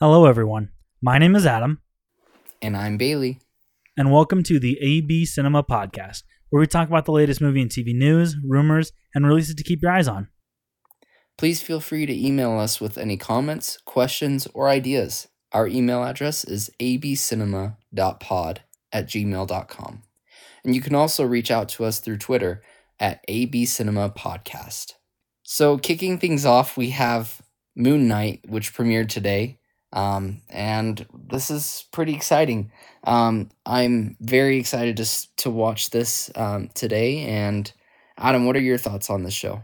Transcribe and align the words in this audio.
Hello, 0.00 0.24
everyone. 0.26 0.70
My 1.02 1.18
name 1.18 1.36
is 1.36 1.46
Adam, 1.46 1.80
And 2.62 2.76
I'm 2.76 2.96
Bailey. 2.96 3.40
and 3.96 4.10
welcome 4.10 4.42
to 4.44 4.58
the 4.58 4.78
AB 4.80 5.26
Cinema 5.26 5.62
Podcast, 5.62 6.22
where 6.48 6.60
we 6.60 6.66
talk 6.66 6.88
about 6.88 7.04
the 7.04 7.12
latest 7.12 7.40
movie 7.40 7.60
and 7.62 7.70
TV 7.70 7.94
news, 7.94 8.36
rumors, 8.46 8.92
and 9.14 9.26
releases 9.26 9.54
to 9.56 9.62
keep 9.62 9.82
your 9.82 9.92
eyes 9.92 10.08
on. 10.08 10.28
Please 11.38 11.62
feel 11.62 11.80
free 11.80 12.06
to 12.06 12.26
email 12.26 12.58
us 12.58 12.80
with 12.80 12.98
any 12.98 13.16
comments, 13.16 13.78
questions, 13.84 14.46
or 14.54 14.68
ideas. 14.68 15.28
Our 15.52 15.66
email 15.66 16.02
address 16.04 16.44
is 16.44 16.70
abcinema.pod 16.80 18.60
at 18.92 19.06
gmail.com. 19.06 20.02
And 20.64 20.74
you 20.74 20.80
can 20.82 20.94
also 20.94 21.24
reach 21.24 21.50
out 21.50 21.68
to 21.70 21.84
us 21.84 21.98
through 22.00 22.18
Twitter 22.18 22.62
at 22.98 23.26
abcinemapodcast. 23.28 24.92
So, 25.42 25.78
kicking 25.78 26.18
things 26.18 26.44
off, 26.44 26.76
we 26.76 26.90
have 26.90 27.40
Moon 27.74 28.06
Knight, 28.06 28.40
which 28.46 28.74
premiered 28.74 29.08
today. 29.08 29.58
Um, 29.92 30.42
and 30.48 31.04
this 31.30 31.50
is 31.50 31.86
pretty 31.92 32.14
exciting. 32.14 32.70
Um, 33.04 33.50
I'm 33.66 34.16
very 34.20 34.58
excited 34.58 34.96
to, 34.98 35.36
to 35.38 35.50
watch 35.50 35.90
this 35.90 36.30
um, 36.36 36.70
today. 36.74 37.20
And 37.26 37.72
Adam, 38.16 38.46
what 38.46 38.56
are 38.56 38.60
your 38.60 38.78
thoughts 38.78 39.10
on 39.10 39.24
this 39.24 39.34
show? 39.34 39.62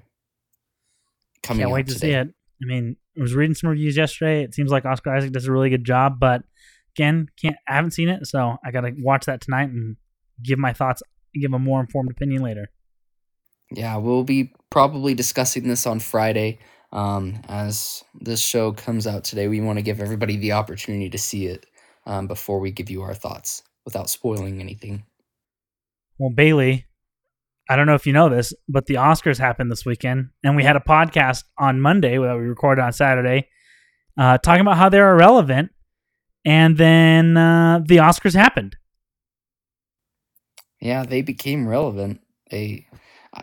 Coming 1.43 1.63
Can't 1.63 1.73
wait 1.73 1.87
to 1.87 1.95
see 1.95 2.11
it. 2.11 2.29
I 2.29 2.67
mean, 2.67 2.97
I 3.17 3.23
was 3.23 3.35
reading 3.35 3.55
some 3.55 3.71
reviews 3.71 3.97
yesterday. 3.97 4.43
It 4.43 4.55
seems 4.55 4.71
like 4.71 4.85
Oscar 4.85 5.15
Isaac 5.15 5.33
does 5.33 5.47
a 5.47 5.53
really 5.53 5.71
good 5.71 5.85
job, 5.85 6.19
but 6.19 6.43
again, 6.97 7.29
can't 7.41 7.57
I 7.69 7.75
haven't 7.75 7.93
seen 7.93 8.09
it, 8.09 8.27
so 8.27 8.57
I 8.65 8.71
got 8.71 8.81
to 8.81 8.93
watch 8.99 9.27
that 9.27 9.41
tonight 9.41 9.69
and 9.69 9.97
give 10.43 10.59
my 10.59 10.73
thoughts, 10.73 11.03
give 11.35 11.53
a 11.53 11.59
more 11.59 11.81
informed 11.81 12.11
opinion 12.11 12.43
later. 12.43 12.71
Yeah, 13.71 13.97
we'll 13.97 14.25
be 14.25 14.53
probably 14.71 15.15
discussing 15.15 15.69
this 15.69 15.87
on 15.87 16.01
Friday. 16.01 16.59
Um, 16.93 17.41
as 17.49 18.05
this 18.21 18.41
show 18.41 18.73
comes 18.73 19.07
out 19.07 19.25
today, 19.25 19.49
we 19.49 19.61
want 19.61 19.79
to 19.79 19.83
give 19.83 20.01
everybody 20.01 20.37
the 20.37 20.53
opportunity 20.53 21.11
to 21.11 21.19
see 21.19 21.47
it 21.47 21.67
um, 22.07 22.27
before 22.27 22.61
we 22.61 22.71
give 22.71 22.91
you 22.91 23.03
our 23.03 23.15
thoughts 23.15 23.63
without 23.85 24.09
spoiling 24.09 24.61
anything. 24.61 25.05
Well, 26.19 26.31
Bailey, 26.31 26.87
I 27.69 27.77
don't 27.77 27.87
know 27.87 27.95
if 27.95 28.07
you 28.07 28.13
know 28.13 28.29
this, 28.29 28.53
but 28.69 28.87
the 28.87 28.95
Oscars 28.95 29.39
happened 29.39 29.71
this 29.71 29.85
weekend, 29.85 30.31
and 30.45 30.57
we 30.57 30.63
had 30.63 30.77
a 30.77 30.81
podcast 30.81 31.45
on 31.59 31.81
Monday 31.81 32.17
that 32.17 32.37
we 32.37 32.45
recorded 32.45 32.83
on 32.83 32.93
Saturday, 32.93 33.49
uh, 34.17 34.39
talking 34.39 34.61
about 34.61 34.77
how 34.77 34.89
they're 34.89 35.11
irrelevant, 35.11 35.71
and 36.45 36.77
then 36.79 37.37
uh, 37.37 37.81
the 37.85 37.97
Oscars 37.97 38.35
happened. 38.35 38.77
Yeah, 40.81 41.05
they 41.05 41.23
became 41.23 41.67
relevant. 41.67 42.21
They. 42.51 42.87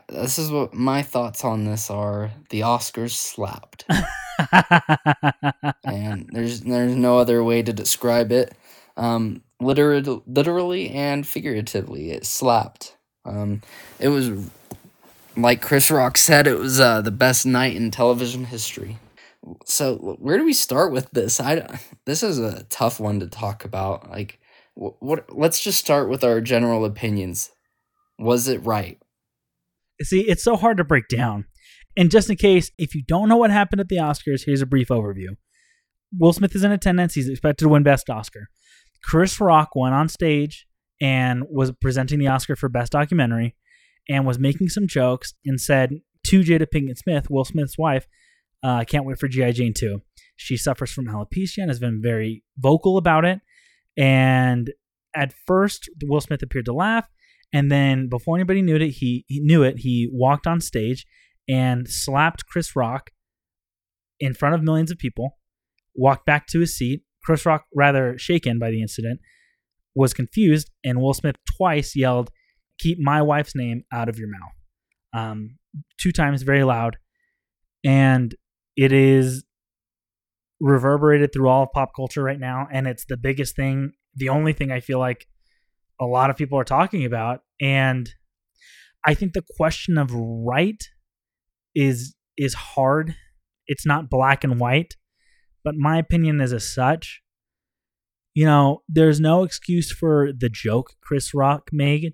This 0.07 0.39
is 0.39 0.51
what 0.51 0.73
my 0.73 1.01
thoughts 1.01 1.43
on 1.43 1.65
this 1.65 1.89
are. 1.89 2.31
The 2.49 2.61
Oscars 2.61 3.11
slapped, 3.11 3.85
and 5.83 6.29
there's 6.31 6.61
there's 6.61 6.95
no 6.95 7.17
other 7.17 7.43
way 7.43 7.61
to 7.61 7.73
describe 7.73 8.31
it. 8.31 8.55
Um, 8.97 9.43
literally, 9.59 10.21
literally 10.27 10.89
and 10.89 11.25
figuratively, 11.25 12.11
it 12.11 12.25
slapped. 12.25 12.95
Um, 13.25 13.61
it 13.99 14.09
was 14.09 14.31
like 15.35 15.61
Chris 15.61 15.89
Rock 15.89 16.17
said, 16.17 16.47
it 16.47 16.59
was 16.59 16.79
uh, 16.79 17.01
the 17.01 17.11
best 17.11 17.45
night 17.45 17.75
in 17.75 17.91
television 17.91 18.45
history. 18.45 18.97
So 19.65 19.95
where 20.19 20.37
do 20.37 20.45
we 20.45 20.53
start 20.53 20.91
with 20.91 21.11
this? 21.11 21.39
I 21.39 21.79
this 22.05 22.23
is 22.23 22.39
a 22.39 22.63
tough 22.65 22.99
one 22.99 23.19
to 23.19 23.27
talk 23.27 23.65
about. 23.65 24.09
Like, 24.09 24.39
what? 24.73 25.01
what 25.01 25.37
let's 25.37 25.61
just 25.61 25.79
start 25.79 26.07
with 26.09 26.23
our 26.23 26.39
general 26.39 26.85
opinions. 26.85 27.51
Was 28.17 28.47
it 28.47 28.63
right? 28.63 29.01
See, 30.03 30.21
it's 30.21 30.43
so 30.43 30.55
hard 30.55 30.77
to 30.77 30.83
break 30.83 31.07
down. 31.07 31.45
And 31.95 32.11
just 32.11 32.29
in 32.29 32.35
case, 32.35 32.71
if 32.77 32.95
you 32.95 33.03
don't 33.03 33.29
know 33.29 33.37
what 33.37 33.51
happened 33.51 33.79
at 33.79 33.89
the 33.89 33.97
Oscars, 33.97 34.45
here's 34.45 34.61
a 34.61 34.65
brief 34.65 34.87
overview. 34.89 35.35
Will 36.17 36.33
Smith 36.33 36.55
is 36.55 36.63
in 36.63 36.71
attendance. 36.71 37.13
He's 37.13 37.29
expected 37.29 37.65
to 37.65 37.69
win 37.69 37.83
Best 37.83 38.09
Oscar. 38.09 38.49
Chris 39.03 39.39
Rock 39.39 39.75
went 39.75 39.93
on 39.93 40.09
stage 40.09 40.67
and 41.01 41.43
was 41.49 41.71
presenting 41.81 42.19
the 42.19 42.27
Oscar 42.27 42.55
for 42.55 42.69
Best 42.69 42.91
Documentary 42.91 43.55
and 44.09 44.25
was 44.25 44.39
making 44.39 44.69
some 44.69 44.87
jokes 44.87 45.33
and 45.45 45.59
said 45.59 46.01
to 46.27 46.41
Jada 46.41 46.67
Pinkett 46.67 46.97
Smith, 46.97 47.29
Will 47.29 47.45
Smith's 47.45 47.77
wife, 47.77 48.07
uh, 48.63 48.75
I 48.75 48.85
can't 48.85 49.05
wait 49.05 49.19
for 49.19 49.27
G.I. 49.27 49.51
Jane 49.51 49.73
2. 49.73 50.01
She 50.35 50.57
suffers 50.57 50.91
from 50.91 51.07
alopecia 51.07 51.59
and 51.59 51.69
has 51.69 51.79
been 51.79 52.01
very 52.01 52.43
vocal 52.57 52.97
about 52.97 53.25
it. 53.25 53.41
And 53.97 54.71
at 55.15 55.33
first, 55.45 55.89
Will 56.05 56.21
Smith 56.21 56.41
appeared 56.41 56.65
to 56.65 56.73
laugh. 56.73 57.07
And 57.53 57.71
then 57.71 58.09
before 58.09 58.35
anybody 58.35 58.61
knew 58.63 58.75
it, 58.75 58.81
he, 58.81 59.25
he 59.27 59.39
knew 59.39 59.61
it. 59.63 59.75
He 59.77 60.09
walked 60.11 60.47
on 60.47 60.59
stage 60.59 61.05
and 61.47 61.87
slapped 61.87 62.47
Chris 62.47 62.75
Rock 62.75 63.11
in 64.19 64.33
front 64.33 64.55
of 64.55 64.63
millions 64.63 64.91
of 64.91 64.97
people. 64.97 65.37
Walked 65.95 66.25
back 66.25 66.47
to 66.47 66.59
his 66.59 66.75
seat. 66.75 67.03
Chris 67.23 67.45
Rock, 67.45 67.65
rather 67.75 68.17
shaken 68.17 68.57
by 68.57 68.71
the 68.71 68.81
incident, 68.81 69.19
was 69.95 70.13
confused, 70.13 70.71
and 70.83 70.99
Will 70.99 71.13
Smith 71.13 71.35
twice 71.55 71.95
yelled, 71.95 72.31
"Keep 72.79 72.97
my 72.99 73.21
wife's 73.21 73.55
name 73.55 73.83
out 73.93 74.09
of 74.09 74.17
your 74.17 74.27
mouth." 74.27 74.55
Um, 75.13 75.59
two 75.99 76.11
times, 76.11 76.41
very 76.41 76.63
loud, 76.63 76.97
and 77.83 78.33
it 78.75 78.91
is 78.91 79.45
reverberated 80.59 81.31
through 81.31 81.47
all 81.47 81.63
of 81.63 81.69
pop 81.71 81.91
culture 81.95 82.23
right 82.23 82.39
now, 82.39 82.67
and 82.71 82.87
it's 82.87 83.05
the 83.05 83.17
biggest 83.17 83.55
thing, 83.55 83.91
the 84.15 84.29
only 84.29 84.53
thing 84.53 84.71
I 84.71 84.79
feel 84.79 84.99
like 84.99 85.27
a 86.03 86.07
lot 86.07 86.29
of 86.29 86.37
people 86.37 86.59
are 86.59 86.63
talking 86.63 87.05
about, 87.05 87.41
and 87.61 88.09
I 89.05 89.13
think 89.13 89.33
the 89.33 89.43
question 89.57 89.97
of 89.97 90.13
right 90.13 90.81
is 91.75 92.15
is 92.37 92.53
hard. 92.53 93.15
It's 93.67 93.85
not 93.85 94.09
black 94.09 94.43
and 94.43 94.59
white, 94.59 94.95
but 95.63 95.75
my 95.75 95.97
opinion 95.97 96.41
is 96.41 96.53
as 96.53 96.73
such. 96.73 97.21
You 98.33 98.45
know, 98.45 98.81
there's 98.89 99.19
no 99.19 99.43
excuse 99.43 99.91
for 99.91 100.31
the 100.35 100.49
joke 100.49 100.93
Chris 101.01 101.33
Rock 101.33 101.69
made. 101.71 102.13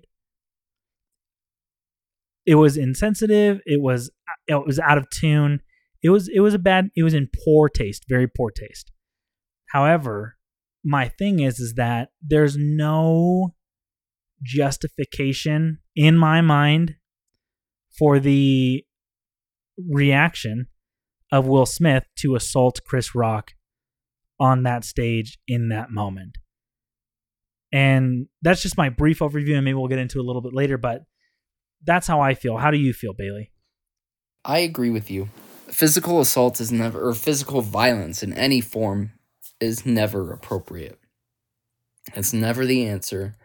It 2.46 2.56
was 2.56 2.76
insensitive. 2.76 3.60
It 3.64 3.80
was 3.80 4.10
uh, 4.28 4.60
it 4.60 4.66
was 4.66 4.78
out 4.78 4.98
of 4.98 5.08
tune. 5.10 5.60
It 6.02 6.10
was 6.10 6.28
it 6.28 6.40
was 6.40 6.54
a 6.54 6.58
bad. 6.58 6.90
It 6.96 7.02
was 7.02 7.14
in 7.14 7.28
poor 7.44 7.68
taste, 7.68 8.04
very 8.08 8.26
poor 8.26 8.50
taste. 8.50 8.90
However, 9.70 10.36
my 10.84 11.08
thing 11.08 11.40
is 11.40 11.60
is 11.60 11.74
that 11.74 12.10
there's 12.22 12.56
no 12.56 13.54
justification 14.42 15.78
in 15.94 16.16
my 16.16 16.40
mind 16.40 16.96
for 17.98 18.18
the 18.18 18.84
reaction 19.88 20.66
of 21.32 21.46
Will 21.46 21.66
Smith 21.66 22.04
to 22.18 22.34
assault 22.34 22.80
Chris 22.86 23.14
Rock 23.14 23.52
on 24.38 24.62
that 24.62 24.84
stage 24.84 25.38
in 25.46 25.68
that 25.68 25.90
moment. 25.90 26.38
And 27.72 28.26
that's 28.42 28.62
just 28.62 28.76
my 28.76 28.88
brief 28.88 29.20
overview, 29.20 29.54
and 29.54 29.64
maybe 29.64 29.74
we'll 29.74 29.88
get 29.88 29.98
into 29.98 30.18
a 30.18 30.22
little 30.22 30.42
bit 30.42 30.54
later, 30.54 30.76
but 30.76 31.02
that's 31.84 32.06
how 32.06 32.20
I 32.20 32.34
feel. 32.34 32.56
How 32.56 32.70
do 32.70 32.78
you 32.78 32.92
feel, 32.92 33.12
Bailey? 33.12 33.52
I 34.44 34.58
agree 34.58 34.90
with 34.90 35.10
you. 35.10 35.28
Physical 35.68 36.20
assault 36.20 36.60
is 36.60 36.72
never, 36.72 37.06
or 37.06 37.14
physical 37.14 37.60
violence 37.60 38.22
in 38.22 38.32
any 38.32 38.60
form 38.60 39.12
is 39.60 39.86
never 39.86 40.32
appropriate. 40.32 40.98
It's 42.14 42.32
never 42.32 42.66
the 42.66 42.86
answer. 42.86 43.36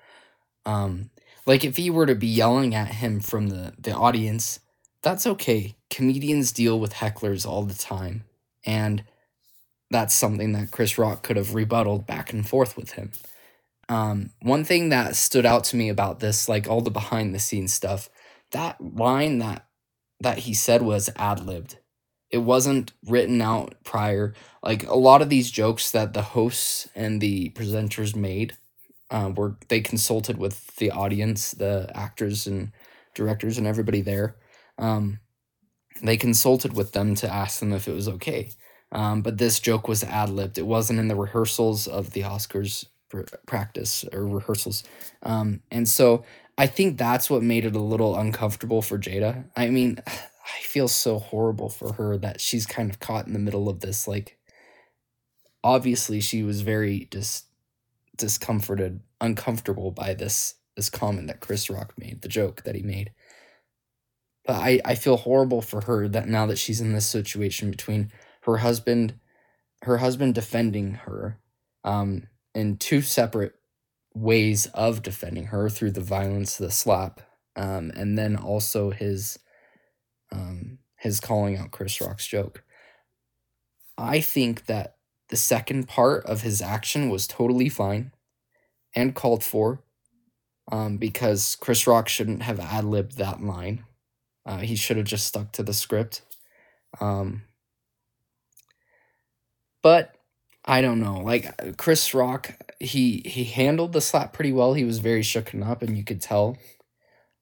Um, 0.66 1.10
like 1.46 1.64
if 1.64 1.78
he 1.78 1.90
were 1.90 2.06
to 2.06 2.16
be 2.16 2.28
yelling 2.28 2.74
at 2.74 2.88
him 2.88 3.20
from 3.20 3.50
the, 3.50 3.74
the 3.78 3.94
audience, 3.94 4.60
that's 5.02 5.28
okay. 5.28 5.76
Comedians 5.90 6.52
deal 6.52 6.80
with 6.80 6.94
hecklers 6.94 7.46
all 7.46 7.64
the 7.64 7.76
time. 7.76 8.24
And 8.66 9.04
that's 9.92 10.16
something 10.16 10.54
that 10.54 10.72
Chris 10.72 10.98
Rock 10.98 11.24
could 11.24 11.38
have 11.38 11.54
rebutted 11.54 12.08
back 12.08 12.34
and 12.34 12.48
forth 12.48 12.76
with 12.76 12.94
him. 12.94 13.12
Um, 13.88 14.32
one 14.42 14.64
thing 14.64 14.90
that 14.90 15.16
stood 15.16 15.46
out 15.46 15.64
to 15.66 15.76
me 15.76 15.90
about 15.90 16.20
this, 16.20 16.50
like 16.50 16.68
all 16.68 16.82
the 16.82 16.90
behind 16.90 17.36
the 17.36 17.40
scenes 17.40 17.74
stuff, 17.74 18.10
that 18.52 18.78
line 18.96 19.40
that 19.40 19.66
that 20.22 20.40
he 20.40 20.54
said 20.54 20.82
was 20.82 21.10
ad 21.18 21.46
libbed. 21.46 21.78
It 22.32 22.40
wasn't 22.40 22.94
written 23.06 23.42
out 23.42 23.76
prior. 23.84 24.34
Like 24.64 24.88
a 24.88 24.96
lot 24.96 25.22
of 25.22 25.30
these 25.30 25.52
jokes 25.52 25.92
that 25.92 26.14
the 26.14 26.22
hosts 26.22 26.90
and 26.96 27.22
the 27.22 27.52
presenters 27.52 28.16
made, 28.16 28.58
uh, 29.12 29.32
were 29.36 29.58
they 29.68 29.82
consulted 29.82 30.38
with 30.38 30.76
the 30.78 30.92
audience, 30.92 31.52
the 31.52 31.90
actors 31.94 32.48
and 32.48 32.72
directors 33.14 33.58
and 33.58 33.68
everybody 33.68 34.02
there. 34.02 34.36
Um, 34.78 35.20
they 36.02 36.18
consulted 36.18 36.76
with 36.76 36.92
them 36.92 37.16
to 37.16 37.32
ask 37.32 37.60
them 37.60 37.72
if 37.74 37.88
it 37.88 37.94
was 37.94 38.08
okay. 38.08 38.50
Um, 38.92 39.22
but 39.22 39.38
this 39.38 39.60
joke 39.60 39.88
was 39.88 40.04
ad 40.04 40.30
libbed. 40.30 40.58
It 40.58 40.66
wasn't 40.66 41.00
in 41.00 41.08
the 41.08 41.16
rehearsals 41.16 41.88
of 41.88 42.12
the 42.12 42.22
Oscars 42.22 42.86
pr- 43.10 43.22
practice 43.46 44.06
or 44.12 44.28
rehearsals. 44.28 44.84
Um, 45.24 45.62
and 45.72 45.88
so 45.88 46.24
I 46.58 46.68
think 46.68 46.98
that's 46.98 47.30
what 47.30 47.44
made 47.44 47.66
it 47.66 47.76
a 47.76 47.82
little 47.82 48.16
uncomfortable 48.16 48.82
for 48.82 48.98
Jada. 48.98 49.46
I 49.56 49.70
mean, 49.70 50.00
I 50.08 50.62
feel 50.62 50.88
so 50.88 51.18
horrible 51.18 51.70
for 51.70 51.94
her 51.94 52.18
that 52.18 52.40
she's 52.40 52.68
kind 52.68 52.90
of 52.92 53.00
caught 53.00 53.26
in 53.26 53.34
the 53.34 53.40
middle 53.40 53.68
of 53.68 53.80
this. 53.80 54.08
Like, 54.08 54.38
obviously, 55.64 56.22
she 56.22 56.44
was 56.44 56.62
very 56.62 57.08
dis- 57.10 57.45
discomforted, 58.18 59.02
uncomfortable 59.22 59.92
by 59.92 60.14
this 60.14 60.56
this 60.76 60.90
comment 60.90 61.28
that 61.28 61.40
Chris 61.40 61.70
Rock 61.70 61.94
made, 61.98 62.22
the 62.22 62.28
joke 62.28 62.64
that 62.64 62.76
he 62.76 62.82
made. 62.82 63.12
But 64.46 64.58
I, 64.58 64.82
I 64.84 64.96
feel 64.96 65.18
horrible 65.18 65.62
for 65.62 65.82
her 65.82 66.08
that 66.10 66.28
now 66.28 66.46
that 66.48 66.58
she's 66.58 66.82
in 66.82 66.94
this 66.94 67.06
situation 67.06 67.72
between 67.72 68.12
her 68.42 68.58
husband, 68.58 69.16
her 69.84 69.98
husband 69.98 70.36
defending 70.36 70.96
her 70.96 71.40
um, 71.86 72.28
in 72.54 72.78
two 72.78 73.02
separate 73.02 73.54
ways 74.14 74.68
of 74.68 75.02
defending 75.02 75.46
her 75.46 75.70
through 75.70 75.92
the 75.92 76.02
violence, 76.02 76.58
the 76.58 76.72
slap, 76.72 77.22
um, 77.56 77.92
and 77.96 78.18
then 78.18 78.36
also 78.36 78.92
his 78.92 79.40
um, 80.32 80.80
his 80.98 81.20
calling 81.20 81.58
out 81.58 81.72
Chris 81.72 82.02
Rock's 82.02 82.28
joke. 82.28 82.64
I 83.98 84.20
think 84.20 84.66
that 84.66 84.95
the 85.30 85.38
second 85.38 85.88
part 85.88 86.26
of 86.26 86.42
his 86.42 86.62
action 86.62 87.10
was 87.10 87.28
totally 87.28 87.70
fine 87.70 88.12
and 88.96 89.16
called 89.16 89.44
for 89.44 89.82
um, 90.72 90.98
because 90.98 91.56
Chris 91.56 91.88
Rock 91.88 92.08
shouldn't 92.08 92.44
have 92.44 92.60
ad 92.60 92.86
libbed 92.86 93.18
that 93.18 93.42
line. 93.42 93.86
Uh, 94.46 94.60
he 94.60 94.76
should 94.76 94.98
have 94.98 95.06
just 95.06 95.26
stuck 95.26 95.52
to 95.54 95.64
the 95.64 95.74
script. 95.74 96.22
Um, 97.02 97.44
but 99.82 100.16
I 100.64 100.82
don't 100.82 101.00
know. 101.00 101.20
Like 101.20 101.78
Chris 101.78 102.14
Rock, 102.14 102.56
he 102.80 103.22
he 103.26 103.44
handled 103.44 103.94
the 103.94 104.02
slap 104.02 104.34
pretty 104.34 104.52
well. 104.52 104.74
He 104.74 104.84
was 104.84 105.00
very 105.00 105.22
shooken 105.22 105.66
up, 105.66 105.82
and 105.82 105.98
you 105.98 106.04
could 106.04 106.22
tell. 106.22 106.58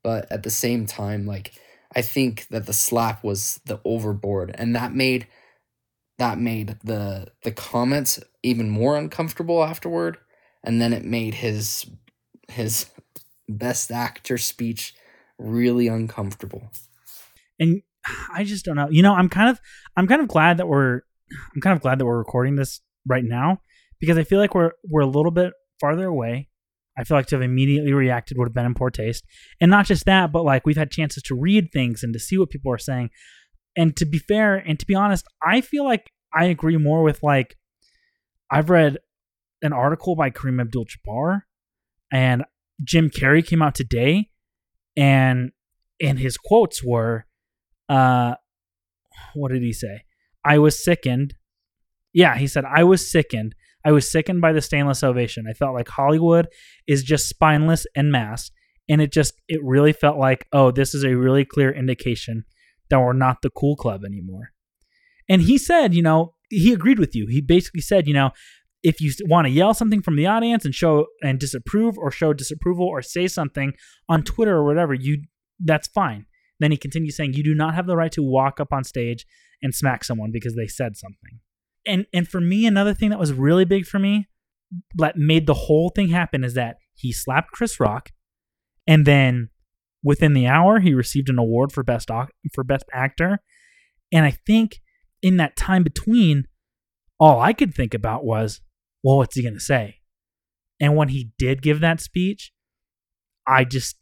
But 0.03 0.29
at 0.31 0.43
the 0.43 0.49
same 0.49 0.85
time, 0.85 1.25
like 1.25 1.53
I 1.95 2.01
think 2.01 2.47
that 2.49 2.65
the 2.65 2.73
slap 2.73 3.23
was 3.23 3.61
the 3.65 3.79
overboard, 3.85 4.53
and 4.57 4.75
that 4.75 4.93
made 4.93 5.27
that 6.17 6.37
made 6.37 6.77
the 6.83 7.27
the 7.43 7.51
comments 7.51 8.19
even 8.43 8.69
more 8.69 8.97
uncomfortable 8.97 9.63
afterward, 9.63 10.17
and 10.63 10.81
then 10.81 10.93
it 10.93 11.03
made 11.03 11.35
his 11.35 11.85
his 12.47 12.87
best 13.49 13.91
actor 13.91 14.37
speech 14.37 14.93
really 15.37 15.87
uncomfortable. 15.87 16.71
And 17.59 17.81
I 18.33 18.43
just 18.43 18.65
don't 18.65 18.75
know. 18.75 18.89
You 18.89 19.01
know, 19.01 19.13
I'm 19.13 19.29
kind 19.29 19.49
of 19.49 19.59
I'm 19.95 20.07
kind 20.07 20.21
of 20.21 20.27
glad 20.27 20.57
that 20.57 20.67
we're 20.67 21.01
I'm 21.53 21.61
kind 21.61 21.75
of 21.75 21.81
glad 21.81 21.99
that 21.99 22.05
we're 22.05 22.17
recording 22.17 22.55
this 22.55 22.81
right 23.07 23.23
now 23.23 23.59
because 23.99 24.17
I 24.17 24.23
feel 24.23 24.39
like 24.39 24.55
we're 24.55 24.71
we're 24.89 25.01
a 25.01 25.07
little 25.07 25.31
bit 25.31 25.53
farther 25.79 26.07
away. 26.07 26.49
I 26.97 27.03
feel 27.03 27.17
like 27.17 27.25
to 27.27 27.35
have 27.35 27.41
immediately 27.41 27.93
reacted 27.93 28.37
would 28.37 28.47
have 28.47 28.53
been 28.53 28.67
in 28.67 28.75
poor 28.75 28.91
taste. 28.91 29.23
And 29.59 29.71
not 29.71 29.85
just 29.85 30.05
that, 30.05 30.31
but 30.31 30.43
like 30.43 30.65
we've 30.65 30.77
had 30.77 30.91
chances 30.91 31.23
to 31.23 31.35
read 31.35 31.71
things 31.71 32.03
and 32.03 32.13
to 32.13 32.19
see 32.19 32.37
what 32.37 32.51
people 32.51 32.71
are 32.71 32.77
saying. 32.77 33.09
And 33.75 33.95
to 33.97 34.05
be 34.05 34.19
fair 34.19 34.55
and 34.55 34.79
to 34.79 34.85
be 34.85 34.95
honest, 34.95 35.25
I 35.41 35.61
feel 35.61 35.83
like 35.83 36.11
I 36.33 36.45
agree 36.45 36.77
more 36.77 37.03
with 37.03 37.23
like 37.23 37.57
I've 38.51 38.69
read 38.69 38.97
an 39.61 39.73
article 39.73 40.15
by 40.15 40.29
Kareem 40.29 40.61
Abdul 40.61 40.85
Jabbar 40.85 41.41
and 42.11 42.43
Jim 42.83 43.09
Carrey 43.09 43.45
came 43.45 43.61
out 43.61 43.75
today 43.75 44.29
and 44.95 45.51
and 46.01 46.19
his 46.19 46.37
quotes 46.37 46.83
were 46.83 47.25
uh 47.89 48.35
what 49.35 49.51
did 49.51 49.61
he 49.61 49.73
say? 49.73 50.03
I 50.45 50.59
was 50.59 50.83
sickened. 50.83 51.35
Yeah, 52.13 52.37
he 52.37 52.47
said 52.47 52.65
I 52.65 52.83
was 52.83 53.09
sickened. 53.09 53.55
I 53.85 53.91
was 53.91 54.09
sickened 54.09 54.41
by 54.41 54.53
the 54.53 54.61
stainless 54.61 55.03
ovation. 55.03 55.45
I 55.49 55.53
felt 55.53 55.73
like 55.73 55.89
Hollywood 55.89 56.47
is 56.87 57.03
just 57.03 57.27
spineless 57.27 57.85
and 57.95 58.11
mass 58.11 58.51
and 58.89 59.01
it 59.01 59.11
just 59.11 59.33
it 59.47 59.59
really 59.63 59.93
felt 59.93 60.17
like 60.17 60.47
oh 60.51 60.71
this 60.71 60.93
is 60.93 61.03
a 61.03 61.15
really 61.15 61.45
clear 61.45 61.71
indication 61.71 62.45
that 62.89 62.99
we're 62.99 63.13
not 63.13 63.41
the 63.41 63.49
cool 63.49 63.75
club 63.75 64.03
anymore. 64.05 64.51
And 65.29 65.41
he 65.41 65.57
said, 65.57 65.93
you 65.93 66.01
know, 66.01 66.35
he 66.49 66.73
agreed 66.73 66.99
with 66.99 67.15
you. 67.15 67.27
He 67.29 67.41
basically 67.41 67.81
said, 67.81 68.07
you 68.07 68.13
know, 68.13 68.31
if 68.83 68.99
you 68.99 69.11
want 69.25 69.47
to 69.47 69.51
yell 69.51 69.73
something 69.73 70.01
from 70.01 70.17
the 70.17 70.27
audience 70.27 70.65
and 70.65 70.75
show 70.75 71.07
and 71.21 71.39
disapprove 71.39 71.97
or 71.97 72.11
show 72.11 72.33
disapproval 72.33 72.85
or 72.85 73.01
say 73.01 73.27
something 73.27 73.73
on 74.09 74.23
Twitter 74.23 74.55
or 74.55 74.65
whatever, 74.65 74.93
you 74.93 75.23
that's 75.63 75.87
fine. 75.87 76.25
Then 76.59 76.71
he 76.71 76.77
continues 76.77 77.15
saying 77.15 77.33
you 77.33 77.43
do 77.43 77.55
not 77.55 77.75
have 77.75 77.87
the 77.87 77.95
right 77.95 78.11
to 78.11 78.21
walk 78.21 78.59
up 78.59 78.73
on 78.73 78.83
stage 78.83 79.25
and 79.61 79.73
smack 79.73 80.03
someone 80.03 80.31
because 80.31 80.55
they 80.55 80.67
said 80.67 80.97
something. 80.97 81.39
And 81.85 82.05
and 82.13 82.27
for 82.27 82.41
me 82.41 82.65
another 82.65 82.93
thing 82.93 83.09
that 83.09 83.19
was 83.19 83.31
really 83.31 83.65
big 83.65 83.85
for 83.85 83.99
me 83.99 84.27
that 84.95 85.17
made 85.17 85.47
the 85.47 85.53
whole 85.53 85.89
thing 85.89 86.09
happen 86.09 86.43
is 86.43 86.53
that 86.55 86.77
he 86.93 87.11
slapped 87.13 87.51
Chris 87.51 87.79
Rock 87.79 88.09
and 88.87 89.05
then 89.05 89.49
within 90.03 90.33
the 90.33 90.47
hour 90.47 90.79
he 90.79 90.93
received 90.93 91.29
an 91.29 91.39
award 91.39 91.71
for 91.71 91.83
best 91.83 92.09
for 92.53 92.63
best 92.63 92.85
actor. 92.93 93.39
And 94.11 94.25
I 94.25 94.31
think 94.31 94.79
in 95.21 95.37
that 95.37 95.55
time 95.55 95.83
between 95.83 96.45
all 97.19 97.39
I 97.39 97.53
could 97.53 97.73
think 97.73 97.93
about 97.93 98.25
was 98.25 98.61
well, 99.03 99.17
what's 99.17 99.35
he 99.35 99.43
going 99.43 99.53
to 99.53 99.59
say? 99.59 99.97
And 100.79 100.95
when 100.95 101.09
he 101.09 101.31
did 101.37 101.61
give 101.61 101.81
that 101.81 102.01
speech, 102.01 102.51
I 103.45 103.65
just, 103.65 103.97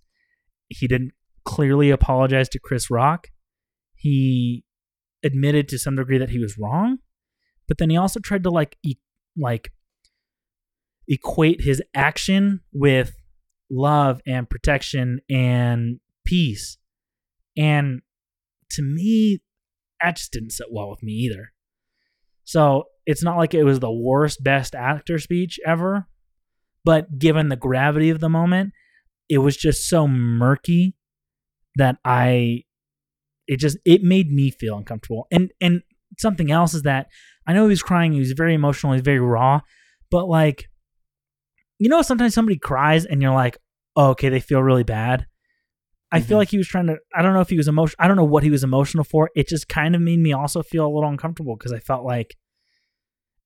he 0.70 0.88
didn't 0.88 1.12
clearly 1.44 1.90
apologize 1.90 2.48
to 2.50 2.60
Chris 2.60 2.90
Rock. 2.90 3.28
He 3.96 4.64
admitted 5.24 5.68
to 5.70 5.80
some 5.80 5.96
degree 5.96 6.18
that 6.18 6.30
he 6.30 6.40
was 6.40 6.58
wrong, 6.58 7.00
but 7.68 7.78
then 7.78 7.90
he 7.90 7.98
also 7.98 8.20
tried 8.20 8.44
to 8.44 8.50
like, 8.50 8.78
e- 8.84 9.00
like, 9.38 9.72
equate 11.08 11.62
his 11.62 11.82
action 11.94 12.62
with 12.72 13.16
love 13.72 14.22
and 14.28 14.50
protection 14.50 15.22
and 15.30 16.00
peace. 16.26 16.78
And 17.58 18.02
to 18.72 18.82
me, 18.82 19.42
that 20.02 20.18
just 20.18 20.32
didn't 20.32 20.52
sit 20.52 20.68
well 20.72 20.90
with 20.90 21.04
me 21.04 21.14
either. 21.14 21.54
So 22.44 22.86
it's 23.06 23.24
not 23.24 23.38
like 23.38 23.54
it 23.54 23.64
was 23.64 23.80
the 23.80 23.92
worst 23.92 24.44
best 24.44 24.76
actor 24.76 25.20
speech 25.20 25.60
ever, 25.66 26.08
but 26.84 27.18
given 27.18 27.50
the 27.50 27.56
gravity 27.56 28.10
of 28.10 28.20
the 28.20 28.30
moment, 28.30 28.74
it 29.30 29.40
was 29.40 29.56
just 29.56 29.88
so 29.88 30.08
murky 30.08 30.96
that 31.78 31.98
I 32.04 32.64
it 33.48 33.58
just 33.58 33.78
it 33.86 34.04
made 34.04 34.32
me 34.32 34.52
feel 34.52 34.78
uncomfortable. 34.78 35.28
And 35.32 35.52
and 35.62 35.82
something 36.20 36.52
else 36.52 36.74
is 36.74 36.84
that 36.84 37.08
I 37.48 37.54
know 37.54 37.64
he 37.64 37.70
was 37.70 37.84
crying, 37.84 38.14
he 38.14 38.20
was 38.20 38.34
very 38.34 38.54
emotional, 38.54 38.94
he's 38.94 39.02
very 39.02 39.20
raw, 39.20 39.62
but 40.10 40.28
like 40.28 40.66
you 41.80 41.90
know 41.90 42.02
sometimes 42.02 42.34
somebody 42.34 42.58
cries 42.58 43.06
and 43.06 43.22
you're 43.22 43.34
like, 43.34 43.58
oh, 43.96 44.10
"Okay, 44.12 44.30
they 44.30 44.40
feel 44.40 44.62
really 44.62 44.84
bad." 44.84 45.26
I 46.12 46.20
mm-hmm. 46.20 46.28
feel 46.28 46.38
like 46.38 46.50
he 46.50 46.58
was 46.58 46.68
trying 46.68 46.88
to 46.88 46.98
I 47.16 47.22
don't 47.22 47.34
know 47.34 47.42
if 47.42 47.50
he 47.50 47.58
was 47.58 47.68
emotional 47.68 47.96
I 48.00 48.08
don't 48.08 48.18
know 48.18 48.26
what 48.26 48.44
he 48.44 48.50
was 48.50 48.64
emotional 48.64 49.04
for. 49.04 49.30
It 49.36 49.48
just 49.48 49.68
kind 49.68 49.96
of 49.96 50.02
made 50.02 50.20
me 50.20 50.34
also 50.34 50.62
feel 50.62 50.86
a 50.86 50.94
little 50.94 51.10
uncomfortable 51.10 51.56
because 51.56 51.72
I 51.72 51.80
felt 51.80 52.06
like 52.06 52.36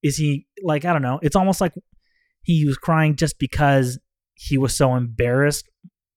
is 0.04 0.18
he 0.18 0.48
like 0.64 0.86
I 0.86 0.94
don't 0.94 1.02
know? 1.02 1.20
It's 1.22 1.36
almost 1.36 1.62
like 1.62 1.74
he 2.42 2.66
was 2.66 2.78
crying 2.78 3.16
just 3.16 3.40
because 3.40 4.00
he 4.34 4.58
was 4.58 4.76
so 4.76 4.96
embarrassed. 4.96 5.70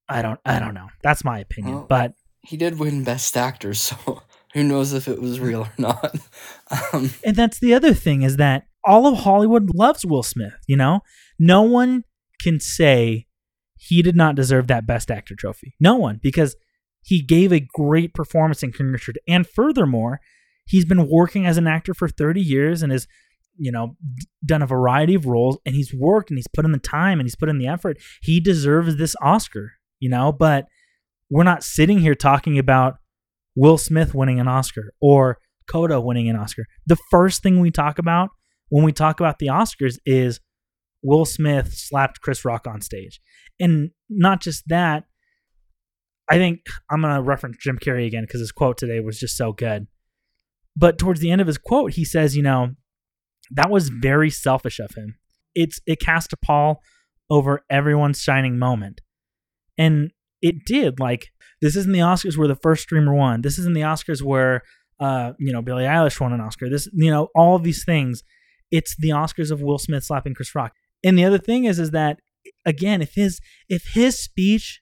I 0.08 0.22
don't 0.22 0.40
I 0.44 0.58
don't 0.58 0.74
know. 0.74 0.88
That's 1.02 1.24
my 1.24 1.38
opinion. 1.38 1.76
Well, 1.76 1.86
but 1.88 2.14
he 2.42 2.56
did 2.56 2.78
win 2.78 3.04
best 3.04 3.36
actor, 3.36 3.74
so 3.74 4.22
who 4.54 4.64
knows 4.64 4.92
if 4.92 5.06
it 5.06 5.20
was 5.20 5.40
real 5.40 5.62
or 5.62 5.72
not. 5.76 6.16
um, 6.92 7.10
and 7.24 7.36
that's 7.36 7.58
the 7.58 7.74
other 7.74 7.92
thing 7.92 8.22
is 8.22 8.36
that 8.36 8.64
all 8.84 9.06
of 9.06 9.18
Hollywood 9.18 9.74
loves 9.74 10.06
Will 10.06 10.22
Smith, 10.22 10.54
you 10.66 10.76
know? 10.76 11.00
No 11.38 11.62
one 11.62 12.04
can 12.40 12.58
say 12.58 13.26
he 13.78 14.02
did 14.02 14.16
not 14.16 14.34
deserve 14.34 14.66
that 14.66 14.86
best 14.86 15.10
actor 15.10 15.34
trophy. 15.36 15.74
No 15.80 15.96
one 15.96 16.20
because 16.22 16.56
he 17.02 17.22
gave 17.22 17.52
a 17.52 17.66
great 17.74 18.12
performance 18.12 18.62
in 18.62 18.72
King 18.72 18.88
Richard 18.88 19.18
and 19.28 19.46
furthermore, 19.46 20.20
he's 20.66 20.84
been 20.84 21.08
working 21.08 21.46
as 21.46 21.56
an 21.56 21.66
actor 21.66 21.94
for 21.94 22.08
30 22.08 22.40
years 22.40 22.82
and 22.82 22.92
has, 22.92 23.06
you 23.56 23.72
know, 23.72 23.96
done 24.44 24.62
a 24.62 24.66
variety 24.66 25.14
of 25.14 25.26
roles 25.26 25.58
and 25.64 25.74
he's 25.74 25.94
worked 25.94 26.30
and 26.30 26.38
he's 26.38 26.48
put 26.48 26.64
in 26.64 26.72
the 26.72 26.78
time 26.78 27.20
and 27.20 27.26
he's 27.26 27.36
put 27.36 27.48
in 27.48 27.58
the 27.58 27.66
effort. 27.68 27.98
He 28.22 28.40
deserves 28.40 28.96
this 28.96 29.16
Oscar, 29.22 29.72
you 30.00 30.10
know, 30.10 30.32
but 30.32 30.66
we're 31.30 31.44
not 31.44 31.62
sitting 31.62 31.98
here 31.98 32.14
talking 32.14 32.58
about 32.58 32.98
Will 33.54 33.78
Smith 33.78 34.14
winning 34.14 34.40
an 34.40 34.48
Oscar 34.48 34.92
or 35.00 35.38
Coda 35.68 36.00
winning 36.00 36.28
an 36.28 36.36
Oscar. 36.36 36.64
The 36.86 36.98
first 37.10 37.42
thing 37.42 37.60
we 37.60 37.70
talk 37.70 37.98
about 37.98 38.30
when 38.68 38.84
we 38.84 38.92
talk 38.92 39.20
about 39.20 39.38
the 39.38 39.48
Oscars 39.48 39.98
is 40.04 40.40
Will 41.02 41.24
Smith 41.24 41.74
slapped 41.74 42.20
Chris 42.20 42.44
Rock 42.44 42.66
on 42.66 42.80
stage. 42.80 43.20
And 43.60 43.90
not 44.08 44.40
just 44.40 44.64
that, 44.68 45.04
I 46.30 46.36
think 46.36 46.60
I'm 46.90 47.00
going 47.00 47.14
to 47.14 47.22
reference 47.22 47.56
Jim 47.58 47.78
Carrey 47.78 48.06
again 48.06 48.24
because 48.24 48.40
his 48.40 48.52
quote 48.52 48.76
today 48.76 49.00
was 49.00 49.18
just 49.18 49.36
so 49.36 49.52
good. 49.52 49.86
But 50.76 50.98
towards 50.98 51.20
the 51.20 51.30
end 51.30 51.40
of 51.40 51.46
his 51.46 51.58
quote, 51.58 51.92
he 51.92 52.04
says, 52.04 52.36
you 52.36 52.42
know, 52.42 52.74
that 53.50 53.70
was 53.70 53.88
very 53.88 54.30
selfish 54.30 54.78
of 54.78 54.94
him. 54.94 55.16
It's 55.54 55.80
it 55.86 56.00
cast 56.00 56.32
a 56.32 56.36
pall 56.36 56.82
over 57.30 57.64
everyone's 57.70 58.22
shining 58.22 58.58
moment. 58.58 59.00
And 59.76 60.12
it 60.42 60.64
did. 60.66 61.00
Like 61.00 61.28
this 61.60 61.74
isn't 61.76 61.92
the 61.92 62.00
Oscars 62.00 62.36
where 62.36 62.48
the 62.48 62.54
first 62.56 62.82
streamer 62.82 63.14
won. 63.14 63.42
This 63.42 63.58
isn't 63.58 63.74
the 63.74 63.80
Oscars 63.80 64.22
where 64.22 64.62
uh, 65.00 65.32
you 65.38 65.52
know, 65.52 65.62
Billie 65.62 65.84
Eilish 65.84 66.20
won 66.20 66.32
an 66.32 66.40
Oscar. 66.40 66.68
This 66.68 66.88
you 66.92 67.10
know, 67.10 67.28
all 67.34 67.58
these 67.58 67.84
things. 67.84 68.22
It's 68.70 68.94
the 68.98 69.10
Oscars 69.10 69.50
of 69.50 69.62
Will 69.62 69.78
Smith 69.78 70.04
slapping 70.04 70.34
Chris 70.34 70.54
Rock. 70.54 70.74
And 71.04 71.18
the 71.18 71.24
other 71.24 71.38
thing 71.38 71.64
is 71.64 71.78
is 71.78 71.90
that 71.92 72.18
again, 72.64 73.02
if 73.02 73.14
his 73.14 73.40
if 73.68 73.88
his 73.94 74.18
speech 74.18 74.80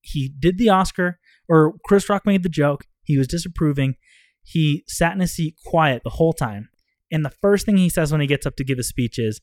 he 0.00 0.32
did 0.38 0.58
the 0.58 0.68
Oscar 0.68 1.18
or 1.48 1.74
Chris 1.84 2.08
Rock 2.08 2.26
made 2.26 2.42
the 2.42 2.48
joke, 2.48 2.84
he 3.04 3.18
was 3.18 3.26
disapproving, 3.26 3.96
he 4.42 4.84
sat 4.86 5.12
in 5.12 5.20
his 5.20 5.34
seat 5.34 5.56
quiet 5.64 6.02
the 6.04 6.10
whole 6.10 6.32
time. 6.32 6.68
And 7.10 7.24
the 7.24 7.30
first 7.30 7.66
thing 7.66 7.76
he 7.76 7.88
says 7.88 8.12
when 8.12 8.20
he 8.20 8.26
gets 8.26 8.46
up 8.46 8.56
to 8.56 8.64
give 8.64 8.78
a 8.78 8.82
speech 8.82 9.18
is, 9.18 9.40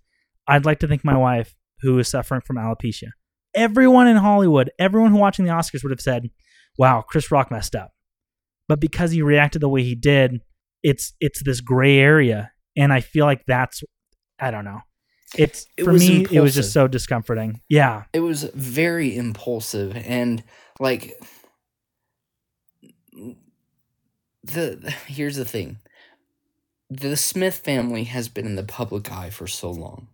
I'd 0.47 0.65
like 0.65 0.79
to 0.79 0.87
thank 0.87 1.03
my 1.03 1.17
wife 1.17 1.55
who 1.81 1.97
is 1.99 2.07
suffering 2.07 2.41
from 2.41 2.57
alopecia. 2.57 3.09
Everyone 3.55 4.07
in 4.07 4.17
Hollywood, 4.17 4.71
everyone 4.77 5.11
who 5.11 5.17
watching 5.17 5.45
the 5.45 5.51
Oscars 5.51 5.83
would 5.83 5.91
have 5.91 6.01
said, 6.01 6.29
wow, 6.77 7.03
Chris 7.07 7.31
Rock 7.31 7.49
messed 7.51 7.75
up. 7.75 7.91
But 8.67 8.79
because 8.79 9.11
he 9.11 9.21
reacted 9.21 9.61
the 9.61 9.69
way 9.69 9.83
he 9.83 9.95
did, 9.95 10.41
it's 10.83 11.13
it's 11.19 11.43
this 11.43 11.61
gray 11.61 11.97
area. 11.97 12.51
And 12.77 12.91
I 12.91 13.01
feel 13.01 13.25
like 13.25 13.45
that's 13.47 13.83
I 14.39 14.51
don't 14.51 14.65
know. 14.65 14.81
It's 15.37 15.67
It 15.77 15.83
for 15.83 15.93
was 15.93 16.07
me. 16.07 16.25
It 16.31 16.41
was 16.41 16.55
just 16.55 16.73
so 16.73 16.87
discomforting. 16.87 17.61
Yeah, 17.69 18.03
it 18.13 18.19
was 18.21 18.43
very 18.53 19.15
impulsive 19.15 19.95
and 19.95 20.43
like 20.79 21.19
the 24.43 24.93
here's 25.07 25.35
the 25.35 25.45
thing 25.45 25.79
the 26.89 27.17
smith 27.17 27.55
family 27.55 28.03
has 28.03 28.29
been 28.29 28.45
in 28.45 28.55
the 28.55 28.63
public 28.63 29.11
eye 29.11 29.29
for 29.29 29.47
so 29.47 29.71
long 29.71 30.07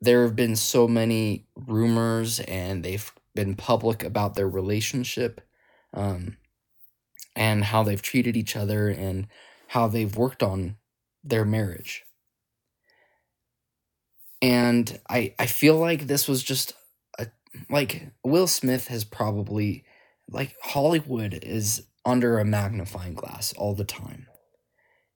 there 0.00 0.22
have 0.22 0.36
been 0.36 0.56
so 0.56 0.86
many 0.86 1.46
rumors 1.54 2.40
and 2.40 2.82
they've 2.82 3.12
been 3.34 3.54
public 3.54 4.02
about 4.02 4.34
their 4.34 4.48
relationship 4.48 5.40
um, 5.92 6.36
and 7.34 7.64
how 7.64 7.82
they've 7.82 8.02
treated 8.02 8.36
each 8.36 8.54
other 8.54 8.88
and 8.88 9.26
how 9.68 9.88
they've 9.88 10.16
worked 10.16 10.42
on 10.42 10.76
their 11.22 11.44
marriage 11.44 12.04
and 14.44 15.00
i 15.08 15.34
i 15.38 15.46
feel 15.46 15.76
like 15.76 16.06
this 16.06 16.28
was 16.28 16.42
just 16.42 16.74
a 17.18 17.26
like 17.70 18.10
will 18.22 18.46
smith 18.46 18.88
has 18.88 19.04
probably 19.04 19.84
like 20.28 20.54
hollywood 20.62 21.38
is 21.42 21.86
under 22.04 22.38
a 22.38 22.44
magnifying 22.44 23.14
glass 23.14 23.52
all 23.54 23.74
the 23.74 23.84
time. 23.84 24.26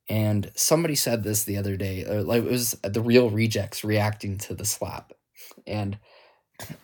And 0.09 0.51
somebody 0.55 0.95
said 0.95 1.23
this 1.23 1.45
the 1.45 1.59
other 1.59 1.77
day 1.77 2.05
uh, 2.05 2.23
like 2.23 2.45
it 2.45 2.51
was 2.51 2.73
the 2.83 3.03
real 3.03 3.31
rejects 3.31 3.85
reacting 3.85 4.39
to 4.39 4.55
the 4.55 4.65
slap. 4.65 5.13
And 5.67 5.99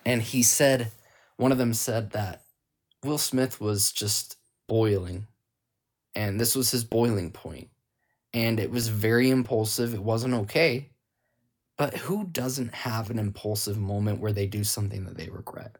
and 0.04 0.20
he 0.22 0.42
said 0.42 0.92
one 1.36 1.52
of 1.52 1.58
them 1.58 1.74
said 1.74 2.10
that 2.10 2.42
will 3.02 3.18
smith 3.18 3.60
was 3.60 3.92
just 3.92 4.36
boiling. 4.68 5.26
And 6.14 6.38
this 6.38 6.54
was 6.54 6.70
his 6.70 6.84
boiling 6.84 7.30
point. 7.32 7.70
And 8.34 8.60
it 8.60 8.70
was 8.70 8.88
very 8.88 9.30
impulsive. 9.30 9.94
It 9.94 10.02
wasn't 10.02 10.34
okay 10.34 10.90
but 11.76 11.94
who 11.96 12.24
doesn't 12.24 12.74
have 12.74 13.10
an 13.10 13.18
impulsive 13.18 13.78
moment 13.78 14.20
where 14.20 14.32
they 14.32 14.46
do 14.46 14.64
something 14.64 15.04
that 15.04 15.16
they 15.16 15.28
regret? 15.28 15.76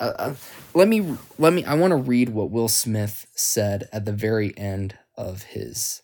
Uh, 0.00 0.12
uh, 0.18 0.34
let 0.74 0.86
me 0.86 1.16
let 1.38 1.52
me 1.52 1.64
i 1.64 1.74
want 1.74 1.90
to 1.90 1.96
read 1.96 2.28
what 2.28 2.52
will 2.52 2.68
smith 2.68 3.26
said 3.34 3.88
at 3.92 4.04
the 4.04 4.12
very 4.12 4.56
end 4.56 4.96
of 5.16 5.42
his 5.42 6.02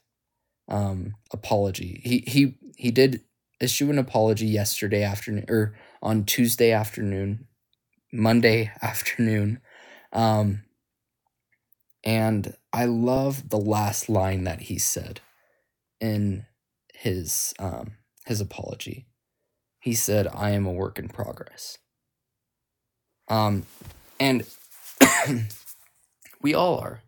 um 0.68 1.14
apology. 1.32 2.00
He 2.02 2.24
he 2.26 2.56
he 2.76 2.90
did 2.90 3.20
issue 3.60 3.90
an 3.90 3.98
apology 3.98 4.46
yesterday 4.46 5.02
afternoon 5.02 5.44
or 5.48 5.74
on 6.02 6.24
tuesday 6.24 6.72
afternoon 6.72 7.46
monday 8.12 8.70
afternoon 8.82 9.60
um 10.12 10.64
and 12.02 12.54
i 12.72 12.84
love 12.84 13.48
the 13.48 13.58
last 13.58 14.08
line 14.08 14.44
that 14.44 14.62
he 14.62 14.78
said 14.78 15.20
in 16.00 16.44
his 16.94 17.54
um 17.58 17.92
his 18.24 18.40
apology 18.40 19.06
he 19.80 19.94
said 19.94 20.26
i 20.34 20.50
am 20.50 20.66
a 20.66 20.72
work 20.72 20.98
in 20.98 21.08
progress 21.08 21.78
um 23.28 23.64
and 24.20 24.46
we 26.42 26.54
all 26.54 26.78
are. 26.78 27.02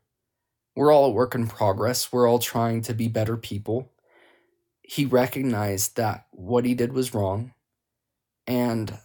We're 0.75 0.93
all 0.93 1.07
a 1.07 1.11
work 1.11 1.35
in 1.35 1.47
progress. 1.47 2.13
We're 2.13 2.29
all 2.29 2.39
trying 2.39 2.83
to 2.83 2.95
be 2.95 3.09
better 3.09 3.37
people. 3.37 3.93
He 4.83 5.05
recognized 5.05 5.97
that 5.97 6.27
what 6.31 6.65
he 6.65 6.75
did 6.75 6.93
was 6.93 7.15
wrong. 7.15 7.53
And 8.47 8.99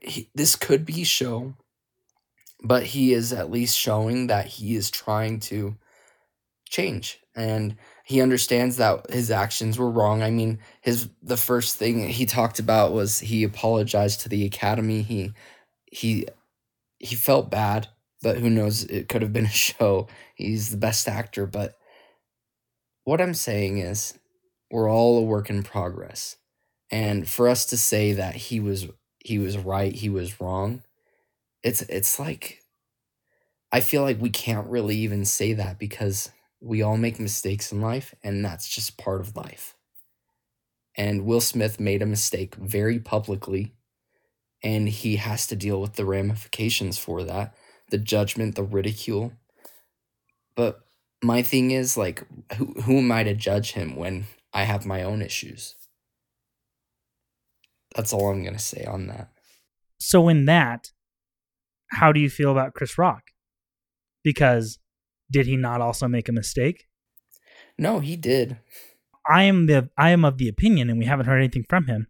he, 0.00 0.30
this 0.34 0.56
could 0.56 0.86
be 0.86 1.04
show, 1.04 1.56
but 2.62 2.84
he 2.84 3.12
is 3.12 3.32
at 3.32 3.50
least 3.50 3.76
showing 3.76 4.28
that 4.28 4.46
he 4.46 4.76
is 4.76 4.90
trying 4.90 5.40
to 5.40 5.76
change 6.68 7.20
and 7.36 7.76
he 8.04 8.20
understands 8.20 8.76
that 8.76 9.10
his 9.10 9.30
actions 9.30 9.78
were 9.78 9.90
wrong. 9.90 10.22
I 10.22 10.30
mean, 10.30 10.58
his 10.82 11.08
the 11.22 11.38
first 11.38 11.76
thing 11.76 12.08
he 12.08 12.26
talked 12.26 12.58
about 12.58 12.92
was 12.92 13.20
he 13.20 13.44
apologized 13.44 14.20
to 14.20 14.28
the 14.28 14.44
academy. 14.44 15.02
He 15.02 15.32
he 15.86 16.26
he 16.98 17.16
felt 17.16 17.50
bad, 17.50 17.88
but 18.22 18.38
who 18.38 18.50
knows? 18.50 18.84
It 18.84 19.08
could 19.08 19.22
have 19.22 19.32
been 19.32 19.46
a 19.46 19.48
show. 19.68 20.08
He's 20.34 20.70
the 20.70 20.76
best 20.76 21.08
actor, 21.08 21.46
but 21.46 21.76
what 23.04 23.20
I'm 23.20 23.34
saying 23.34 23.78
is, 23.78 24.18
we're 24.70 24.90
all 24.90 25.18
a 25.18 25.22
work 25.22 25.50
in 25.50 25.62
progress, 25.62 26.36
and 26.90 27.28
for 27.28 27.48
us 27.48 27.64
to 27.66 27.76
say 27.76 28.12
that 28.12 28.34
he 28.34 28.60
was 28.60 28.86
he 29.18 29.38
was 29.38 29.56
right, 29.56 29.94
he 29.94 30.10
was 30.10 30.40
wrong, 30.40 30.82
it's 31.62 31.82
it's 31.82 32.18
like 32.18 32.60
I 33.72 33.80
feel 33.80 34.02
like 34.02 34.20
we 34.20 34.30
can't 34.30 34.68
really 34.68 34.96
even 34.96 35.24
say 35.24 35.54
that 35.54 35.78
because 35.78 36.30
we 36.64 36.82
all 36.82 36.96
make 36.96 37.20
mistakes 37.20 37.72
in 37.72 37.80
life, 37.80 38.14
and 38.22 38.44
that's 38.44 38.68
just 38.68 38.96
part 38.98 39.20
of 39.20 39.36
life. 39.36 39.74
And 40.96 41.24
Will 41.24 41.40
Smith 41.40 41.80
made 41.80 42.02
a 42.02 42.06
mistake 42.06 42.54
very 42.54 42.98
publicly 42.98 43.74
and 44.62 44.88
he 44.88 45.16
has 45.16 45.46
to 45.48 45.56
deal 45.56 45.80
with 45.80 45.94
the 45.94 46.06
ramifications 46.06 46.96
for 46.96 47.22
that 47.24 47.54
the 47.90 47.98
judgment 47.98 48.54
the 48.54 48.62
ridicule 48.62 49.32
but 50.56 50.86
my 51.22 51.42
thing 51.42 51.70
is 51.70 51.98
like 51.98 52.24
who, 52.54 52.72
who 52.82 52.98
am 52.98 53.12
i 53.12 53.22
to 53.22 53.34
judge 53.34 53.72
him 53.72 53.94
when 53.94 54.24
i 54.54 54.62
have 54.62 54.86
my 54.86 55.02
own 55.02 55.20
issues 55.20 55.74
that's 57.94 58.12
all 58.12 58.30
i'm 58.30 58.42
going 58.42 58.54
to 58.56 58.58
say 58.58 58.84
on 58.84 59.06
that 59.06 59.28
so 60.04 60.28
in 60.28 60.44
that, 60.44 60.90
how 61.90 62.12
do 62.12 62.20
you 62.20 62.28
feel 62.28 62.50
about 62.50 62.74
Chris 62.74 62.98
Rock? 62.98 63.30
Because 64.22 64.78
did 65.36 65.46
he 65.46 65.56
not 65.56 65.80
also 65.86 66.06
make 66.16 66.28
a 66.28 66.38
mistake? 66.40 66.78
no 67.86 67.92
he 68.08 68.14
did 68.16 68.48
I 69.26 69.42
am 69.44 69.58
the 69.70 69.78
I 70.06 70.10
am 70.10 70.22
of 70.24 70.36
the 70.36 70.48
opinion, 70.48 70.90
and 70.90 70.98
we 70.98 71.06
haven't 71.06 71.26
heard 71.26 71.38
anything 71.38 71.64
from 71.68 71.86
him. 71.86 72.06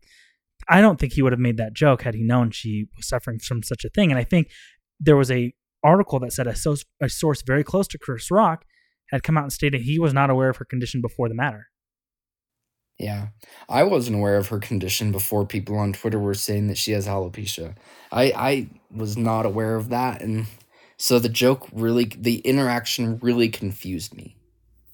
I 0.68 0.80
don't 0.80 0.98
think 0.98 1.12
he 1.12 1.22
would 1.22 1.32
have 1.36 1.46
made 1.48 1.58
that 1.58 1.72
joke 1.84 2.02
had 2.02 2.14
he 2.14 2.24
known 2.24 2.50
she 2.50 2.86
was 2.96 3.06
suffering 3.08 3.38
from 3.38 3.62
such 3.62 3.84
a 3.84 3.88
thing. 3.88 4.10
And 4.10 4.18
I 4.18 4.24
think 4.24 4.50
there 4.98 5.16
was 5.16 5.30
a 5.30 5.52
article 5.84 6.18
that 6.20 6.32
said 6.32 6.46
a, 6.48 6.56
so, 6.56 6.74
a 7.00 7.08
source 7.08 7.42
very 7.42 7.62
close 7.62 7.86
to 7.88 7.98
Chris 7.98 8.30
Rock 8.30 8.64
had 9.10 9.22
come 9.22 9.36
out 9.38 9.44
and 9.44 9.52
stated 9.52 9.82
he 9.82 9.98
was 10.00 10.12
not 10.12 10.30
aware 10.30 10.48
of 10.48 10.56
her 10.56 10.64
condition 10.64 11.00
before 11.00 11.28
the 11.28 11.34
matter. 11.44 11.62
yeah 12.98 13.28
i 13.68 13.82
wasn't 13.82 14.16
aware 14.16 14.36
of 14.36 14.48
her 14.48 14.58
condition 14.70 15.12
before 15.12 15.44
people 15.46 15.76
on 15.76 15.92
twitter 15.92 16.18
were 16.18 16.34
saying 16.46 16.68
that 16.68 16.78
she 16.78 16.92
has 16.92 17.06
alopecia 17.06 17.74
i 18.12 18.24
i 18.50 18.52
was 19.02 19.16
not 19.16 19.44
aware 19.46 19.74
of 19.74 19.88
that 19.88 20.22
and 20.22 20.46
so 20.96 21.18
the 21.18 21.28
joke 21.28 21.68
really 21.72 22.04
the 22.16 22.38
interaction 22.38 23.18
really 23.18 23.48
confused 23.48 24.14
me 24.14 24.36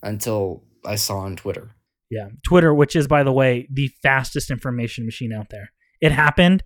until 0.03 0.63
i 0.85 0.95
saw 0.97 1.19
on 1.19 1.37
twitter 1.37 1.75
Yeah, 2.11 2.29
Twitter, 2.43 2.75
which 2.75 2.97
is 2.97 3.07
by 3.07 3.23
the 3.23 3.33
way 3.33 3.69
the 3.71 3.89
fastest 4.03 4.51
information 4.51 5.05
machine 5.07 5.33
out 5.33 5.49
there. 5.51 5.71
It 6.01 6.11
happened, 6.11 6.65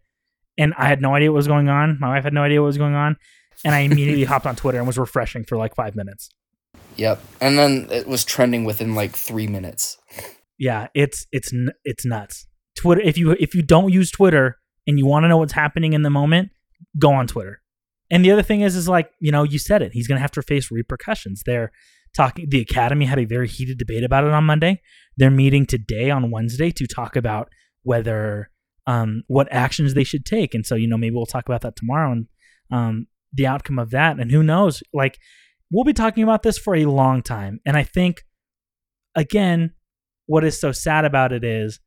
and 0.57 0.73
I 0.79 0.87
had 0.88 1.03
no 1.03 1.14
idea 1.14 1.31
what 1.31 1.37
was 1.37 1.49
going 1.49 1.69
on. 1.69 1.99
My 2.00 2.09
wife 2.14 2.25
had 2.25 2.33
no 2.33 2.43
idea 2.43 2.62
what 2.62 2.69
was 2.69 2.79
going 2.79 2.95
on, 2.95 3.17
and 3.62 3.75
I 3.75 3.81
immediately 3.81 4.25
hopped 4.33 4.47
on 4.47 4.57
Twitter 4.57 4.79
and 4.79 4.87
was 4.87 4.97
refreshing 4.97 5.45
for 5.45 5.59
like 5.59 5.75
five 5.75 5.95
minutes. 5.95 6.31
Yep. 6.97 7.21
And 7.41 7.59
then 7.59 7.88
it 7.91 8.07
was 8.07 8.25
trending 8.25 8.64
within 8.64 8.95
like 8.95 9.14
three 9.17 9.47
minutes. 9.47 9.99
Yeah, 10.57 10.88
it's 10.95 11.26
it's 11.31 11.53
it's 11.85 12.07
nuts. 12.07 12.47
Twitter. 12.76 13.03
If 13.03 13.19
you 13.19 13.33
if 13.33 13.55
you 13.55 13.62
don't 13.62 13.93
use 13.93 14.11
Twitter 14.11 14.57
and 14.87 14.99
you 14.99 15.05
want 15.05 15.25
to 15.25 15.29
know 15.29 15.37
what's 15.38 15.53
happening 15.53 15.93
in 15.93 16.03
the 16.03 16.11
moment, 16.11 16.50
go 16.99 17.12
on 17.12 17.26
Twitter. 17.26 17.61
And 18.11 18.25
the 18.25 18.31
other 18.31 18.43
thing 18.43 18.61
is, 18.61 18.77
is 18.77 18.89
like 18.89 19.11
you 19.21 19.33
know, 19.33 19.43
you 19.43 19.59
said 19.59 19.83
it. 19.83 19.93
He's 19.93 20.07
going 20.07 20.17
to 20.17 20.23
have 20.23 20.33
to 20.33 20.43
face 20.43 20.71
repercussions. 20.71 21.43
They're 21.45 21.73
talking. 22.15 22.47
The 22.49 22.61
Academy 22.61 23.07
had 23.07 23.19
a 23.19 23.25
very 23.25 23.49
heated 23.49 23.79
debate 23.79 24.05
about 24.05 24.25
it 24.25 24.31
on 24.31 24.45
Monday. 24.45 24.81
They're 25.17 25.31
meeting 25.31 25.67
today 25.67 26.11
on 26.11 26.31
Wednesday 26.31 26.71
to 26.71 26.87
talk 26.87 27.17
about 27.17 27.49
whether 27.83 28.51
um, 28.87 29.23
what 29.27 29.49
actions 29.51 29.95
they 29.95 30.05
should 30.05 30.27
take. 30.27 30.55
And 30.55 30.67
so 30.67 30.75
you 30.75 30.87
know, 30.87 30.99
maybe 30.99 31.15
we'll 31.15 31.27
talk 31.27 31.49
about 31.49 31.63
that 31.63 31.77
tomorrow 31.77 32.13
and 32.13 32.27
um, 32.71 33.07
the 33.33 33.47
outcome 33.47 33.79
of 33.79 33.91
that. 33.91 34.19
And 34.19 34.31
who 34.31 34.43
knows? 34.43 34.83
Like 34.93 35.19
we'll 35.71 35.85
be 35.85 35.93
talking 35.93 36.23
about 36.23 36.43
this 36.43 36.59
for 36.59 36.75
a 36.75 36.85
long 36.85 37.23
time. 37.23 37.61
And 37.67 37.77
I 37.77 37.83
think 37.83 38.25
again, 39.15 39.73
what 40.27 40.45
is 40.45 40.61
so 40.61 40.73
sad 40.73 41.05
about 41.05 41.33
it 41.33 41.45
is, 41.45 41.81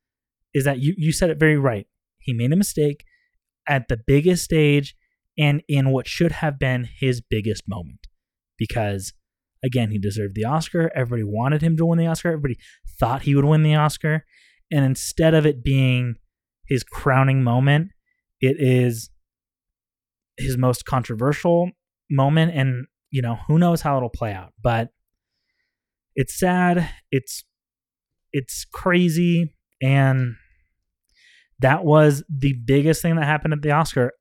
is 0.54 0.66
that 0.66 0.80
you 0.80 0.94
you 0.98 1.12
said 1.12 1.30
it 1.30 1.40
very 1.40 1.58
right. 1.58 1.88
He 2.20 2.34
made 2.34 2.52
a 2.52 2.56
mistake 2.56 3.04
at 3.68 3.88
the 3.88 3.98
biggest 3.98 4.44
stage 4.44 4.96
and 5.38 5.62
in 5.67 5.91
what 5.91 6.08
should 6.08 6.32
have 6.34 6.60
been 6.60 6.88
his 7.00 7.22
biggest 7.22 7.63
moment. 7.67 8.08
Because 8.58 9.13
again 9.63 9.91
he 9.91 9.98
deserved 9.98 10.36
the 10.36 10.46
oscar. 10.46 10.91
Everybody 10.96 11.24
wanted 11.24 11.62
him 11.62 11.77
to 11.77 11.86
win 11.86 12.00
the 12.00 12.08
oscar. 12.08 12.29
Everybody 12.29 12.58
thought 13.00 13.24
he 13.24 13.36
would 13.36 13.46
win 13.46 13.63
the 13.63 13.75
oscar. 13.75 14.25
And 14.72 14.84
instead 14.84 15.34
of 15.34 15.46
it 15.46 15.63
being 15.63 16.15
his 16.65 16.84
crowning 16.84 17.44
moment 17.44 17.91
it 18.39 18.58
is 18.60 19.10
his 20.38 20.58
most 20.58 20.86
controversial 20.86 21.72
moment. 22.10 22.53
And 22.53 22.86
you 23.10 23.22
know 23.22 23.38
who 23.48 23.58
knows 23.58 23.82
how 23.82 23.98
it'll 23.98 24.10
play 24.10 24.34
out. 24.34 24.53
But 24.62 24.89
it's 26.15 26.38
sad. 26.38 26.89
It's 27.12 27.44
it's 28.34 28.65
crazy. 28.65 29.53
And 29.82 30.36
that 31.60 31.84
was 31.84 32.24
the 32.29 32.53
biggest 32.53 33.01
thing 33.01 33.15
that 33.15 33.25
happened 33.25 33.53
at 33.53 33.62
the 33.62 33.72
oscar 33.72 34.12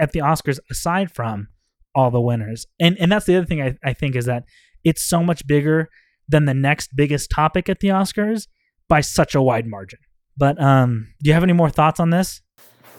at 0.00 0.12
the 0.12 0.20
oscars 0.20 0.58
aside 0.70 1.10
from 1.10 1.48
all 1.94 2.10
the 2.10 2.20
winners 2.20 2.66
and 2.78 2.96
and 2.98 3.10
that's 3.10 3.26
the 3.26 3.36
other 3.36 3.46
thing 3.46 3.60
i, 3.60 3.74
I 3.84 3.92
think 3.92 4.14
is 4.14 4.26
that 4.26 4.44
it's 4.84 5.04
so 5.04 5.22
much 5.22 5.46
bigger 5.46 5.88
than 6.28 6.44
the 6.44 6.54
next 6.54 6.90
biggest 6.94 7.30
topic 7.30 7.68
at 7.68 7.80
the 7.80 7.88
oscars 7.88 8.46
by 8.88 9.00
such 9.00 9.34
a 9.34 9.42
wide 9.42 9.66
margin. 9.66 9.98
But 10.36 10.60
um, 10.62 11.08
do 11.22 11.28
you 11.28 11.34
have 11.34 11.42
any 11.42 11.52
more 11.52 11.70
thoughts 11.70 12.00
on 12.00 12.10
this? 12.10 12.40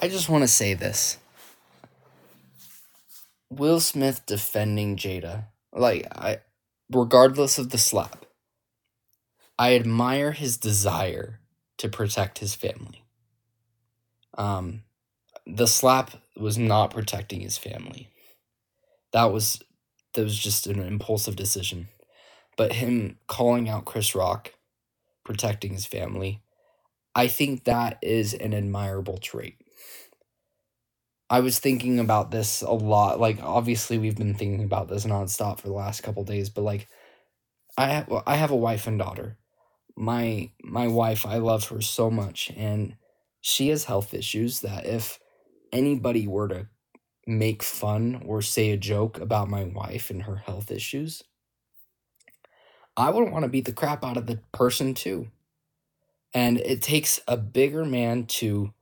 I 0.02 0.08
just 0.08 0.30
want 0.30 0.44
to 0.44 0.48
say 0.48 0.74
this. 0.74 1.18
Will 3.50 3.80
Smith 3.80 4.26
defending 4.26 4.96
Jada, 4.96 5.46
like 5.74 6.08
I 6.12 6.40
regardless 6.92 7.58
of 7.58 7.70
the 7.70 7.78
slap. 7.78 8.26
I 9.58 9.76
admire 9.76 10.32
his 10.32 10.58
desire 10.58 11.40
to 11.78 11.88
protect 11.88 12.40
his 12.40 12.56
family. 12.56 13.04
Um 14.38 14.84
the 15.46 15.68
slap 15.68 16.12
was 16.42 16.58
not 16.58 16.92
protecting 16.92 17.42
his 17.42 17.58
family. 17.58 18.10
That 19.14 19.26
was 19.32 19.62
that 20.14 20.24
was 20.24 20.38
just 20.38 20.68
an 20.68 20.80
impulsive 20.82 21.36
decision. 21.36 21.88
But 22.58 22.74
him 22.74 23.18
calling 23.28 23.70
out 23.70 23.86
Chris 23.86 24.16
Rock, 24.16 24.54
protecting 25.26 25.74
his 25.74 25.86
family, 25.86 26.42
I 27.16 27.28
think 27.28 27.66
that 27.66 28.00
is 28.02 28.34
an 28.34 28.54
admirable 28.54 29.18
trait. 29.20 29.58
I 31.30 31.40
was 31.40 31.60
thinking 31.60 32.00
about 32.00 32.32
this 32.32 32.62
a 32.62 32.72
lot. 32.72 33.20
Like, 33.20 33.42
obviously, 33.42 33.98
we've 33.98 34.18
been 34.18 34.36
thinking 34.36 34.64
about 34.64 34.90
this 34.90 35.06
nonstop 35.06 35.60
for 35.60 35.68
the 35.68 35.74
last 35.74 36.02
couple 36.04 36.24
days. 36.24 36.50
But 36.50 36.64
like, 36.64 36.88
I 37.78 37.90
have, 37.90 38.24
I 38.28 38.38
have 38.38 38.52
a 38.52 38.58
wife 38.58 38.88
and 38.88 39.00
daughter. 39.00 39.38
My 39.98 40.52
my 40.64 40.90
wife, 40.90 41.26
I 41.26 41.38
love 41.40 41.70
her 41.70 41.82
so 41.82 42.12
much, 42.12 42.52
and 42.58 42.98
she 43.42 43.70
has 43.70 43.86
health 43.86 44.14
issues 44.16 44.62
that 44.62 44.88
if 44.88 45.21
anybody 45.72 46.28
were 46.28 46.48
to 46.48 46.68
make 47.28 47.64
fun 47.64 48.22
or 48.26 48.42
say 48.42 48.72
a 48.72 48.78
joke 48.78 49.20
about 49.20 49.50
my 49.50 49.64
wife 49.64 50.10
and 50.10 50.24
her 50.24 50.38
health 50.38 50.72
issues, 50.72 51.24
I 52.98 53.10
would 53.10 53.32
want 53.32 53.44
to 53.44 53.50
beat 53.50 53.66
the 53.66 53.74
crap 53.74 54.04
out 54.04 54.18
of 54.18 54.28
the 54.28 54.40
person 54.52 54.94
too. 54.94 55.30
And 56.34 56.58
it 56.60 56.82
takes 56.82 57.20
a 57.28 57.38
bigger 57.38 57.86
man 57.86 58.26
to 58.26 58.74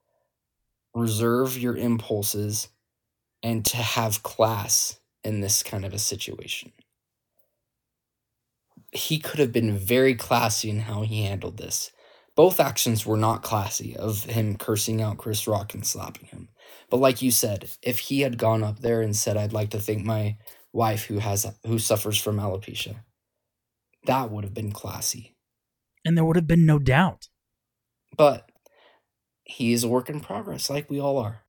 reserve 0.93 1.57
your 1.57 1.75
impulses 1.77 2.69
and 3.41 3.65
to 3.65 3.77
have 3.77 4.23
class 4.23 4.99
in 5.23 5.41
this 5.41 5.63
kind 5.63 5.85
of 5.85 5.93
a 5.93 5.99
situation. 5.99 6.71
He 8.91 9.19
could 9.19 9.39
have 9.39 9.51
been 9.51 9.77
very 9.77 10.15
classy 10.15 10.69
in 10.69 10.81
how 10.81 11.03
he 11.03 11.23
handled 11.23 11.57
this. 11.57 11.91
Both 12.35 12.59
actions 12.59 13.05
were 13.05 13.17
not 13.17 13.43
classy 13.43 13.95
of 13.95 14.23
him 14.23 14.57
cursing 14.57 15.01
out 15.01 15.17
Chris 15.17 15.47
Rock 15.47 15.73
and 15.73 15.85
slapping 15.85 16.27
him. 16.27 16.49
But 16.89 16.97
like 16.97 17.21
you 17.21 17.31
said, 17.31 17.69
if 17.81 17.99
he 17.99 18.21
had 18.21 18.37
gone 18.37 18.63
up 18.63 18.79
there 18.79 19.01
and 19.01 19.15
said, 19.15 19.37
"I'd 19.37 19.53
like 19.53 19.69
to 19.71 19.79
thank 19.79 20.03
my 20.03 20.37
wife 20.73 21.05
who 21.05 21.19
has 21.19 21.45
who 21.65 21.79
suffers 21.79 22.17
from 22.21 22.37
alopecia," 22.37 23.03
that 24.05 24.31
would 24.31 24.43
have 24.43 24.53
been 24.53 24.71
classy. 24.71 25.35
And 26.05 26.17
there 26.17 26.25
would 26.25 26.35
have 26.35 26.47
been 26.47 26.65
no 26.65 26.79
doubt. 26.79 27.29
But 28.17 28.49
he 29.43 29.73
is 29.73 29.83
a 29.83 29.89
work 29.89 30.09
in 30.09 30.19
progress, 30.21 30.69
like 30.69 30.89
we 30.89 30.99
all 30.99 31.17
are. 31.17 31.43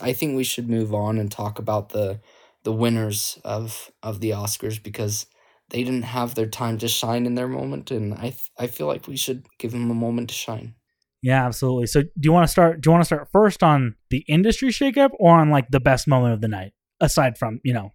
I 0.00 0.12
think 0.12 0.36
we 0.36 0.44
should 0.44 0.68
move 0.68 0.94
on 0.94 1.18
and 1.18 1.30
talk 1.30 1.58
about 1.58 1.90
the 1.90 2.20
the 2.64 2.72
winners 2.72 3.38
of 3.44 3.90
of 4.02 4.20
the 4.20 4.30
Oscars 4.30 4.82
because 4.82 5.26
they 5.70 5.84
didn't 5.84 6.02
have 6.04 6.34
their 6.34 6.48
time 6.48 6.78
to 6.78 6.88
shine 6.88 7.26
in 7.26 7.34
their 7.36 7.48
moment, 7.48 7.90
and 7.90 8.14
I 8.14 8.30
th- 8.30 8.50
I 8.58 8.66
feel 8.68 8.86
like 8.88 9.06
we 9.08 9.16
should 9.16 9.46
give 9.58 9.72
them 9.72 9.90
a 9.90 9.94
moment 9.94 10.30
to 10.30 10.34
shine. 10.34 10.76
Yeah, 11.22 11.46
absolutely. 11.46 11.86
So, 11.86 12.02
do 12.02 12.10
you 12.22 12.32
want 12.32 12.44
to 12.44 12.50
start? 12.50 12.80
Do 12.80 12.88
you 12.88 12.92
want 12.92 13.02
to 13.02 13.06
start 13.06 13.28
first 13.32 13.62
on 13.62 13.96
the 14.10 14.24
industry 14.28 14.68
shakeup 14.68 15.10
or 15.18 15.36
on 15.36 15.50
like 15.50 15.68
the 15.70 15.80
best 15.80 16.06
moment 16.06 16.34
of 16.34 16.40
the 16.40 16.48
night, 16.48 16.72
aside 17.00 17.36
from 17.36 17.60
you 17.64 17.72
know 17.72 17.92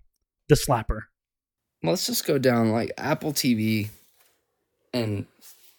the 0.50 0.56
slapper? 0.56 1.02
Let's 1.82 2.06
just 2.06 2.26
go 2.26 2.38
down 2.38 2.72
like 2.72 2.92
Apple 2.98 3.34
TV 3.34 3.90
and 4.94 5.26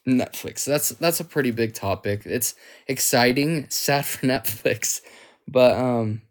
Netflix. 0.07 0.65
That's 0.65 0.91
that's 0.91 1.21
a 1.21 1.25
pretty 1.25 1.51
big 1.51 1.75
topic. 1.75 2.23
It's 2.25 2.55
exciting, 2.89 3.67
sad 3.69 4.07
for 4.07 4.27
Netflix, 4.27 5.01
but 5.47 5.77
um 5.77 6.23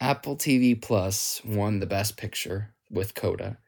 Apple 0.00 0.36
TV 0.36 0.80
Plus 0.80 1.40
won 1.44 1.80
the 1.80 1.86
best 1.86 2.16
picture 2.16 2.74
with 2.90 3.14
Coda. 3.14 3.58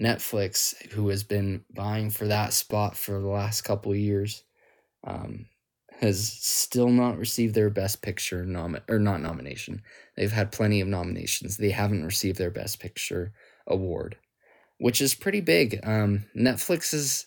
Netflix, 0.00 0.74
who 0.92 1.08
has 1.08 1.24
been 1.24 1.64
vying 1.72 2.10
for 2.10 2.26
that 2.28 2.52
spot 2.52 2.96
for 2.96 3.20
the 3.20 3.26
last 3.26 3.62
couple 3.62 3.92
years, 3.94 4.44
um, 5.04 5.46
has 6.00 6.32
still 6.32 6.88
not 6.88 7.18
received 7.18 7.54
their 7.54 7.70
best 7.70 8.02
picture 8.02 8.44
nom 8.44 8.78
or 8.88 8.98
not 8.98 9.20
nomination. 9.20 9.82
They've 10.16 10.32
had 10.32 10.52
plenty 10.52 10.80
of 10.80 10.88
nominations. 10.88 11.56
They 11.56 11.70
haven't 11.70 12.04
received 12.04 12.38
their 12.38 12.50
best 12.50 12.78
picture 12.78 13.32
award, 13.66 14.16
which 14.78 15.00
is 15.00 15.14
pretty 15.14 15.40
big. 15.40 15.80
Um, 15.82 16.26
Netflix 16.36 16.94
is 16.94 17.26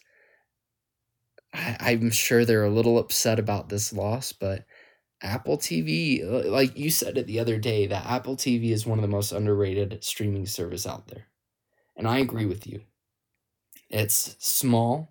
I, 1.53 1.91
am 1.91 2.11
sure 2.11 2.45
they're 2.45 2.63
a 2.63 2.69
little 2.69 2.97
upset 2.97 3.39
about 3.39 3.69
this 3.69 3.91
loss, 3.91 4.31
but 4.31 4.65
Apple 5.21 5.57
TV, 5.57 6.23
like 6.49 6.77
you 6.77 6.89
said 6.89 7.17
it 7.17 7.27
the 7.27 7.39
other 7.39 7.57
day, 7.57 7.87
that 7.87 8.05
Apple 8.05 8.37
TV 8.37 8.71
is 8.71 8.85
one 8.85 8.97
of 8.97 9.03
the 9.03 9.09
most 9.09 9.31
underrated 9.31 10.03
streaming 10.03 10.45
service 10.45 10.87
out 10.87 11.07
there. 11.07 11.27
And 11.97 12.07
I 12.07 12.19
agree 12.19 12.45
with 12.45 12.65
you. 12.65 12.81
It's 13.89 14.37
small, 14.39 15.10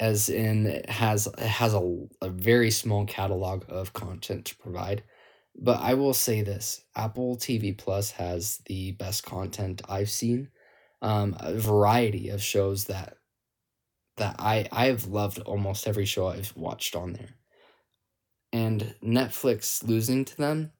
as 0.00 0.28
in 0.28 0.82
has 0.88 1.28
has 1.38 1.74
a, 1.74 2.06
a 2.22 2.28
very 2.28 2.70
small 2.70 3.04
catalog 3.06 3.64
of 3.68 3.92
content 3.92 4.44
to 4.46 4.56
provide. 4.56 5.02
But 5.60 5.80
I 5.80 5.94
will 5.94 6.14
say 6.14 6.42
this 6.42 6.82
Apple 6.94 7.36
TV 7.36 7.76
Plus 7.76 8.12
has 8.12 8.58
the 8.66 8.92
best 8.92 9.24
content 9.24 9.82
I've 9.88 10.10
seen. 10.10 10.50
Um, 11.00 11.36
a 11.38 11.54
variety 11.54 12.28
of 12.28 12.42
shows 12.42 12.84
that 12.84 13.14
that 14.16 14.36
I 14.38 14.68
I've 14.70 15.06
loved 15.06 15.40
almost 15.40 15.86
every 15.88 16.04
show 16.04 16.28
I've 16.28 16.54
watched 16.56 16.94
on 16.94 17.12
there. 17.14 17.30
And 18.52 18.94
Netflix 19.02 19.86
losing 19.86 20.24
to 20.24 20.36
them, 20.36 20.72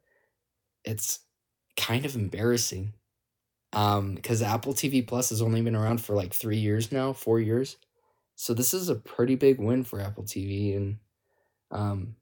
it's 0.84 1.20
kind 1.76 2.04
of 2.04 2.14
embarrassing. 2.14 2.94
Um, 3.74 4.14
because 4.14 4.40
Apple 4.40 4.72
TV 4.72 5.06
Plus 5.06 5.28
has 5.28 5.42
only 5.42 5.60
been 5.60 5.76
around 5.76 6.00
for 6.00 6.14
like 6.14 6.32
three 6.32 6.56
years 6.56 6.90
now, 6.90 7.12
four 7.12 7.38
years. 7.38 7.76
So 8.38 8.54
this 8.54 8.72
is 8.72 8.88
a 8.88 8.94
pretty 8.94 9.34
big 9.34 9.58
win 9.58 9.82
for 9.82 10.00
Apple 10.00 10.22
TV, 10.22 10.76
and 10.76 10.98
um, 11.72 12.14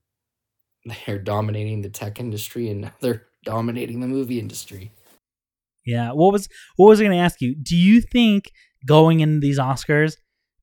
they're 1.07 1.19
dominating 1.19 1.83
the 1.83 1.91
tech 1.91 2.19
industry, 2.19 2.71
and 2.71 2.81
now 2.81 2.93
they're 3.01 3.27
dominating 3.45 4.01
the 4.01 4.07
movie 4.07 4.41
industry. 4.41 4.93
Yeah. 5.85 6.13
What 6.13 6.33
was 6.33 6.49
what 6.77 6.89
was 6.89 7.01
I 7.01 7.05
going 7.05 7.17
to 7.17 7.23
ask 7.23 7.41
you? 7.43 7.55
Do 7.55 7.77
you 7.77 8.01
think 8.01 8.51
going 8.87 9.21
into 9.21 9.41
these 9.41 9.59
Oscars, 9.59 10.17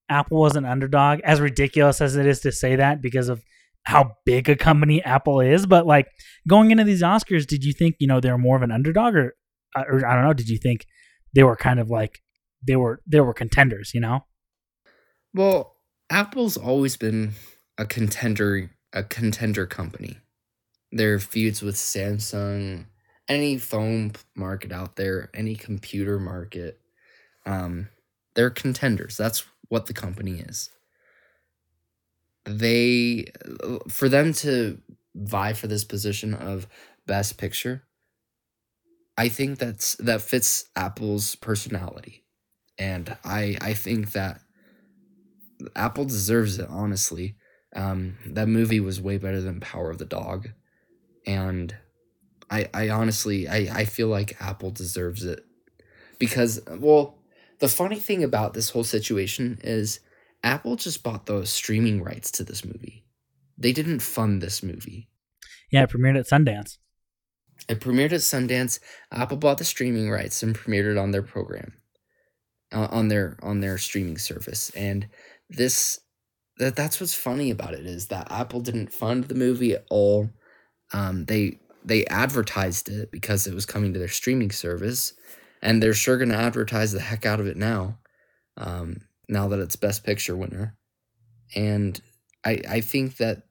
Apple 0.10 0.40
was 0.40 0.56
an 0.56 0.66
underdog, 0.66 1.20
as 1.24 1.40
ridiculous 1.40 2.02
as 2.02 2.16
it 2.16 2.26
is 2.26 2.42
to 2.42 2.52
say 2.52 2.76
that 2.76 3.02
because 3.02 3.30
of 3.30 3.44
how 3.84 4.16
big 4.26 4.50
a 4.50 4.56
company 4.56 5.04
Apple 5.04 5.40
is. 5.40 5.68
But 5.68 5.86
like 5.86 6.08
going 6.48 6.72
into 6.72 6.84
these 6.84 7.04
Oscars, 7.04 7.46
did 7.46 7.64
you 7.64 7.74
think 7.74 7.96
you 8.00 8.08
know 8.08 8.20
they're 8.20 8.40
more 8.40 8.58
of 8.58 8.64
an 8.64 8.72
underdog, 8.72 9.16
or, 9.16 9.36
or 9.76 10.06
I 10.06 10.16
don't 10.16 10.26
know? 10.26 10.34
Did 10.34 10.50
you 10.50 10.58
think 10.58 10.88
they 11.36 11.44
were 11.44 11.56
kind 11.56 11.80
of 11.80 11.92
like 11.92 12.20
they 12.66 12.76
were 12.76 13.02
they 13.06 13.22
were 13.22 13.36
contenders? 13.36 13.92
You 13.94 14.02
know. 14.02 14.22
Well, 15.34 15.76
Apple's 16.10 16.58
always 16.58 16.98
been 16.98 17.34
a 17.78 17.86
contender 17.86 18.70
a 18.96 19.04
contender 19.04 19.66
company. 19.66 20.18
Their 20.92 21.20
feuds 21.20 21.64
with 21.64 21.76
Samsung, 21.76 22.86
any 23.28 23.58
phone 23.58 24.12
market 24.36 24.72
out 24.72 24.96
there, 24.98 25.32
any 25.34 25.56
computer 25.56 26.20
market, 26.20 26.80
um, 27.46 27.90
they're 28.36 28.52
contenders. 28.52 29.18
That's 29.18 29.46
what 29.70 29.88
the 29.88 29.94
company 29.94 30.40
is. 30.42 30.70
They, 32.46 33.26
for 33.90 34.10
them 34.10 34.34
to 34.34 34.80
vie 35.16 35.54
for 35.54 35.68
this 35.68 35.84
position 35.84 36.34
of 36.34 36.68
best 37.08 37.38
picture, 37.38 37.84
I 39.18 39.30
think 39.30 39.60
that's 39.60 39.96
that 39.96 40.22
fits 40.22 40.66
Apple's 40.76 41.36
personality, 41.36 42.24
and 42.78 43.16
I 43.24 43.58
I 43.62 43.74
think 43.74 44.12
that 44.14 44.42
Apple 45.76 46.06
deserves 46.06 46.60
it. 46.60 46.68
Honestly, 46.70 47.36
um, 47.76 48.18
that 48.26 48.48
movie 48.48 48.80
was 48.80 49.02
way 49.02 49.18
better 49.18 49.42
than 49.42 49.60
Power 49.60 49.90
of 49.90 49.98
the 49.98 50.06
Dog, 50.06 50.50
and 51.26 51.76
I 52.50 52.70
I 52.74 52.90
honestly 52.90 53.48
I 53.48 53.58
I 53.72 53.86
feel 53.86 54.08
like 54.08 54.42
Apple 54.42 54.72
deserves 54.72 55.24
it 55.24 55.44
because 56.20 56.62
well 56.80 57.18
the 57.60 57.68
funny 57.68 58.00
thing 58.00 58.24
about 58.24 58.54
this 58.54 58.70
whole 58.70 58.84
situation 58.84 59.60
is 59.64 60.00
Apple 60.44 60.76
just 60.76 61.04
bought 61.04 61.26
the 61.26 61.46
streaming 61.46 62.04
rights 62.04 62.30
to 62.32 62.44
this 62.44 62.66
movie. 62.66 63.06
They 63.58 63.72
didn't 63.72 64.02
fund 64.02 64.42
this 64.42 64.62
movie. 64.62 65.08
Yeah, 65.72 65.84
it 65.84 65.90
premiered 65.90 66.20
at 66.20 66.26
Sundance. 66.26 66.78
It 67.70 67.80
premiered 67.80 68.12
at 68.12 68.20
Sundance. 68.20 68.80
Apple 69.12 69.38
bought 69.38 69.58
the 69.58 69.64
streaming 69.64 70.10
rights 70.10 70.44
and 70.44 70.56
premiered 70.56 70.92
it 70.92 70.98
on 70.98 71.12
their 71.12 71.24
program, 71.24 71.74
uh, 72.74 72.88
on 72.92 73.08
their 73.08 73.38
on 73.42 73.62
their 73.62 73.78
streaming 73.78 74.18
service. 74.18 74.70
And 74.72 75.08
this 75.56 76.00
that 76.58 76.76
that's 76.76 77.02
what's 77.02 77.16
funny 77.16 77.50
about 77.50 77.74
it 77.74 77.86
is 77.86 78.08
that 78.08 78.32
Apple 78.32 78.62
didn't 78.62 78.94
fund 78.94 79.26
the 79.26 79.36
movie 79.36 79.74
at 79.74 79.86
all. 79.90 80.30
Um, 80.94 81.26
they 81.26 81.60
they 81.84 82.06
advertised 82.08 82.90
it 82.90 83.12
because 83.12 83.48
it 83.48 83.54
was 83.54 83.66
coming 83.66 83.94
to 83.94 84.00
their 84.00 84.08
streaming 84.08 84.52
service, 84.52 85.14
and 85.62 85.82
they're 85.82 85.94
sure 85.94 86.18
to 86.18 86.34
advertise 86.34 86.92
the 86.92 87.00
heck 87.00 87.26
out 87.26 87.40
of 87.40 87.48
it 87.48 87.58
now. 87.58 87.98
Um, 88.58 89.02
now 89.28 89.48
that 89.48 89.60
it's 89.60 89.76
Best 89.76 90.04
Picture 90.04 90.36
winner, 90.36 90.78
and 91.56 92.00
I 92.46 92.62
I 92.70 92.82
think 92.82 93.18
that 93.18 93.44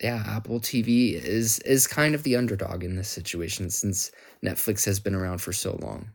yeah, 0.00 0.22
Apple 0.26 0.60
TV 0.60 1.12
is 1.14 1.58
is 1.60 1.86
kind 1.86 2.14
of 2.14 2.22
the 2.22 2.36
underdog 2.36 2.84
in 2.84 2.96
this 2.96 3.08
situation 3.08 3.70
since 3.70 4.10
Netflix 4.44 4.84
has 4.86 5.00
been 5.00 5.14
around 5.14 5.38
for 5.38 5.52
so 5.52 5.78
long. 5.80 6.10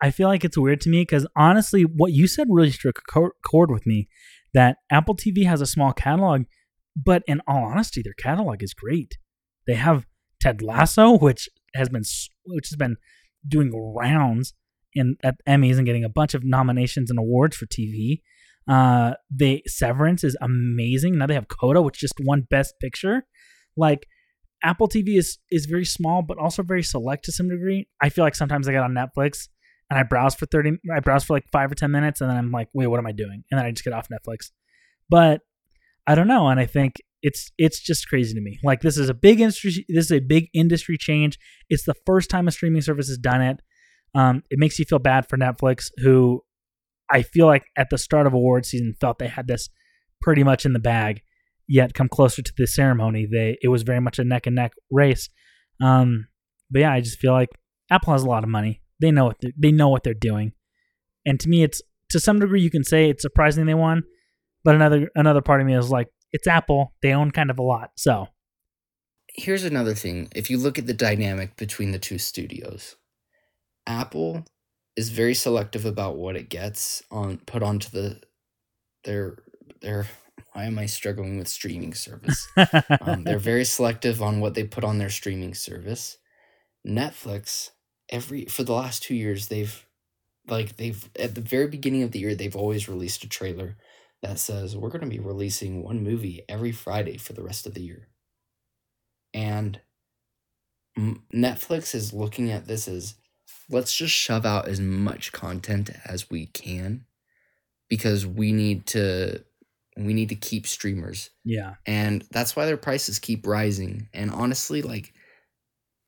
I 0.00 0.10
feel 0.10 0.28
like 0.28 0.44
it's 0.44 0.58
weird 0.58 0.80
to 0.82 0.90
me 0.90 1.02
because 1.02 1.26
honestly, 1.36 1.82
what 1.82 2.12
you 2.12 2.26
said 2.26 2.48
really 2.50 2.70
struck 2.70 2.98
a 2.98 3.30
chord 3.46 3.70
with 3.70 3.86
me. 3.86 4.08
That 4.54 4.78
Apple 4.90 5.14
TV 5.14 5.44
has 5.44 5.60
a 5.60 5.66
small 5.66 5.92
catalog, 5.92 6.44
but 6.96 7.22
in 7.26 7.42
all 7.46 7.64
honesty, 7.64 8.00
their 8.02 8.14
catalog 8.14 8.62
is 8.62 8.72
great. 8.72 9.18
They 9.66 9.74
have 9.74 10.06
Ted 10.40 10.62
Lasso, 10.62 11.18
which 11.18 11.48
has 11.74 11.88
been 11.88 12.04
which 12.46 12.68
has 12.68 12.76
been 12.76 12.96
doing 13.46 13.70
rounds 13.94 14.54
in 14.94 15.16
at 15.22 15.36
Emmys 15.46 15.76
and 15.76 15.86
getting 15.86 16.04
a 16.04 16.08
bunch 16.08 16.32
of 16.32 16.42
nominations 16.44 17.10
and 17.10 17.18
awards 17.18 17.56
for 17.56 17.66
TV. 17.66 18.22
Uh, 18.68 19.14
they 19.30 19.62
Severance 19.66 20.24
is 20.24 20.36
amazing. 20.40 21.18
Now 21.18 21.26
they 21.26 21.34
have 21.34 21.48
Coda, 21.48 21.82
which 21.82 21.98
just 21.98 22.14
won 22.20 22.46
Best 22.48 22.74
Picture. 22.80 23.26
Like 23.76 24.06
Apple 24.62 24.88
TV 24.88 25.18
is 25.18 25.38
is 25.50 25.66
very 25.66 25.84
small, 25.84 26.22
but 26.22 26.38
also 26.38 26.62
very 26.62 26.82
select 26.82 27.24
to 27.26 27.32
some 27.32 27.48
degree. 27.48 27.88
I 28.00 28.08
feel 28.08 28.24
like 28.24 28.34
sometimes 28.34 28.68
I 28.68 28.72
get 28.72 28.82
on 28.82 28.94
Netflix 28.94 29.48
and 29.90 29.98
I 29.98 30.02
browse 30.02 30.34
for 30.34 30.46
thirty. 30.46 30.72
I 30.94 31.00
browse 31.00 31.24
for 31.24 31.34
like 31.34 31.46
five 31.52 31.70
or 31.70 31.74
ten 31.74 31.90
minutes, 31.90 32.20
and 32.20 32.30
then 32.30 32.36
I'm 32.36 32.50
like, 32.50 32.68
wait, 32.72 32.86
what 32.86 32.98
am 32.98 33.06
I 33.06 33.12
doing? 33.12 33.44
And 33.50 33.58
then 33.58 33.66
I 33.66 33.70
just 33.70 33.84
get 33.84 33.92
off 33.92 34.08
Netflix. 34.08 34.50
But 35.08 35.42
I 36.06 36.14
don't 36.14 36.28
know, 36.28 36.48
and 36.48 36.60
I 36.60 36.66
think 36.66 36.96
it's 37.22 37.50
it's 37.58 37.80
just 37.80 38.08
crazy 38.08 38.34
to 38.34 38.40
me. 38.40 38.58
Like 38.62 38.80
this 38.80 38.96
is 38.96 39.08
a 39.08 39.14
big 39.14 39.40
industry. 39.40 39.84
This 39.88 40.06
is 40.06 40.12
a 40.12 40.20
big 40.20 40.48
industry 40.54 40.96
change. 40.98 41.38
It's 41.68 41.84
the 41.84 41.94
first 42.04 42.30
time 42.30 42.48
a 42.48 42.52
streaming 42.52 42.82
service 42.82 43.08
has 43.08 43.18
done 43.18 43.42
it. 43.42 43.60
Um, 44.14 44.42
it 44.50 44.58
makes 44.58 44.78
you 44.78 44.84
feel 44.84 44.98
bad 44.98 45.28
for 45.28 45.36
Netflix, 45.36 45.90
who 45.98 46.42
I 47.10 47.22
feel 47.22 47.46
like 47.46 47.64
at 47.76 47.90
the 47.90 47.98
start 47.98 48.26
of 48.26 48.32
award 48.32 48.64
season 48.64 48.94
felt 49.00 49.18
they 49.18 49.28
had 49.28 49.46
this 49.46 49.68
pretty 50.20 50.42
much 50.42 50.64
in 50.64 50.72
the 50.72 50.78
bag. 50.78 51.22
Yet 51.68 51.94
come 51.94 52.08
closer 52.08 52.42
to 52.42 52.52
the 52.56 52.66
ceremony, 52.66 53.26
they 53.30 53.58
it 53.60 53.68
was 53.68 53.82
very 53.82 54.00
much 54.00 54.18
a 54.18 54.24
neck 54.24 54.46
and 54.46 54.54
neck 54.54 54.72
race. 54.90 55.28
Um, 55.82 56.28
but 56.70 56.80
yeah, 56.80 56.92
I 56.92 57.00
just 57.00 57.18
feel 57.18 57.32
like 57.32 57.48
Apple 57.90 58.12
has 58.12 58.22
a 58.22 58.28
lot 58.28 58.44
of 58.44 58.50
money. 58.50 58.82
They 59.00 59.10
know 59.10 59.26
what 59.26 59.36
they 59.58 59.72
know 59.72 59.88
what 59.88 60.04
they're 60.04 60.14
doing, 60.14 60.52
and 61.24 61.38
to 61.40 61.48
me, 61.48 61.62
it's 61.62 61.82
to 62.10 62.20
some 62.20 62.38
degree 62.38 62.60
you 62.60 62.70
can 62.70 62.84
say 62.84 63.10
it's 63.10 63.22
surprising 63.22 63.66
they 63.66 63.74
won, 63.74 64.04
but 64.64 64.74
another 64.74 65.10
another 65.14 65.42
part 65.42 65.60
of 65.60 65.66
me 65.66 65.76
is 65.76 65.90
like 65.90 66.08
it's 66.32 66.46
Apple. 66.46 66.94
They 67.02 67.12
own 67.12 67.30
kind 67.30 67.50
of 67.50 67.58
a 67.58 67.62
lot, 67.62 67.90
so 67.96 68.28
Here's 69.36 69.64
another 69.64 69.94
thing. 69.94 70.28
If 70.34 70.48
you 70.48 70.56
look 70.56 70.78
at 70.78 70.86
the 70.86 70.94
dynamic 70.94 71.56
between 71.56 71.92
the 71.92 71.98
two 71.98 72.18
studios, 72.18 72.96
Apple 73.86 74.46
is 74.96 75.10
very 75.10 75.34
selective 75.34 75.84
about 75.84 76.16
what 76.16 76.36
it 76.36 76.48
gets 76.48 77.02
on 77.10 77.36
put 77.44 77.62
onto 77.62 77.90
the 77.90 78.22
their 79.04 79.36
their 79.82 80.06
why 80.52 80.64
am 80.64 80.78
I 80.78 80.86
struggling 80.86 81.36
with 81.36 81.48
streaming 81.48 81.92
service? 81.92 82.48
um, 83.02 83.24
they're 83.24 83.38
very 83.38 83.66
selective 83.66 84.22
on 84.22 84.40
what 84.40 84.54
they 84.54 84.64
put 84.64 84.84
on 84.84 84.96
their 84.96 85.10
streaming 85.10 85.52
service. 85.52 86.16
Netflix, 86.86 87.70
every 88.08 88.46
for 88.46 88.64
the 88.64 88.72
last 88.72 89.02
two 89.02 89.14
years, 89.14 89.48
they've 89.48 89.86
like 90.48 90.76
they've 90.76 91.10
at 91.18 91.34
the 91.34 91.40
very 91.40 91.68
beginning 91.68 92.02
of 92.02 92.12
the 92.12 92.20
year, 92.20 92.34
they've 92.34 92.56
always 92.56 92.88
released 92.88 93.24
a 93.24 93.28
trailer 93.28 93.76
that 94.22 94.38
says 94.38 94.76
we're 94.76 94.88
going 94.90 95.02
to 95.02 95.06
be 95.06 95.18
releasing 95.18 95.82
one 95.82 96.02
movie 96.02 96.42
every 96.48 96.72
Friday 96.72 97.16
for 97.16 97.32
the 97.32 97.42
rest 97.42 97.66
of 97.66 97.74
the 97.74 97.82
year. 97.82 98.08
And 99.34 99.80
Netflix 100.98 101.94
is 101.94 102.12
looking 102.12 102.50
at 102.50 102.66
this 102.66 102.88
as 102.88 103.14
let's 103.68 103.94
just 103.94 104.14
shove 104.14 104.46
out 104.46 104.68
as 104.68 104.80
much 104.80 105.32
content 105.32 105.90
as 106.04 106.30
we 106.30 106.46
can 106.46 107.04
because 107.88 108.26
we 108.26 108.52
need 108.52 108.86
to 108.86 109.44
we 109.98 110.14
need 110.14 110.28
to 110.30 110.34
keep 110.34 110.66
streamers. 110.66 111.30
Yeah, 111.44 111.74
and 111.86 112.24
that's 112.30 112.56
why 112.56 112.66
their 112.66 112.76
prices 112.76 113.18
keep 113.18 113.46
rising. 113.46 114.08
And 114.14 114.30
honestly 114.30 114.82
like 114.82 115.12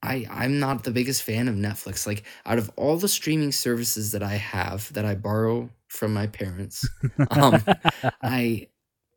i 0.02 0.26
i'm 0.30 0.58
not 0.58 0.84
the 0.84 0.90
biggest 0.90 1.22
fan 1.22 1.48
of 1.48 1.54
netflix. 1.54 2.06
Like 2.06 2.24
out 2.46 2.58
of 2.58 2.70
all 2.76 2.96
the 2.96 3.08
streaming 3.08 3.52
services 3.52 4.12
that 4.12 4.22
i 4.22 4.34
have 4.34 4.92
that 4.92 5.04
i 5.04 5.14
borrow 5.14 5.70
from 5.88 6.12
my 6.12 6.26
parents 6.26 6.88
um 7.30 7.62
i 8.22 8.68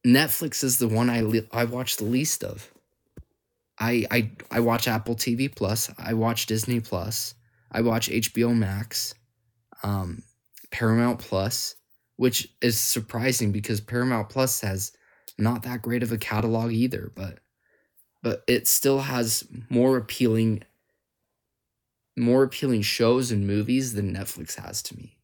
netflix 0.05 0.63
is 0.63 0.77
the 0.77 0.87
one 0.87 1.09
i 1.09 1.21
li- 1.21 1.47
i 1.51 1.65
watch 1.65 1.97
the 1.97 2.05
least 2.05 2.43
of. 2.43 2.71
I 3.79 4.05
i 4.11 4.31
i 4.51 4.59
watch 4.59 4.87
apple 4.87 5.15
tv 5.15 5.53
plus 5.53 5.89
i 5.97 6.13
watch 6.13 6.45
disney 6.45 6.79
plus 6.79 7.33
i 7.71 7.81
watch 7.81 8.09
hbo 8.09 8.55
max 8.55 9.13
um 9.83 10.23
paramount 10.71 11.19
plus 11.19 11.75
which 12.21 12.47
is 12.61 12.79
surprising 12.79 13.51
because 13.51 13.81
paramount 13.81 14.29
plus 14.29 14.61
has 14.61 14.91
not 15.39 15.63
that 15.63 15.81
great 15.81 16.03
of 16.03 16.11
a 16.11 16.17
catalog 16.17 16.71
either, 16.71 17.11
but 17.15 17.39
but 18.21 18.43
it 18.47 18.67
still 18.67 18.99
has 18.99 19.43
more 19.69 19.97
appealing 19.97 20.61
more 22.21 22.43
appealing 22.43 22.83
shows 22.83 23.31
and 23.31 23.47
movies 23.47 23.93
than 23.93 24.15
Netflix 24.15 24.55
has 24.55 24.81
to 24.83 24.97
me. 24.97 25.17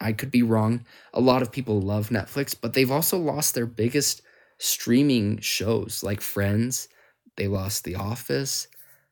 I 0.00 0.12
could 0.12 0.30
be 0.30 0.42
wrong. 0.42 0.84
A 1.14 1.20
lot 1.20 1.42
of 1.42 1.52
people 1.52 1.80
love 1.80 2.10
Netflix, 2.10 2.54
but 2.60 2.74
they've 2.74 2.90
also 2.90 3.18
lost 3.18 3.54
their 3.54 3.66
biggest 3.66 4.22
streaming 4.58 5.40
shows 5.40 6.02
like 6.02 6.20
Friends. 6.20 6.88
They 7.36 7.48
lost 7.48 7.84
The 7.84 7.94
Office. 7.96 8.68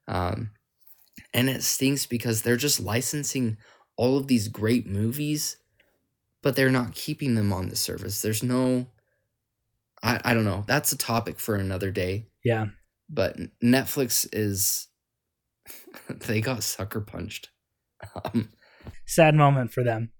Um, 0.08 0.50
and 1.32 1.48
it 1.48 1.62
stinks 1.62 2.06
because 2.06 2.42
they're 2.42 2.56
just 2.56 2.80
licensing 2.80 3.58
all 3.96 4.18
of 4.18 4.26
these 4.28 4.48
great 4.48 4.86
movies, 4.86 5.56
but 6.42 6.56
they're 6.56 6.70
not 6.70 6.94
keeping 6.94 7.34
them 7.34 7.52
on 7.52 7.68
the 7.68 7.76
service. 7.76 8.22
There's 8.22 8.42
no 8.42 8.88
I, 10.02 10.20
I 10.24 10.34
don't 10.34 10.44
know. 10.44 10.64
That's 10.66 10.92
a 10.92 10.98
topic 10.98 11.38
for 11.40 11.56
another 11.56 11.90
day. 11.90 12.28
yeah. 12.44 12.66
But 13.08 13.36
Netflix 13.62 14.28
is 14.32 14.88
they 16.08 16.40
got 16.40 16.62
sucker 16.62 17.00
punched. 17.00 17.50
Um, 18.24 18.50
sad 19.06 19.34
moment 19.34 19.72
for 19.72 19.82
them. 19.82 20.10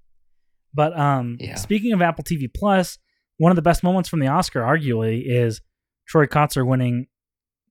But 0.72 0.98
um, 0.98 1.36
Yeah. 1.40 1.54
speaking 1.56 1.92
of 1.92 2.02
Apple 2.02 2.24
TV 2.24 2.48
Plus, 2.52 2.98
one 3.36 3.52
of 3.52 3.56
the 3.56 3.62
best 3.62 3.82
moments 3.82 4.08
from 4.08 4.20
the 4.20 4.28
Oscar, 4.28 4.60
arguably, 4.60 5.22
is 5.24 5.60
Troy 6.08 6.26
Kotsur 6.26 6.66
winning 6.66 7.06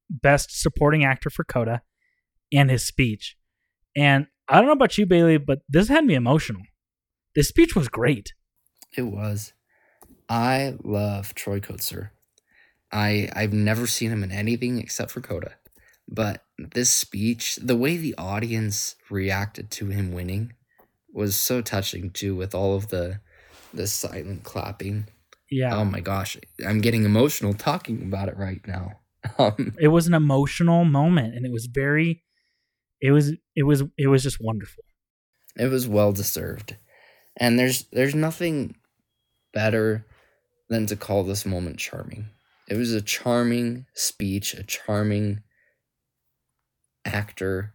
Best 0.09 0.51
Supporting 0.61 1.03
Actor 1.03 1.29
for 1.29 1.43
Coda 1.43 1.81
and 2.51 2.69
his 2.69 2.85
speech. 2.85 3.35
And 3.95 4.27
I 4.47 4.57
don't 4.57 4.65
know 4.67 4.73
about 4.73 4.97
you, 4.97 5.05
Bailey, 5.05 5.37
but 5.37 5.59
this 5.69 5.87
had 5.87 6.05
me 6.05 6.13
emotional. 6.15 6.61
This 7.35 7.47
speech 7.47 7.75
was 7.75 7.87
great. 7.87 8.33
it 8.95 9.03
was. 9.03 9.53
I 10.29 10.75
love 10.83 11.33
Troy 11.33 11.59
Kotsur. 11.59 12.09
I 12.91 13.29
I've 13.35 13.53
never 13.53 13.87
seen 13.87 14.11
him 14.11 14.23
in 14.23 14.31
anything 14.31 14.77
except 14.77 15.11
for 15.11 15.21
Coda. 15.21 15.55
But 16.13 16.43
this 16.59 16.91
speech, 16.91 17.55
the 17.55 17.75
way 17.75 17.97
the 17.97 18.13
audience 18.17 18.95
reacted 19.09 19.71
to 19.71 19.87
him 19.87 20.13
winning 20.13 20.53
was 21.11 21.35
so 21.35 21.61
touching 21.61 22.11
too 22.11 22.35
with 22.35 22.53
all 22.53 22.75
of 22.75 22.89
the 22.89 23.19
the 23.73 23.87
silent 23.87 24.43
clapping. 24.43 25.07
Yeah. 25.49 25.75
Oh 25.75 25.85
my 25.85 25.99
gosh, 25.99 26.37
I'm 26.65 26.81
getting 26.81 27.03
emotional 27.03 27.55
talking 27.55 28.03
about 28.03 28.29
it 28.29 28.37
right 28.37 28.61
now. 28.67 28.99
Um, 29.39 29.73
it 29.79 29.87
was 29.87 30.05
an 30.05 30.13
emotional 30.13 30.83
moment 30.83 31.33
and 31.33 31.45
it 31.45 31.51
was 31.51 31.67
very 31.67 32.23
it 32.99 33.11
was 33.11 33.31
it 33.55 33.63
was 33.63 33.81
it 33.97 34.07
was 34.07 34.21
just 34.21 34.37
wonderful. 34.41 34.83
it 35.55 35.67
was 35.71 35.87
well 35.87 36.11
deserved. 36.11 36.75
And 37.37 37.57
there's 37.57 37.85
there's 37.93 38.13
nothing 38.13 38.75
better 39.53 40.05
than 40.67 40.87
to 40.87 40.97
call 40.97 41.23
this 41.23 41.45
moment 41.45 41.77
charming. 41.77 42.25
It 42.67 42.75
was 42.75 42.91
a 42.91 43.01
charming 43.01 43.85
speech, 43.93 44.53
a 44.55 44.63
charming 44.63 45.41
actor. 47.05 47.73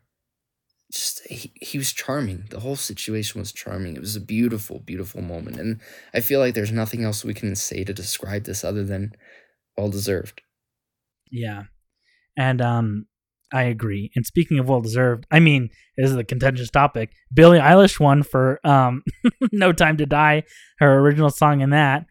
Just 0.93 1.27
he, 1.27 1.53
he 1.55 1.79
was 1.79 1.93
charming. 1.93 2.45
The 2.51 2.61
whole 2.61 2.77
situation 2.77 3.41
was 3.41 3.53
charming. 3.53 3.95
It 3.95 4.01
was 4.01 4.17
a 4.17 4.21
beautiful, 4.21 4.81
beautiful 4.81 5.21
moment. 5.21 5.59
And 5.59 5.81
I 6.15 6.21
feel 6.21 6.41
like 6.41 6.55
there's 6.55 6.73
nothing 6.73 7.05
else 7.05 7.25
we 7.25 7.35
can 7.35 7.55
say 7.57 7.85
to 7.85 7.93
describe 7.93 8.45
this 8.45 8.65
other 8.65 8.85
than 8.85 9.13
well 9.77 9.91
deserved. 9.91 10.41
Yeah. 11.31 11.65
And 12.37 12.61
um 12.63 13.07
I 13.53 13.63
agree. 13.65 14.11
And 14.15 14.27
speaking 14.27 14.59
of 14.59 14.69
well 14.69 14.81
deserved, 14.81 15.27
I 15.31 15.41
mean, 15.41 15.71
this 15.97 16.11
is 16.11 16.17
a 16.17 16.25
contentious 16.25 16.71
topic. 16.71 17.11
Billie 17.33 17.59
Eilish 17.59 18.01
won 18.01 18.23
for 18.23 18.59
um 18.67 19.03
No 19.53 19.73
Time 19.73 19.97
to 19.99 20.07
Die, 20.07 20.43
her 20.79 20.99
original 21.01 21.31
song 21.31 21.61
in 21.61 21.71
that. 21.71 22.07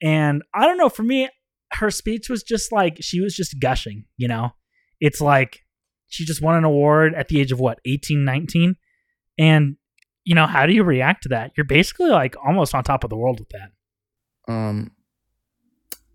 And 0.00 0.42
I 0.54 0.64
don't 0.64 0.78
know, 0.78 0.88
for 0.88 1.02
me, 1.02 1.28
her 1.72 1.90
speech 1.90 2.28
was 2.28 2.42
just 2.42 2.72
like 2.72 2.98
she 3.00 3.20
was 3.20 3.34
just 3.34 3.60
gushing, 3.60 4.04
you 4.16 4.28
know? 4.28 4.50
It's 5.00 5.20
like 5.20 5.60
she 6.08 6.24
just 6.24 6.42
won 6.42 6.56
an 6.56 6.64
award 6.64 7.14
at 7.14 7.28
the 7.28 7.40
age 7.40 7.52
of 7.52 7.60
what, 7.60 7.78
18, 7.84 8.24
19? 8.24 8.76
And 9.38 9.76
you 10.24 10.34
know, 10.34 10.46
how 10.46 10.66
do 10.66 10.74
you 10.74 10.84
react 10.84 11.22
to 11.22 11.30
that? 11.30 11.52
You're 11.56 11.64
basically 11.64 12.10
like 12.10 12.36
almost 12.44 12.74
on 12.74 12.84
top 12.84 13.02
of 13.04 13.10
the 13.10 13.16
world 13.16 13.40
with 13.40 13.48
that. 13.50 14.52
Um 14.52 14.90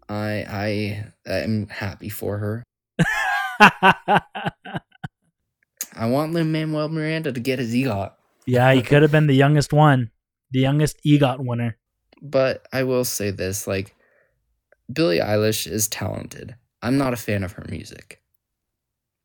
I 0.10 0.45
I 0.49 1.08
am 1.27 1.67
happy 1.67 2.10
for 2.10 2.38
her. 2.38 2.63
I 5.95 6.08
want 6.08 6.34
Lin 6.34 6.51
Manuel 6.51 6.89
Miranda 6.89 7.32
to 7.32 7.39
get 7.39 7.60
his 7.60 7.73
EGOT. 7.73 8.12
yeah, 8.45 8.73
he 8.73 8.82
could 8.82 9.03
have 9.03 9.12
been 9.12 9.27
the 9.27 9.36
youngest 9.36 9.71
one, 9.73 10.12
the 10.51 10.60
youngest 10.60 10.97
EGOT 11.06 11.38
winner. 11.39 11.77
But 12.21 12.65
I 12.73 12.84
will 12.84 13.06
say 13.06 13.32
this 13.32 13.67
like 13.67 13.95
Billie 14.91 15.19
Eilish 15.19 15.65
is 15.69 15.88
talented. 15.88 16.56
I'm 16.82 16.97
not 16.97 17.13
a 17.13 17.17
fan 17.17 17.43
of 17.43 17.53
her 17.53 17.65
music, 17.69 18.21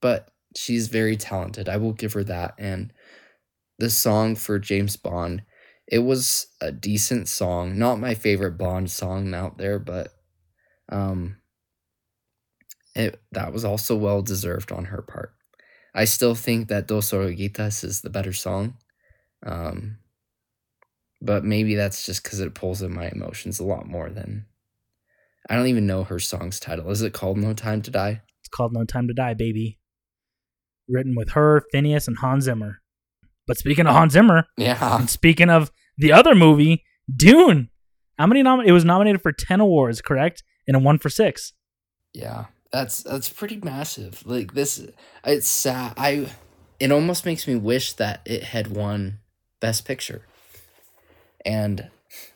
but 0.01 0.29
she's 0.57 0.89
very 0.89 1.17
talented. 1.17 1.69
I 1.69 1.77
will 1.77 1.93
give 1.93 2.13
her 2.15 2.25
that. 2.25 2.55
And 2.59 2.93
the 3.79 3.91
song 3.91 4.35
for 4.35 4.59
James 4.59 4.97
Bond, 4.97 5.43
it 5.87 6.01
was 6.01 6.49
a 6.61 6.73
decent 6.73 7.29
song. 7.29 7.79
Not 7.79 8.01
my 8.01 8.15
favorite 8.15 8.59
Bond 8.59 8.91
song 8.91 9.33
out 9.35 9.59
there, 9.59 9.79
but 9.79 10.13
um, 10.91 11.37
it 12.95 13.21
that 13.33 13.53
was 13.53 13.65
also 13.65 13.97
well 13.97 14.23
deserved 14.23 14.73
on 14.73 14.87
her 14.87 15.03
part. 15.03 15.33
I 15.95 16.05
still 16.05 16.35
think 16.35 16.69
that 16.69 16.87
Dos 16.87 17.13
Oruguitas 17.13 17.85
is 17.85 18.01
the 18.01 18.11
better 18.11 18.33
song. 18.33 18.75
Um, 19.45 19.99
but 21.21 21.45
maybe 21.45 21.75
that's 21.75 22.05
just 22.05 22.23
because 22.23 22.41
it 22.41 22.55
pulls 22.55 22.83
in 22.83 22.95
my 22.95 23.09
emotions 23.09 23.59
a 23.59 23.65
lot 23.65 23.87
more 23.87 24.11
than. 24.11 24.47
I 25.49 25.57
don't 25.57 25.69
even 25.69 25.87
know 25.87 26.05
her 26.05 26.19
song's 26.19 26.61
title. 26.61 26.91
Is 26.91 27.03
it 27.03 27.15
called 27.15 27.39
No 27.39 27.55
Time 27.55 27.81
to 27.83 27.91
Die? 27.91 28.21
It's 28.41 28.49
called 28.49 28.73
No 28.73 28.85
Time 28.85 29.09
to 29.09 29.15
Die, 29.15 29.35
baby. 29.35 29.79
Written 30.89 31.15
with 31.17 31.31
her, 31.31 31.65
Phineas, 31.73 32.09
and 32.09 32.19
Hans 32.19 32.45
Zimmer. 32.45 32.81
But 33.47 33.57
speaking 33.59 33.87
of 33.87 33.95
Hans 33.95 34.13
Zimmer, 34.13 34.45
Yeah. 34.57 34.99
and 34.99 35.09
speaking 35.11 35.51
of 35.51 35.71
the 35.97 36.13
other 36.13 36.35
movie, 36.35 36.85
Dune. 37.15 37.71
How 38.19 38.27
many 38.27 38.43
nom- 38.43 38.61
It 38.61 38.73
was 38.73 38.85
nominated 38.85 39.23
for 39.23 39.33
10 39.33 39.61
awards, 39.61 40.01
correct? 40.03 40.43
And 40.67 40.77
it 40.77 40.83
won 40.83 40.99
for 40.99 41.09
six. 41.09 41.53
Yeah. 42.13 42.47
That's 42.71 43.03
that's 43.03 43.31
pretty 43.31 43.57
massive. 43.57 44.23
Like 44.27 44.53
this 44.53 44.85
it's 45.25 45.49
sad. 45.49 45.95
I 45.97 46.29
it 46.79 46.93
almost 46.93 47.25
makes 47.25 47.47
me 47.49 47.55
wish 47.57 47.95
that 47.95 48.21
it 48.27 48.45
had 48.45 48.67
won 48.69 49.21
best 49.61 49.87
picture. 49.87 50.23
And 51.47 51.89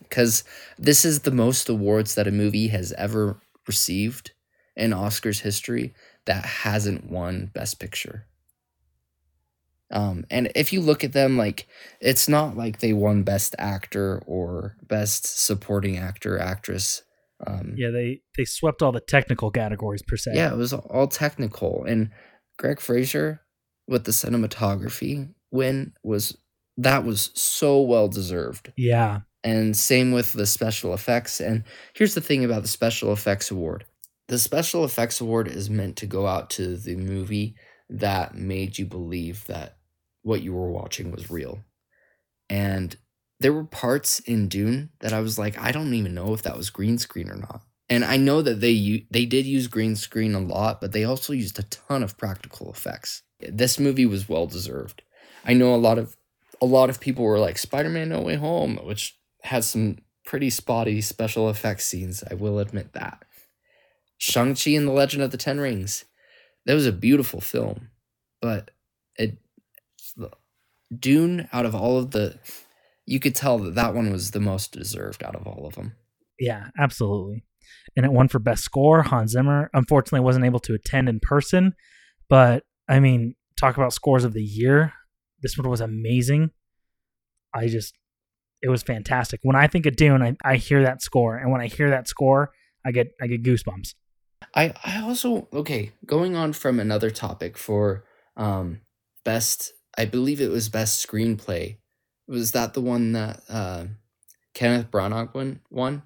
cuz 0.09 0.43
this 0.79 1.05
is 1.05 1.19
the 1.21 1.31
most 1.31 1.69
awards 1.69 2.15
that 2.15 2.27
a 2.27 2.31
movie 2.31 2.69
has 2.69 2.93
ever 2.93 3.39
received 3.67 4.31
in 4.75 4.89
Oscars 4.91 5.41
history 5.41 5.93
that 6.25 6.45
hasn't 6.45 7.09
won 7.11 7.51
best 7.53 7.79
picture. 7.79 8.25
Um, 9.91 10.25
and 10.31 10.51
if 10.55 10.73
you 10.73 10.81
look 10.81 11.03
at 11.03 11.13
them, 11.13 11.37
like 11.37 11.67
it's 12.01 12.27
not 12.27 12.57
like 12.57 12.79
they 12.79 12.93
won 12.93 13.23
best 13.23 13.55
actor 13.59 14.23
or 14.25 14.75
best 14.87 15.45
supporting 15.45 15.97
actor, 15.97 16.39
actress. 16.39 17.03
Um, 17.45 17.73
Yeah, 17.77 17.89
they, 17.91 18.21
they 18.37 18.45
swept 18.45 18.81
all 18.81 18.91
the 18.91 19.01
technical 19.01 19.51
categories, 19.51 20.01
per 20.01 20.17
se. 20.17 20.31
yeah, 20.33 20.51
it 20.51 20.57
was 20.57 20.73
all 20.73 21.07
technical. 21.07 21.83
And 21.83 22.09
Greig 22.57 22.79
Fraser 22.79 23.41
with 23.87 24.05
the 24.05 24.11
cinematography 24.11 25.33
win 25.51 25.93
was 26.03 26.37
that 26.77 27.03
was 27.03 27.31
so 27.35 27.81
well 27.81 28.07
deserved. 28.07 28.71
Yeah. 28.77 29.21
And 29.43 29.75
same 29.75 30.11
with 30.13 30.33
the 30.33 30.45
special 30.45 30.93
effects. 30.93 31.41
And 31.41 31.65
here's 31.93 32.15
the 32.15 32.21
thing 32.21 32.45
about 32.45 32.61
the 32.61 32.67
special 32.69 33.11
effects 33.11 33.51
award. 33.51 33.85
The 34.29 34.39
special 34.39 34.85
effects 34.85 35.19
award 35.19 35.49
is 35.49 35.69
meant 35.69 35.97
to 35.97 36.05
go 36.07 36.25
out 36.25 36.49
to 36.51 36.77
the 36.77 36.95
movie 36.95 37.55
that 37.89 38.35
made 38.35 38.77
you 38.77 38.85
believe 38.85 39.45
that 39.45 39.77
what 40.21 40.41
you 40.41 40.53
were 40.53 40.71
watching 40.71 41.11
was 41.11 41.29
real. 41.29 41.59
And 42.49 42.95
there 43.39 43.53
were 43.53 43.65
parts 43.65 44.19
in 44.19 44.47
Dune 44.47 44.89
that 44.99 45.13
I 45.13 45.19
was 45.19 45.37
like, 45.37 45.57
I 45.59 45.71
don't 45.71 45.93
even 45.93 46.13
know 46.13 46.33
if 46.33 46.43
that 46.43 46.57
was 46.57 46.69
green 46.69 46.97
screen 46.97 47.29
or 47.29 47.35
not. 47.35 47.61
And 47.89 48.05
I 48.05 48.17
know 48.17 48.41
that 48.41 48.61
they 48.61 49.05
they 49.11 49.25
did 49.25 49.45
use 49.45 49.67
green 49.67 49.95
screen 49.95 50.33
a 50.33 50.39
lot, 50.39 50.79
but 50.79 50.93
they 50.93 51.03
also 51.03 51.33
used 51.33 51.59
a 51.59 51.63
ton 51.63 52.01
of 52.01 52.17
practical 52.17 52.71
effects. 52.71 53.23
This 53.39 53.77
movie 53.77 54.05
was 54.05 54.29
well 54.29 54.47
deserved. 54.47 55.01
I 55.45 55.53
know 55.53 55.75
a 55.75 55.77
lot 55.77 55.97
of 55.97 56.15
a 56.61 56.65
lot 56.65 56.89
of 56.89 57.01
people 57.01 57.25
were 57.25 57.39
like 57.39 57.57
Spider-Man 57.57 58.09
No 58.09 58.21
Way 58.21 58.35
Home, 58.35 58.79
which 58.83 59.17
has 59.43 59.67
some 59.67 59.97
pretty 60.25 60.49
spotty 60.49 61.01
special 61.01 61.49
effects 61.49 61.85
scenes, 61.85 62.23
I 62.29 62.35
will 62.35 62.59
admit 62.59 62.93
that. 62.93 63.25
Shang-Chi 64.17 64.71
and 64.71 64.87
the 64.87 64.93
Legend 64.93 65.23
of 65.23 65.31
the 65.31 65.37
Ten 65.37 65.59
Rings. 65.59 66.05
That 66.65 66.75
was 66.75 66.85
a 66.85 66.91
beautiful 66.91 67.41
film, 67.41 67.89
but 68.41 68.71
it 69.15 69.37
Dune 70.97 71.47
out 71.51 71.65
of 71.65 71.75
all 71.75 71.97
of 71.97 72.11
the 72.11 72.37
you 73.05 73.19
could 73.19 73.35
tell 73.35 73.57
that 73.59 73.75
that 73.75 73.93
one 73.93 74.11
was 74.11 74.31
the 74.31 74.39
most 74.39 74.71
deserved 74.71 75.23
out 75.23 75.35
of 75.35 75.45
all 75.45 75.65
of 75.65 75.75
them. 75.75 75.95
Yeah, 76.39 76.67
absolutely. 76.79 77.43
And 77.95 78.05
it 78.05 78.11
won 78.11 78.27
for 78.27 78.39
best 78.39 78.63
score. 78.63 79.03
Hans 79.03 79.31
Zimmer 79.31 79.69
unfortunately 79.73 80.21
wasn't 80.21 80.45
able 80.45 80.59
to 80.61 80.73
attend 80.73 81.09
in 81.09 81.19
person, 81.19 81.73
but 82.29 82.63
I 82.87 82.99
mean, 82.99 83.35
talk 83.59 83.77
about 83.77 83.93
scores 83.93 84.23
of 84.23 84.33
the 84.33 84.43
year. 84.43 84.93
This 85.41 85.57
one 85.57 85.69
was 85.69 85.81
amazing. 85.81 86.51
I 87.53 87.67
just, 87.67 87.93
it 88.61 88.69
was 88.69 88.83
fantastic. 88.83 89.41
When 89.43 89.55
I 89.55 89.67
think 89.67 89.85
of 89.85 89.95
Dune, 89.95 90.21
I, 90.21 90.35
I 90.43 90.55
hear 90.55 90.83
that 90.83 91.01
score, 91.01 91.37
and 91.37 91.51
when 91.51 91.61
I 91.61 91.67
hear 91.67 91.89
that 91.89 92.07
score, 92.07 92.51
I 92.85 92.91
get 92.91 93.07
I 93.21 93.27
get 93.27 93.43
goosebumps. 93.43 93.93
I 94.55 94.73
I 94.83 95.01
also 95.01 95.47
okay, 95.53 95.91
going 96.05 96.35
on 96.35 96.53
from 96.53 96.79
another 96.79 97.09
topic 97.09 97.57
for 97.57 98.05
um 98.37 98.81
best 99.23 99.73
I 99.97 100.05
believe 100.05 100.41
it 100.41 100.51
was 100.51 100.69
best 100.69 101.05
screenplay. 101.05 101.77
Was 102.27 102.51
that 102.51 102.73
the 102.73 102.81
one 102.81 103.11
that 103.13 103.41
uh 103.49 103.85
Kenneth 104.53 104.91
Branagh 104.91 105.33
won 105.33 105.61
won? 105.69 106.03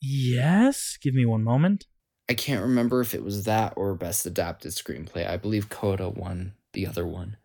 Yes, 0.00 0.98
give 1.02 1.14
me 1.14 1.24
one 1.26 1.42
moment. 1.42 1.86
I 2.28 2.34
can't 2.34 2.62
remember 2.62 3.00
if 3.00 3.14
it 3.14 3.22
was 3.22 3.44
that 3.44 3.74
or 3.76 3.94
best 3.94 4.24
adapted 4.26 4.72
screenplay. 4.72 5.28
I 5.28 5.36
believe 5.36 5.68
Coda 5.68 6.08
won 6.08 6.54
the 6.72 6.86
other 6.86 7.06
one. 7.06 7.36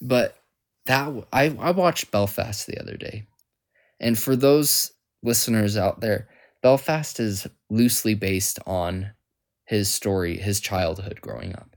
But 0.00 0.36
that 0.86 1.26
I 1.32 1.56
I 1.58 1.70
watched 1.70 2.10
Belfast 2.10 2.66
the 2.66 2.80
other 2.80 2.96
day. 2.96 3.26
And 4.00 4.18
for 4.18 4.36
those 4.36 4.92
listeners 5.22 5.76
out 5.76 6.00
there, 6.00 6.28
Belfast 6.62 7.20
is 7.20 7.46
loosely 7.70 8.14
based 8.14 8.58
on 8.66 9.12
his 9.66 9.92
story, 9.92 10.36
his 10.36 10.60
childhood 10.60 11.20
growing 11.20 11.54
up. 11.54 11.76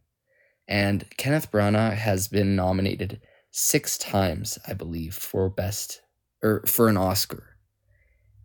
And 0.68 1.06
Kenneth 1.18 1.52
Branagh 1.52 1.96
has 1.96 2.28
been 2.28 2.56
nominated 2.56 3.22
6 3.52 3.98
times, 3.98 4.60
I 4.68 4.74
believe, 4.74 5.16
for 5.16 5.50
best 5.50 6.02
or 6.44 6.64
for 6.66 6.88
an 6.88 6.98
Oscar. 6.98 7.58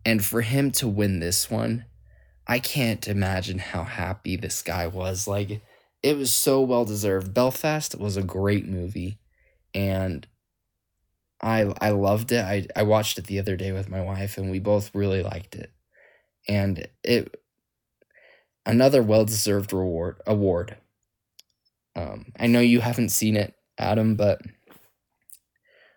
And 0.03 0.23
for 0.23 0.41
him 0.41 0.71
to 0.71 0.87
win 0.87 1.19
this 1.19 1.49
one, 1.49 1.85
I 2.47 2.59
can't 2.59 3.07
imagine 3.07 3.59
how 3.59 3.83
happy 3.83 4.35
this 4.35 4.61
guy 4.61 4.87
was. 4.87 5.27
Like, 5.27 5.61
it 6.03 6.17
was 6.17 6.31
so 6.31 6.61
well 6.61 6.85
deserved. 6.85 7.33
Belfast 7.33 7.97
was 7.97 8.17
a 8.17 8.23
great 8.23 8.67
movie, 8.67 9.17
and 9.73 10.27
I 11.41 11.73
I 11.81 11.89
loved 11.89 12.31
it. 12.31 12.43
I, 12.45 12.67
I 12.75 12.83
watched 12.83 13.17
it 13.17 13.25
the 13.25 13.39
other 13.39 13.55
day 13.55 13.71
with 13.71 13.89
my 13.89 14.01
wife, 14.01 14.37
and 14.37 14.51
we 14.51 14.59
both 14.59 14.93
really 14.93 15.23
liked 15.23 15.55
it. 15.55 15.71
And 16.47 16.87
it 17.03 17.35
another 18.65 19.03
well 19.03 19.25
deserved 19.25 19.73
reward 19.73 20.21
award. 20.25 20.77
Um, 21.95 22.33
I 22.39 22.47
know 22.47 22.59
you 22.59 22.81
haven't 22.81 23.09
seen 23.09 23.37
it, 23.37 23.53
Adam, 23.77 24.15
but 24.15 24.41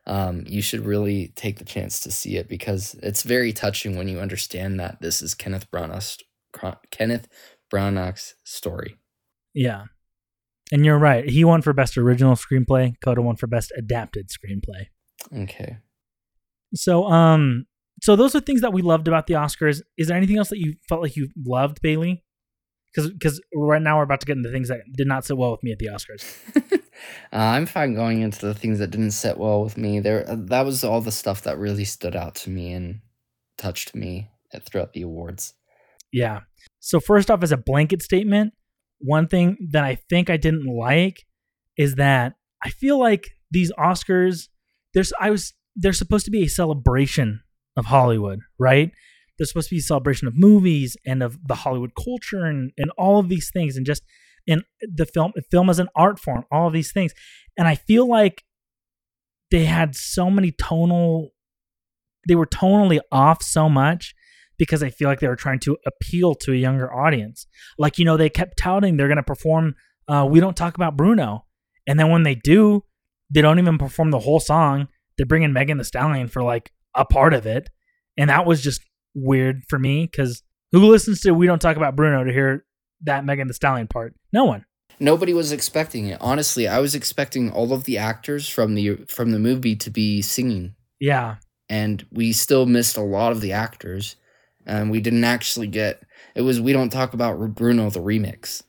um, 0.07 0.45
you 0.47 0.63
should 0.63 0.87
really 0.87 1.33
take 1.37 1.59
the 1.59 1.65
chance 1.65 2.01
to 2.01 2.11
see 2.11 2.37
it 2.37 2.49
because 2.49 2.95
it's 3.03 3.23
very 3.23 3.53
touching 3.53 3.97
when 3.97 4.09
you 4.09 4.21
understand 4.21 4.79
that 4.81 5.01
this 5.01 5.21
is 5.21 5.35
Kenneth 5.35 5.71
Branagh's 5.71 6.19
Kenneth 6.91 7.29
Branagh's 7.73 8.35
story. 8.45 8.97
Yeah, 9.55 9.85
and 10.73 10.85
you're 10.85 10.99
right. 10.99 11.29
He 11.29 11.45
won 11.45 11.63
for 11.63 11.73
best 11.73 11.97
original 11.97 12.37
screenplay. 12.37 12.95
Coda 13.03 13.23
won 13.23 13.37
for 13.37 13.47
best 13.47 13.73
adapted 13.77 14.29
screenplay. 14.29 14.87
Okay. 15.43 15.79
So, 16.75 17.05
um, 17.05 17.67
so 18.03 18.17
those 18.17 18.35
are 18.35 18.41
things 18.41 18.61
that 18.61 18.73
we 18.73 18.83
loved 18.83 19.09
about 19.09 19.27
the 19.27 19.35
Oscars. 19.35 19.81
Is 19.97 20.09
there 20.09 20.17
anything 20.17 20.39
else 20.39 20.49
that 20.49 20.59
you 20.59 20.75
felt 20.89 21.03
like 21.03 21.17
you 21.17 21.29
loved, 21.45 21.81
Bailey? 21.83 22.23
Because 22.93 23.11
because 23.11 23.41
right 23.55 23.83
now 23.83 23.99
we're 23.99 24.05
about 24.05 24.21
to 24.21 24.27
get 24.27 24.37
into 24.37 24.51
things 24.51 24.69
that 24.69 24.81
did 24.97 25.07
not 25.07 25.25
sit 25.25 25.37
well 25.37 25.53
with 25.53 25.63
me 25.63 25.73
at 25.73 25.79
the 25.79 25.87
Oscars. 25.87 26.25
uh, 26.73 26.79
I'm 27.33 27.67
fine 27.67 27.95
going 27.95 28.23
into 28.23 28.47
the 28.47 28.55
things 28.55 28.79
that 28.79 28.91
didn't 28.91 29.11
sit 29.11 29.37
well 29.37 29.63
with 29.63 29.77
me. 29.77 30.01
There, 30.01 30.29
uh, 30.29 30.37
that 30.39 30.65
was 30.65 30.85
all 30.85 31.01
the 31.01 31.13
stuff 31.13 31.43
that 31.43 31.59
really 31.59 31.85
stood 31.85 32.17
out 32.17 32.35
to 32.37 32.51
me 32.51 32.73
and 32.73 33.01
touched 33.59 33.95
me 33.95 34.31
at- 34.53 34.65
throughout 34.65 34.95
the 34.95 35.03
awards. 35.03 35.55
Yeah. 36.13 36.41
So 36.81 37.01
first 37.01 37.31
off, 37.31 37.43
as 37.43 37.53
a 37.53 37.57
blanket 37.57 38.03
statement, 38.03 38.55
one 39.01 39.29
thing 39.29 39.57
that 39.71 39.85
I 39.85 39.99
think 40.09 40.31
I 40.31 40.37
didn't 40.37 40.67
like 40.67 41.25
is 41.77 41.97
that 41.97 42.35
I 42.63 42.71
feel 42.71 42.99
like 42.99 43.29
these 43.51 43.73
Oscars, 43.79 44.49
there's 44.95 45.13
I 45.21 45.31
was 45.31 45.55
they're 45.77 45.93
supposed 45.93 46.25
to 46.25 46.31
be 46.31 46.43
a 46.43 46.49
celebration 46.49 47.41
of 47.77 47.87
Hollywood, 47.87 48.41
right? 48.59 48.91
They're 49.39 49.47
supposed 49.47 49.69
to 49.69 49.75
be 49.75 49.81
a 49.81 49.83
celebration 49.83 50.29
of 50.29 50.37
movies 50.37 50.97
and 51.07 51.23
of 51.23 51.39
the 51.47 51.55
Hollywood 51.55 51.93
culture 51.95 52.45
and, 52.45 52.73
and 52.77 52.91
all 52.99 53.19
of 53.19 53.29
these 53.29 53.51
things 53.53 53.77
and 53.77 53.87
just 53.87 54.03
and 54.47 54.63
the 54.81 55.07
film 55.07 55.33
film 55.51 55.71
as 55.71 55.79
an 55.79 55.89
art 55.95 56.19
form, 56.19 56.45
all 56.51 56.67
of 56.67 56.73
these 56.73 56.93
things. 56.93 57.13
And 57.57 57.69
I 57.69 57.75
feel 57.75 58.09
like 58.09 58.45
they 59.51 59.65
had 59.65 59.95
so 59.95 60.31
many 60.31 60.53
tonal 60.53 61.31
they 62.27 62.35
were 62.35 62.47
tonally 62.47 63.01
off 63.11 63.43
so 63.43 63.69
much 63.69 64.15
because 64.59 64.83
I 64.83 64.91
feel 64.91 65.09
like 65.09 65.21
they 65.21 65.29
were 65.29 65.37
trying 65.37 65.61
to 65.61 65.79
appeal 65.87 66.35
to 66.35 66.53
a 66.53 66.57
younger 66.57 66.93
audience. 66.93 67.47
Like, 67.79 67.99
you 67.99 68.05
know, 68.05 68.17
they 68.17 68.29
kept 68.29 68.59
touting 68.59 68.97
they're 68.97 69.09
going 69.09 69.17
to 69.17 69.23
perform 69.23 69.75
uh, 70.09 70.27
We 70.29 70.41
Don't 70.41 70.57
Talk 70.57 70.75
About 70.75 70.97
Bruno. 70.97 71.47
And 71.87 71.99
then 71.99 72.11
when 72.11 72.25
they 72.25 72.35
do, 72.35 72.85
they 73.31 73.41
don't 73.41 73.59
even 73.59 73.79
perform 73.79 74.11
the 74.11 74.19
whole 74.19 74.41
song. 74.41 74.89
They 75.17 75.25
bring 75.25 75.43
in 75.43 75.53
Megan 75.53 75.79
Thee 75.79 75.85
Stallion 75.85 76.29
for 76.29 76.43
like 76.43 76.71
a 76.95 77.05
part 77.05 77.35
of 77.35 77.47
it. 77.47 77.71
And 78.17 78.31
that 78.31 78.47
was 78.47 78.63
just 78.63 78.81
weird 79.15 79.63
for 79.69 79.79
me 79.79 80.07
because 80.07 80.43
Who 80.73 80.81
listens 80.87 81.21
to 81.23 81.33
We 81.33 81.47
Don't 81.47 81.61
Talk 81.61 81.77
About 81.77 81.97
Bruno 81.97 82.25
to 82.25 82.33
hear 82.33 82.65
that 83.03 83.25
Megan 83.25 83.49
Thee 83.49 83.55
Stallion 83.55 83.87
part? 83.87 84.15
No 84.33 84.45
one. 84.45 84.65
Nobody 85.01 85.33
was 85.33 85.53
expecting 85.53 86.07
it. 86.09 86.19
Honestly, 86.21 86.67
I 86.67 86.81
was 86.81 86.95
expecting 86.95 87.51
all 87.53 87.73
of 87.73 87.85
the 87.85 87.99
actors 87.99 88.49
from 88.49 88.75
the 88.75 88.97
from 89.09 89.31
the 89.31 89.39
movie 89.39 89.77
to 89.77 89.91
be 89.91 90.21
singing, 90.23 90.75
Yeah. 90.99 91.37
and 91.69 92.05
we 92.11 92.33
still 92.33 92.67
missed 92.67 92.97
a 92.97 93.03
lot 93.03 93.31
of 93.31 93.41
the 93.41 93.53
actors, 93.53 94.17
and 94.67 94.91
we 94.91 95.01
didn't 95.01 95.23
actually 95.25 95.69
get. 95.69 96.03
It 96.35 96.43
was 96.43 96.61
we 96.61 96.73
don't 96.73 96.91
talk 96.91 97.15
about 97.15 97.39
Bruno 97.55 97.91
the 97.91 98.01
remix, 98.01 98.65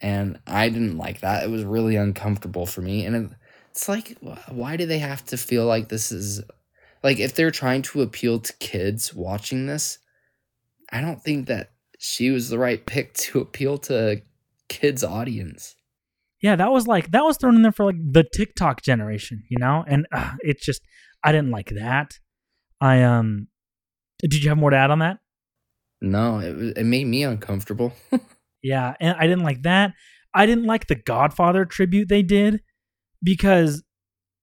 and 0.00 0.40
I 0.46 0.70
didn't 0.70 0.96
like 0.96 1.20
that. 1.20 1.44
It 1.44 1.50
was 1.50 1.62
really 1.64 1.96
uncomfortable 1.96 2.64
for 2.64 2.80
me, 2.80 3.04
and 3.04 3.14
it, 3.14 3.30
it's 3.70 3.86
like, 3.86 4.16
why 4.48 4.76
do 4.78 4.86
they 4.86 4.98
have 4.98 5.24
to 5.26 5.36
feel 5.36 5.66
like 5.66 5.90
this 5.90 6.10
is, 6.10 6.42
like 7.02 7.18
if 7.18 7.34
they're 7.34 7.50
trying 7.50 7.82
to 7.82 8.02
appeal 8.02 8.40
to 8.40 8.52
kids 8.54 9.14
watching 9.14 9.66
this, 9.66 9.98
I 10.92 11.00
don't 11.00 11.22
think 11.22 11.46
that 11.48 11.72
she 11.98 12.30
was 12.30 12.48
the 12.48 12.58
right 12.58 12.84
pick 12.84 13.14
to 13.14 13.40
appeal 13.40 13.78
to 13.78 14.22
kids 14.68 15.04
audience. 15.04 15.76
Yeah, 16.42 16.56
that 16.56 16.72
was 16.72 16.86
like 16.86 17.10
that 17.10 17.24
was 17.24 17.36
thrown 17.36 17.56
in 17.56 17.62
there 17.62 17.72
for 17.72 17.84
like 17.84 17.98
the 17.98 18.24
TikTok 18.24 18.82
generation, 18.82 19.42
you 19.50 19.58
know? 19.58 19.84
And 19.86 20.06
uh, 20.10 20.34
it's 20.40 20.64
just 20.64 20.80
I 21.22 21.32
didn't 21.32 21.50
like 21.50 21.70
that. 21.70 22.14
I 22.80 23.02
um 23.02 23.48
did 24.20 24.42
you 24.42 24.48
have 24.48 24.58
more 24.58 24.70
to 24.70 24.76
add 24.76 24.90
on 24.90 25.00
that? 25.00 25.18
No, 26.00 26.38
it 26.38 26.78
it 26.78 26.84
made 26.84 27.06
me 27.06 27.24
uncomfortable. 27.24 27.92
Yeah, 28.62 28.94
and 29.00 29.16
I 29.18 29.26
didn't 29.26 29.44
like 29.44 29.62
that. 29.62 29.92
I 30.34 30.46
didn't 30.46 30.66
like 30.66 30.86
the 30.86 30.94
Godfather 30.94 31.64
tribute 31.64 32.08
they 32.08 32.22
did 32.22 32.60
because 33.22 33.82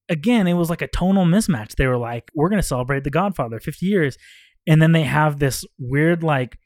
again, 0.09 0.47
it 0.47 0.53
was 0.53 0.69
like 0.69 0.81
a 0.81 0.87
tonal 0.87 1.25
mismatch. 1.25 1.75
They 1.75 1.87
were 1.87 1.97
like, 1.97 2.29
"We're 2.35 2.49
going 2.49 2.61
to 2.61 2.67
celebrate 2.67 3.03
the 3.03 3.09
Godfather 3.09 3.59
50 3.59 3.85
years." 3.85 4.17
And 4.67 4.81
then 4.81 4.91
they 4.91 5.03
have 5.03 5.39
this 5.39 5.65
weird 5.79 6.23
like 6.23 6.57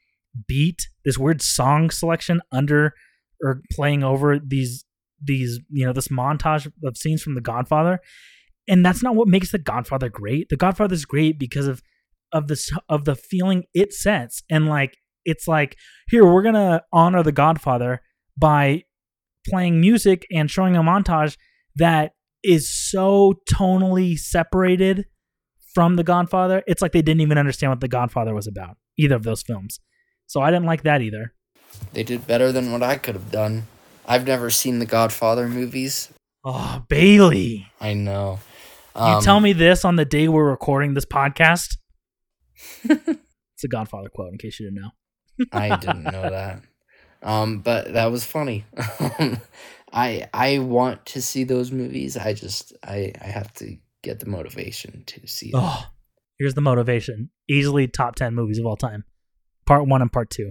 beat, 0.48 0.88
this 1.04 1.18
weird 1.18 1.42
song 1.42 1.90
selection 1.90 2.40
under 2.50 2.94
or 3.42 3.62
playing 3.72 4.02
over 4.02 4.38
these 4.38 4.84
these, 5.24 5.60
you 5.70 5.86
know, 5.86 5.92
this 5.92 6.08
montage 6.08 6.70
of 6.84 6.96
scenes 6.96 7.22
from 7.22 7.34
the 7.34 7.40
Godfather. 7.40 8.00
And 8.68 8.84
that's 8.84 9.02
not 9.02 9.14
what 9.14 9.28
makes 9.28 9.52
the 9.52 9.58
Godfather 9.58 10.08
great. 10.08 10.48
The 10.48 10.56
Godfather 10.56 10.94
is 10.94 11.04
great 11.04 11.38
because 11.38 11.66
of 11.66 11.82
of 12.32 12.48
this 12.48 12.70
of 12.88 13.04
the 13.04 13.14
feeling 13.14 13.64
it 13.74 13.92
sets 13.92 14.42
and 14.50 14.66
like 14.66 14.96
it's 15.24 15.46
like 15.46 15.76
here 16.08 16.24
we're 16.24 16.42
gonna 16.42 16.82
honor 16.92 17.22
the 17.22 17.32
godfather 17.32 18.00
by 18.36 18.82
playing 19.46 19.80
music 19.80 20.26
and 20.32 20.50
showing 20.50 20.76
a 20.76 20.82
montage 20.82 21.36
that 21.76 22.12
is 22.44 22.68
so 22.68 23.34
tonally 23.52 24.18
separated 24.18 25.06
from 25.74 25.96
the 25.96 26.04
godfather 26.04 26.62
it's 26.66 26.82
like 26.82 26.92
they 26.92 27.02
didn't 27.02 27.20
even 27.20 27.38
understand 27.38 27.70
what 27.70 27.80
the 27.80 27.88
godfather 27.88 28.34
was 28.34 28.46
about 28.46 28.76
either 28.98 29.14
of 29.16 29.22
those 29.22 29.42
films 29.42 29.80
so 30.26 30.40
i 30.40 30.50
didn't 30.50 30.66
like 30.66 30.82
that 30.82 31.00
either 31.02 31.32
they 31.94 32.02
did 32.02 32.26
better 32.26 32.52
than 32.52 32.70
what 32.70 32.82
I 32.82 32.96
could 32.98 33.14
have 33.14 33.30
done. 33.30 33.66
I've 34.06 34.26
never 34.26 34.50
seen 34.50 34.78
the 34.78 34.84
Godfather 34.84 35.48
movies. 35.48 36.10
oh 36.44 36.84
bailey 36.86 37.66
I 37.80 37.94
know. 37.94 38.40
you 38.94 39.00
Um, 39.02 39.22
tell 39.22 39.40
me 39.40 39.54
this 39.54 39.82
on 39.84 39.96
the 39.96 40.04
day 40.04 40.28
we're 40.28 40.50
recording 40.50 40.92
this 40.92 41.06
podcast 41.06 41.78
it's 42.84 43.64
a 43.64 43.68
godfather 43.68 44.10
quote 44.14 44.32
in 44.32 44.38
case 44.38 44.60
you 44.60 44.66
didn't 44.66 44.82
know 44.82 44.90
I 45.50 45.76
didn't 45.76 46.04
know 46.04 46.28
that. 46.30 46.62
Um, 47.24 47.60
but 47.60 47.92
that 47.92 48.10
was 48.10 48.24
funny. 48.24 48.64
I 49.92 50.28
I 50.32 50.58
want 50.58 51.06
to 51.06 51.22
see 51.22 51.44
those 51.44 51.70
movies. 51.70 52.16
I 52.16 52.32
just 52.32 52.72
I 52.82 53.12
I 53.20 53.26
have 53.26 53.52
to 53.54 53.76
get 54.02 54.20
the 54.20 54.26
motivation 54.26 55.04
to 55.06 55.26
see 55.26 55.48
it. 55.48 55.54
Oh, 55.54 55.86
here's 56.38 56.54
the 56.54 56.60
motivation. 56.60 57.30
Easily 57.48 57.88
top 57.88 58.16
10 58.16 58.34
movies 58.34 58.58
of 58.58 58.66
all 58.66 58.76
time. 58.76 59.04
Part 59.66 59.86
one 59.86 60.02
and 60.02 60.12
part 60.12 60.30
two. 60.30 60.50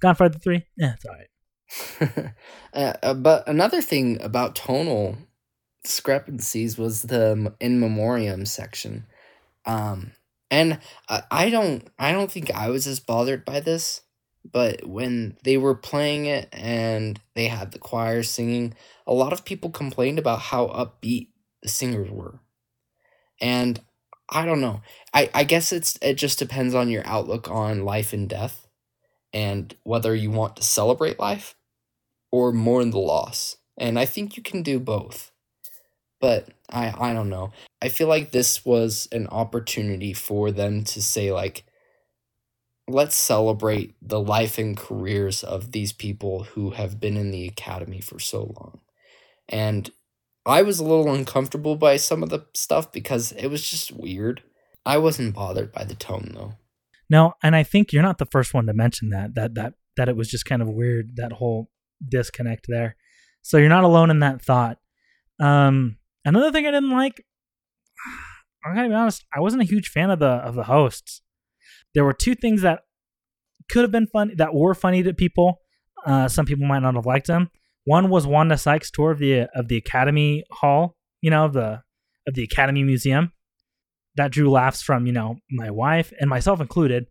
Godfather 0.00 0.38
3? 0.38 0.64
Yeah, 0.76 0.94
it's 0.94 1.04
all 1.04 1.14
right. 1.14 2.34
uh, 2.72 2.92
uh, 3.02 3.14
but 3.14 3.46
another 3.48 3.82
thing 3.82 4.20
about 4.22 4.54
tonal 4.54 5.16
discrepancies 5.84 6.78
was 6.78 7.02
the 7.02 7.54
in 7.60 7.80
memoriam 7.80 8.46
section. 8.46 9.06
Um, 9.66 10.12
and 10.50 10.78
I, 11.08 11.22
I 11.30 11.50
don't 11.50 11.86
I 11.98 12.12
don't 12.12 12.30
think 12.30 12.50
I 12.52 12.70
was 12.70 12.86
as 12.86 13.00
bothered 13.00 13.44
by 13.44 13.60
this, 13.60 14.02
but 14.50 14.86
when 14.86 15.36
they 15.44 15.56
were 15.56 15.74
playing 15.74 16.26
it 16.26 16.48
and 16.52 17.20
they 17.34 17.48
had 17.48 17.72
the 17.72 17.78
choir 17.78 18.22
singing, 18.22 18.74
a 19.06 19.12
lot 19.12 19.32
of 19.32 19.44
people 19.44 19.70
complained 19.70 20.18
about 20.18 20.40
how 20.40 20.68
upbeat 20.68 21.28
the 21.62 21.68
singers 21.68 22.10
were. 22.10 22.40
And 23.40 23.80
I 24.30 24.44
don't 24.44 24.60
know. 24.60 24.82
I, 25.14 25.30
I 25.34 25.44
guess 25.44 25.72
it's 25.72 25.98
it 26.02 26.14
just 26.14 26.38
depends 26.38 26.74
on 26.74 26.88
your 26.90 27.06
outlook 27.06 27.50
on 27.50 27.84
life 27.84 28.12
and 28.12 28.28
death 28.28 28.66
and 29.32 29.74
whether 29.84 30.14
you 30.14 30.30
want 30.30 30.56
to 30.56 30.62
celebrate 30.64 31.18
life 31.18 31.56
or 32.32 32.52
mourn 32.52 32.90
the 32.90 32.98
loss. 32.98 33.56
And 33.78 33.98
I 33.98 34.06
think 34.06 34.36
you 34.36 34.42
can 34.44 34.62
do 34.62 34.80
both. 34.80 35.32
But 36.20 36.48
I 36.70 36.94
I 37.10 37.12
don't 37.14 37.30
know. 37.30 37.52
I 37.82 37.88
feel 37.88 38.08
like 38.08 38.30
this 38.32 38.64
was 38.64 39.08
an 39.12 39.28
opportunity 39.28 40.12
for 40.12 40.50
them 40.50 40.84
to 40.84 41.02
say 41.02 41.32
like 41.32 41.64
let's 42.88 43.16
celebrate 43.16 43.94
the 44.00 44.20
life 44.20 44.58
and 44.58 44.76
careers 44.76 45.44
of 45.44 45.72
these 45.72 45.92
people 45.92 46.44
who 46.44 46.70
have 46.70 46.98
been 46.98 47.16
in 47.16 47.30
the 47.30 47.46
academy 47.46 48.00
for 48.00 48.18
so 48.18 48.54
long. 48.58 48.80
And 49.48 49.90
I 50.46 50.62
was 50.62 50.78
a 50.78 50.84
little 50.84 51.12
uncomfortable 51.12 51.76
by 51.76 51.98
some 51.98 52.22
of 52.22 52.30
the 52.30 52.46
stuff 52.54 52.90
because 52.90 53.32
it 53.32 53.48
was 53.48 53.68
just 53.68 53.92
weird. 53.92 54.42
I 54.86 54.96
wasn't 54.96 55.34
bothered 55.34 55.72
by 55.72 55.84
the 55.84 55.94
tone 55.94 56.32
though. 56.34 56.54
No, 57.10 57.34
and 57.42 57.54
I 57.54 57.62
think 57.62 57.92
you're 57.92 58.02
not 58.02 58.18
the 58.18 58.26
first 58.26 58.54
one 58.54 58.66
to 58.66 58.72
mention 58.72 59.10
that 59.10 59.34
that 59.34 59.54
that 59.54 59.74
that 59.96 60.08
it 60.08 60.16
was 60.16 60.30
just 60.30 60.46
kind 60.46 60.62
of 60.62 60.68
weird 60.68 61.16
that 61.16 61.32
whole 61.32 61.70
disconnect 62.06 62.66
there. 62.68 62.96
So 63.42 63.58
you're 63.58 63.68
not 63.68 63.84
alone 63.84 64.10
in 64.10 64.20
that 64.20 64.42
thought. 64.42 64.78
Um, 65.40 65.98
another 66.24 66.50
thing 66.52 66.66
I 66.66 66.70
didn't 66.70 66.90
like, 66.90 67.24
I 68.64 68.74
gotta 68.74 68.88
be 68.88 68.94
honest, 68.94 69.24
I 69.34 69.40
wasn't 69.40 69.62
a 69.62 69.66
huge 69.66 69.88
fan 69.88 70.10
of 70.10 70.18
the 70.18 70.26
of 70.26 70.54
the 70.54 70.64
hosts. 70.64 71.22
There 71.94 72.04
were 72.04 72.12
two 72.12 72.34
things 72.34 72.62
that 72.62 72.80
could 73.68 73.82
have 73.82 73.92
been 73.92 74.06
fun 74.06 74.32
that 74.36 74.54
were 74.54 74.74
funny 74.74 75.02
to 75.02 75.14
people. 75.14 75.60
Uh, 76.06 76.28
some 76.28 76.46
people 76.46 76.66
might 76.66 76.80
not 76.80 76.94
have 76.94 77.06
liked 77.06 77.26
them. 77.26 77.50
One 77.84 78.10
was 78.10 78.26
Wanda 78.26 78.58
Sykes' 78.58 78.90
tour 78.90 79.10
of 79.10 79.18
the 79.18 79.48
of 79.54 79.68
the 79.68 79.76
Academy 79.76 80.44
Hall, 80.50 80.96
you 81.22 81.30
know, 81.30 81.46
of 81.46 81.54
the 81.54 81.82
of 82.26 82.34
the 82.34 82.44
Academy 82.44 82.84
Museum. 82.84 83.32
That 84.16 84.30
drew 84.30 84.50
laughs 84.50 84.82
from 84.82 85.06
you 85.06 85.12
know 85.12 85.36
my 85.50 85.70
wife 85.70 86.12
and 86.20 86.28
myself 86.28 86.60
included. 86.60 87.06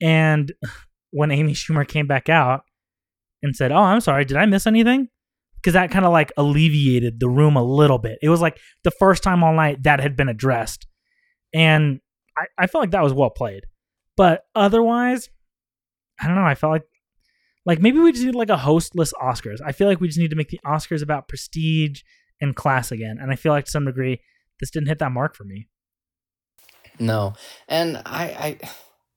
And 0.00 0.52
when 1.10 1.30
Amy 1.30 1.54
Schumer 1.54 1.86
came 1.86 2.06
back 2.06 2.28
out 2.28 2.62
and 3.42 3.54
said, 3.54 3.72
"Oh, 3.72 3.76
I'm 3.76 4.00
sorry, 4.00 4.24
did 4.24 4.36
I 4.36 4.46
miss 4.46 4.66
anything?" 4.66 5.08
Because 5.56 5.74
that 5.74 5.90
kind 5.90 6.04
of 6.04 6.12
like 6.12 6.32
alleviated 6.36 7.20
the 7.20 7.28
room 7.28 7.56
a 7.56 7.62
little 7.62 7.98
bit. 7.98 8.18
It 8.22 8.28
was 8.28 8.40
like 8.40 8.58
the 8.84 8.92
first 8.92 9.22
time 9.22 9.42
all 9.42 9.54
night 9.54 9.82
that 9.84 10.00
had 10.00 10.16
been 10.16 10.28
addressed, 10.28 10.86
and 11.54 12.00
I, 12.36 12.46
I 12.64 12.66
felt 12.66 12.82
like 12.82 12.90
that 12.90 13.02
was 13.02 13.12
well 13.12 13.30
played. 13.30 13.64
But 14.18 14.46
otherwise, 14.56 15.30
I 16.20 16.26
don't 16.26 16.34
know. 16.34 16.42
I 16.42 16.56
felt 16.56 16.72
like 16.72 16.88
like 17.64 17.80
maybe 17.80 18.00
we 18.00 18.10
just 18.10 18.24
need 18.24 18.34
like 18.34 18.50
a 18.50 18.56
hostless 18.56 19.12
Oscars. 19.22 19.60
I 19.64 19.70
feel 19.70 19.86
like 19.86 20.00
we 20.00 20.08
just 20.08 20.18
need 20.18 20.30
to 20.30 20.36
make 20.36 20.48
the 20.48 20.60
Oscars 20.66 21.02
about 21.02 21.28
prestige 21.28 22.02
and 22.40 22.56
class 22.56 22.90
again. 22.90 23.18
And 23.20 23.30
I 23.30 23.36
feel 23.36 23.52
like 23.52 23.66
to 23.66 23.70
some 23.70 23.84
degree 23.84 24.20
this 24.58 24.72
didn't 24.72 24.88
hit 24.88 24.98
that 24.98 25.12
mark 25.12 25.36
for 25.36 25.44
me. 25.44 25.68
No. 26.98 27.34
And 27.68 27.98
I 27.98 28.58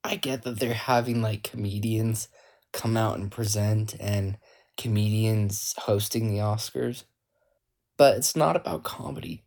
I 0.04 0.12
I 0.12 0.16
get 0.16 0.42
that 0.42 0.60
they're 0.60 0.72
having 0.72 1.20
like 1.20 1.42
comedians 1.42 2.28
come 2.72 2.96
out 2.96 3.18
and 3.18 3.28
present 3.28 3.96
and 3.98 4.38
comedians 4.78 5.74
hosting 5.78 6.28
the 6.28 6.38
Oscars. 6.38 7.02
But 7.96 8.18
it's 8.18 8.36
not 8.36 8.54
about 8.54 8.84
comedy. 8.84 9.42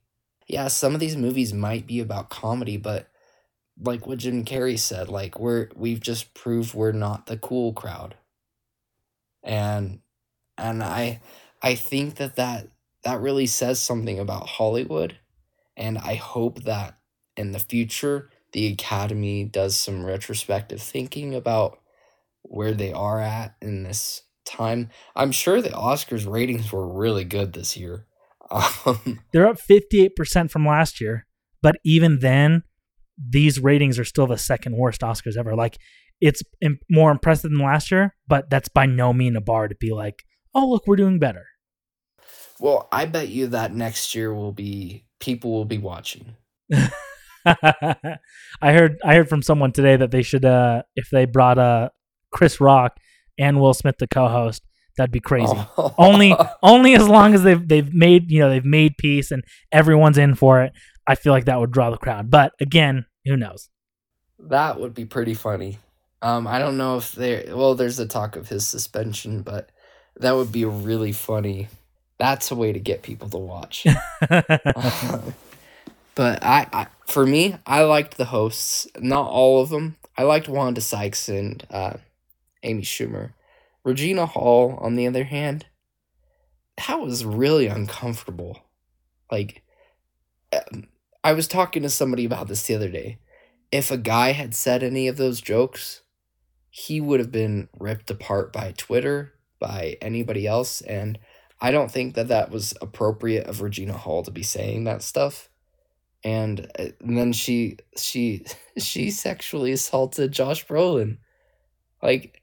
Yeah, 0.48 0.68
some 0.68 0.94
of 0.94 1.00
these 1.00 1.16
movies 1.16 1.54
might 1.54 1.88
be 1.88 2.02
about 2.02 2.30
comedy, 2.30 2.76
but 2.76 3.08
like 3.82 4.08
what 4.08 4.20
Jim 4.20 4.46
Carrey 4.46 4.80
said, 4.80 5.10
like 5.10 5.40
we're 5.40 5.70
we've 5.76 6.00
just 6.00 6.34
proved 6.34 6.74
we're 6.74 6.92
not 6.92 7.28
the 7.28 7.38
cool 7.38 7.74
crowd. 7.74 8.16
And 9.44 10.00
and 10.58 10.84
I 10.84 11.22
I 11.62 11.76
think 11.76 12.16
that 12.16 12.36
that 12.36 12.68
that 13.04 13.22
really 13.22 13.48
says 13.48 13.82
something 13.82 14.20
about 14.20 14.48
Hollywood 14.48 15.18
and 15.78 15.98
I 15.98 16.16
hope 16.16 16.64
that 16.64 16.98
in 17.38 17.52
the 17.52 17.60
future 17.60 18.30
the 18.54 18.68
academy 18.68 19.44
does 19.44 19.76
some 19.76 20.06
retrospective 20.06 20.82
thinking 20.82 21.36
about 21.36 21.80
where 22.44 22.74
they 22.74 22.94
are 22.94 23.20
at 23.20 23.56
in 23.62 23.84
this 23.84 24.22
time. 24.46 24.90
I'm 25.16 25.32
sure 25.32 25.62
the 25.62 25.70
Oscars 25.70 26.32
ratings 26.32 26.72
were 26.72 26.88
really 26.88 27.26
good 27.26 27.54
this 27.54 27.76
year. 27.78 28.06
Um, 28.86 29.22
They're 29.34 29.48
up 29.48 29.58
58% 29.58 30.52
from 30.52 30.68
last 30.68 31.02
year, 31.02 31.26
but 31.64 31.78
even 31.84 32.20
then, 32.20 32.62
these 33.18 33.60
ratings 33.60 33.98
are 34.00 34.06
still 34.06 34.28
the 34.28 34.38
second 34.38 34.78
worst 34.78 35.02
Oscars 35.02 35.38
ever. 35.38 35.56
Like, 35.56 35.78
it's 36.22 36.42
im- 36.62 36.80
more 36.90 37.12
impressive 37.12 37.52
than 37.52 37.60
last 37.60 37.92
year, 37.92 38.16
but 38.28 38.50
that's 38.50 38.70
by 38.70 38.86
no 38.86 39.14
mean 39.14 39.36
a 39.36 39.42
bar 39.42 39.68
to 39.68 39.76
be 39.80 39.92
like, 39.92 40.24
oh, 40.54 40.68
look, 40.70 40.84
we're 40.88 40.96
doing 40.96 41.20
better. 41.20 41.46
well, 42.60 42.88
I 42.92 43.06
bet 43.06 43.28
you 43.30 43.48
that 43.48 43.74
next 43.74 44.16
year 44.16 44.34
will 44.34 44.54
be 44.54 45.06
people 45.20 45.52
will 45.52 45.66
be 45.66 45.78
watching. 45.78 46.36
I 47.46 48.18
heard 48.62 48.98
I 49.04 49.16
heard 49.16 49.30
from 49.30 49.42
someone 49.42 49.72
today 49.72 49.96
that 49.98 50.12
they 50.12 50.24
should 50.24 50.46
uh 50.46 50.84
if 50.96 51.10
they 51.12 51.26
brought 51.26 51.58
uh 51.60 51.90
Chris 52.32 52.60
Rock 52.60 52.98
and 53.38 53.60
Will 53.60 53.74
Smith 53.74 53.98
the 54.00 54.08
co-host. 54.08 54.64
That'd 54.98 55.12
be 55.12 55.20
crazy. 55.20 55.54
Oh. 55.78 55.94
Only 55.98 56.34
only 56.64 56.96
as 56.96 57.08
long 57.08 57.34
as 57.34 57.44
they've 57.44 57.68
they've 57.68 57.94
made 57.94 58.32
you 58.32 58.40
know 58.40 58.50
they've 58.50 58.64
made 58.66 58.98
peace 58.98 59.30
and 59.30 59.44
everyone's 59.72 60.18
in 60.18 60.36
for 60.36 60.62
it. 60.64 60.72
I 61.08 61.16
feel 61.16 61.34
like 61.34 61.46
that 61.46 61.60
would 61.60 61.72
draw 61.72 61.90
the 61.90 61.98
crowd. 61.98 62.30
But 62.30 62.54
again, 62.60 63.06
who 63.26 63.38
knows? 63.38 63.70
That 64.40 64.80
would 64.80 64.94
be 64.94 65.06
pretty 65.06 65.34
funny. 65.34 65.80
Um, 66.22 66.48
I 66.48 66.60
don't 66.60 66.78
know 66.78 66.98
if 66.98 67.12
there. 67.14 67.46
Well, 67.56 67.76
there's 67.76 68.00
a 68.00 68.08
talk 68.08 68.36
of 68.36 68.50
his 68.50 68.68
suspension, 68.68 69.42
but 69.42 69.70
that 70.18 70.34
would 70.36 70.52
be 70.52 70.66
really 70.66 71.12
funny. 71.12 71.68
That's 72.18 72.52
a 72.52 72.56
way 72.56 72.72
to 72.74 72.80
get 72.80 73.02
people 73.02 73.30
to 73.30 73.38
watch. 73.38 73.86
but 76.16 76.44
I, 76.44 76.68
I, 76.72 76.88
for 77.06 77.26
me, 77.26 77.58
I 77.66 77.84
liked 77.84 78.18
the 78.18 78.26
hosts. 78.26 78.88
Not 79.00 79.28
all 79.28 79.62
of 79.62 79.70
them. 79.70 79.98
I 80.18 80.24
liked 80.24 80.48
Wanda 80.48 80.82
Sykes 80.82 81.28
and 81.28 81.66
uh, 81.70 81.98
Amy 82.64 82.84
Schumer. 82.84 83.34
Regina 83.84 84.26
Hall, 84.26 84.80
on 84.82 84.96
the 84.96 85.06
other 85.06 85.26
hand, 85.26 85.68
that 86.78 87.00
was 87.00 87.24
really 87.24 87.68
uncomfortable. 87.68 88.60
Like, 89.32 89.62
um, 90.54 90.88
I 91.26 91.34
was 91.34 91.48
talking 91.48 91.82
to 91.82 91.90
somebody 91.90 92.24
about 92.24 92.48
this 92.48 92.62
the 92.68 92.76
other 92.76 92.88
day. 92.88 93.18
If 93.72 93.90
a 93.90 93.98
guy 93.98 94.34
had 94.34 94.54
said 94.54 94.84
any 94.84 95.08
of 95.08 95.18
those 95.18 95.42
jokes, 95.42 96.04
he 96.70 97.02
would 97.02 97.20
have 97.20 97.32
been 97.32 97.68
ripped 97.80 98.12
apart 98.12 98.54
by 98.54 98.76
Twitter, 98.78 99.34
by 99.60 99.98
anybody 100.04 100.46
else, 100.46 100.82
and 100.82 101.18
I 101.60 101.72
don't 101.72 101.90
think 101.90 102.14
that 102.14 102.28
that 102.28 102.52
was 102.52 102.76
appropriate 102.80 103.48
of 103.48 103.62
Regina 103.62 103.94
Hall 103.94 104.22
to 104.22 104.30
be 104.30 104.44
saying 104.44 104.84
that 104.84 105.02
stuff. 105.02 105.50
And, 106.24 106.70
uh, 106.78 106.90
and 107.02 107.18
then 107.18 107.34
she 107.34 107.78
she 107.98 108.46
she 108.78 109.10
sexually 109.10 109.72
assaulted 109.72 110.32
Josh 110.32 110.64
Brolin, 110.68 111.18
like 112.04 112.40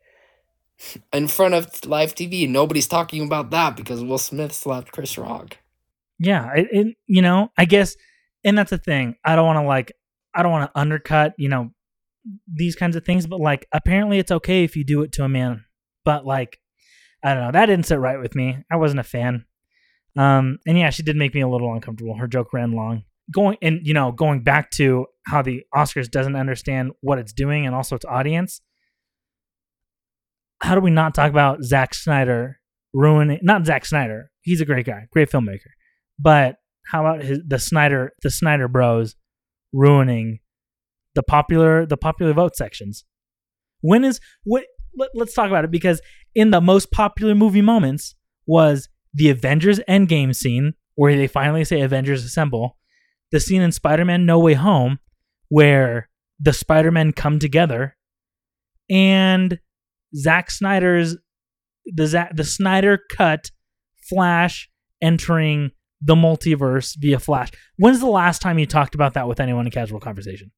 in 1.12 1.28
front 1.28 1.54
of 1.54 1.84
live 1.84 2.16
TV. 2.16 2.48
Nobody's 2.48 2.88
talking 2.88 3.22
about 3.24 3.50
that 3.50 3.76
because 3.76 4.02
Will 4.02 4.18
Smith 4.18 4.52
slapped 4.52 4.90
Chris 4.90 5.16
Rock. 5.16 5.58
Yeah, 6.18 6.50
it 6.56 6.96
you 7.06 7.22
know, 7.22 7.52
I 7.56 7.64
guess 7.64 7.94
and 8.44 8.56
that's 8.56 8.70
the 8.70 8.78
thing. 8.78 9.16
I 9.24 9.36
don't 9.36 9.46
want 9.46 9.58
to 9.58 9.66
like 9.66 9.92
I 10.34 10.42
don't 10.42 10.52
want 10.52 10.72
to 10.72 10.80
undercut, 10.80 11.34
you 11.36 11.48
know, 11.48 11.70
these 12.52 12.76
kinds 12.76 12.96
of 12.96 13.04
things, 13.04 13.26
but 13.26 13.40
like 13.40 13.66
apparently 13.72 14.18
it's 14.18 14.30
okay 14.30 14.64
if 14.64 14.76
you 14.76 14.84
do 14.84 15.02
it 15.02 15.12
to 15.12 15.24
a 15.24 15.28
man. 15.28 15.64
But 16.04 16.24
like 16.24 16.58
I 17.24 17.34
don't 17.34 17.44
know, 17.44 17.52
that 17.52 17.66
didn't 17.66 17.86
sit 17.86 17.98
right 17.98 18.18
with 18.18 18.34
me. 18.34 18.58
I 18.70 18.76
wasn't 18.76 19.00
a 19.00 19.04
fan. 19.04 19.44
Um 20.16 20.58
and 20.66 20.78
yeah, 20.78 20.90
she 20.90 21.02
did 21.02 21.16
make 21.16 21.34
me 21.34 21.40
a 21.40 21.48
little 21.48 21.72
uncomfortable. 21.72 22.16
Her 22.16 22.28
joke 22.28 22.52
ran 22.52 22.72
long. 22.72 23.04
Going 23.32 23.56
and 23.62 23.80
you 23.82 23.94
know, 23.94 24.12
going 24.12 24.42
back 24.42 24.70
to 24.72 25.06
how 25.26 25.42
the 25.42 25.62
Oscars 25.74 26.10
doesn't 26.10 26.36
understand 26.36 26.92
what 27.00 27.18
it's 27.18 27.32
doing 27.32 27.66
and 27.66 27.74
also 27.74 27.96
its 27.96 28.04
audience. 28.04 28.60
How 30.60 30.74
do 30.74 30.80
we 30.80 30.90
not 30.90 31.14
talk 31.14 31.30
about 31.30 31.62
Zack 31.64 31.94
Snyder 31.94 32.60
ruining 32.92 33.40
not 33.42 33.66
Zack 33.66 33.84
Snyder. 33.84 34.30
He's 34.42 34.60
a 34.60 34.64
great 34.64 34.86
guy, 34.86 35.06
great 35.12 35.30
filmmaker. 35.30 35.70
But 36.18 36.56
how 36.86 37.06
about 37.06 37.24
his, 37.24 37.40
the 37.46 37.58
Snyder 37.58 38.12
the 38.22 38.30
Snyder 38.30 38.68
Bros 38.68 39.14
ruining 39.72 40.40
the 41.14 41.22
popular 41.22 41.86
the 41.86 41.96
popular 41.96 42.32
vote 42.32 42.56
sections? 42.56 43.04
When 43.80 44.04
is 44.04 44.20
what? 44.44 44.64
Let, 44.94 45.10
let's 45.14 45.34
talk 45.34 45.48
about 45.48 45.64
it 45.64 45.70
because 45.70 46.02
in 46.34 46.50
the 46.50 46.60
most 46.60 46.90
popular 46.90 47.34
movie 47.34 47.62
moments 47.62 48.14
was 48.46 48.88
the 49.14 49.30
Avengers 49.30 49.80
Endgame 49.88 50.34
scene 50.34 50.74
where 50.96 51.16
they 51.16 51.26
finally 51.26 51.64
say 51.64 51.80
Avengers 51.80 52.24
Assemble, 52.24 52.76
the 53.30 53.40
scene 53.40 53.62
in 53.62 53.72
Spider-Man 53.72 54.26
No 54.26 54.38
Way 54.38 54.54
Home 54.54 54.98
where 55.48 56.08
the 56.40 56.52
Spider-Men 56.52 57.12
come 57.12 57.38
together, 57.38 57.96
and 58.90 59.58
Zack 60.16 60.50
Snyder's 60.50 61.16
the 61.86 62.28
the 62.34 62.44
Snyder 62.44 62.98
cut 63.10 63.50
Flash 64.08 64.70
entering 65.00 65.70
the 66.02 66.14
multiverse 66.14 66.96
via 66.96 67.18
Flash. 67.18 67.50
When's 67.76 68.00
the 68.00 68.06
last 68.06 68.42
time 68.42 68.58
you 68.58 68.66
talked 68.66 68.94
about 68.94 69.14
that 69.14 69.28
with 69.28 69.40
anyone 69.40 69.66
in 69.66 69.72
casual 69.72 70.00
conversation? 70.00 70.50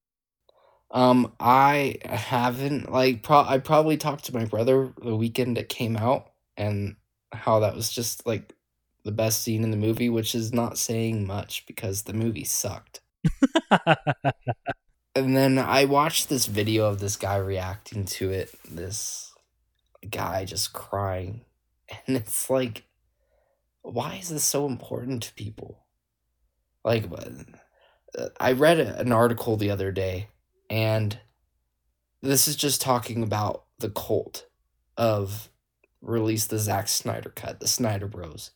Um, 0.90 1.32
I 1.40 1.98
haven't 2.04 2.90
like 2.90 3.22
pro. 3.22 3.40
I 3.40 3.58
probably 3.58 3.96
talked 3.96 4.26
to 4.26 4.34
my 4.34 4.44
brother 4.44 4.92
the 5.02 5.16
weekend 5.16 5.58
it 5.58 5.68
came 5.68 5.96
out, 5.96 6.30
and 6.56 6.96
how 7.32 7.60
that 7.60 7.74
was 7.74 7.90
just 7.90 8.26
like 8.26 8.54
the 9.04 9.12
best 9.12 9.42
scene 9.42 9.64
in 9.64 9.70
the 9.70 9.76
movie, 9.76 10.08
which 10.08 10.34
is 10.34 10.52
not 10.52 10.78
saying 10.78 11.26
much 11.26 11.66
because 11.66 12.02
the 12.02 12.12
movie 12.12 12.44
sucked. 12.44 13.00
and 15.14 15.36
then 15.36 15.58
I 15.58 15.84
watched 15.84 16.28
this 16.28 16.46
video 16.46 16.86
of 16.86 17.00
this 17.00 17.16
guy 17.16 17.36
reacting 17.36 18.04
to 18.06 18.30
it. 18.30 18.54
This 18.70 19.32
guy 20.08 20.44
just 20.44 20.72
crying, 20.72 21.44
and 22.06 22.16
it's 22.16 22.48
like, 22.48 22.84
why 23.84 24.16
is 24.20 24.30
this 24.30 24.44
so 24.44 24.66
important 24.66 25.22
to 25.24 25.34
people? 25.34 25.84
Like, 26.84 27.04
uh, 28.18 28.28
I 28.40 28.52
read 28.52 28.80
an 28.80 29.12
article 29.12 29.56
the 29.56 29.70
other 29.70 29.92
day 29.92 30.28
and 30.70 31.18
this 32.22 32.48
is 32.48 32.56
just 32.56 32.80
talking 32.80 33.22
about 33.22 33.64
the 33.78 33.90
cult 33.90 34.46
of 34.96 35.50
release 36.00 36.46
the 36.46 36.58
Zack 36.58 36.88
Snyder 36.88 37.30
cut, 37.30 37.60
the 37.60 37.68
Snyder 37.68 38.06
Bros. 38.06 38.50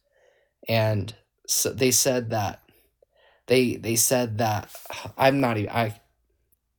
And 0.67 1.15
so 1.47 1.73
they 1.73 1.91
said 1.91 2.31
that 2.31 2.63
they 3.47 3.77
they 3.77 3.97
said 3.97 4.39
that 4.39 4.71
I'm 5.19 5.41
not 5.41 5.59
even 5.59 5.71
I 5.71 6.01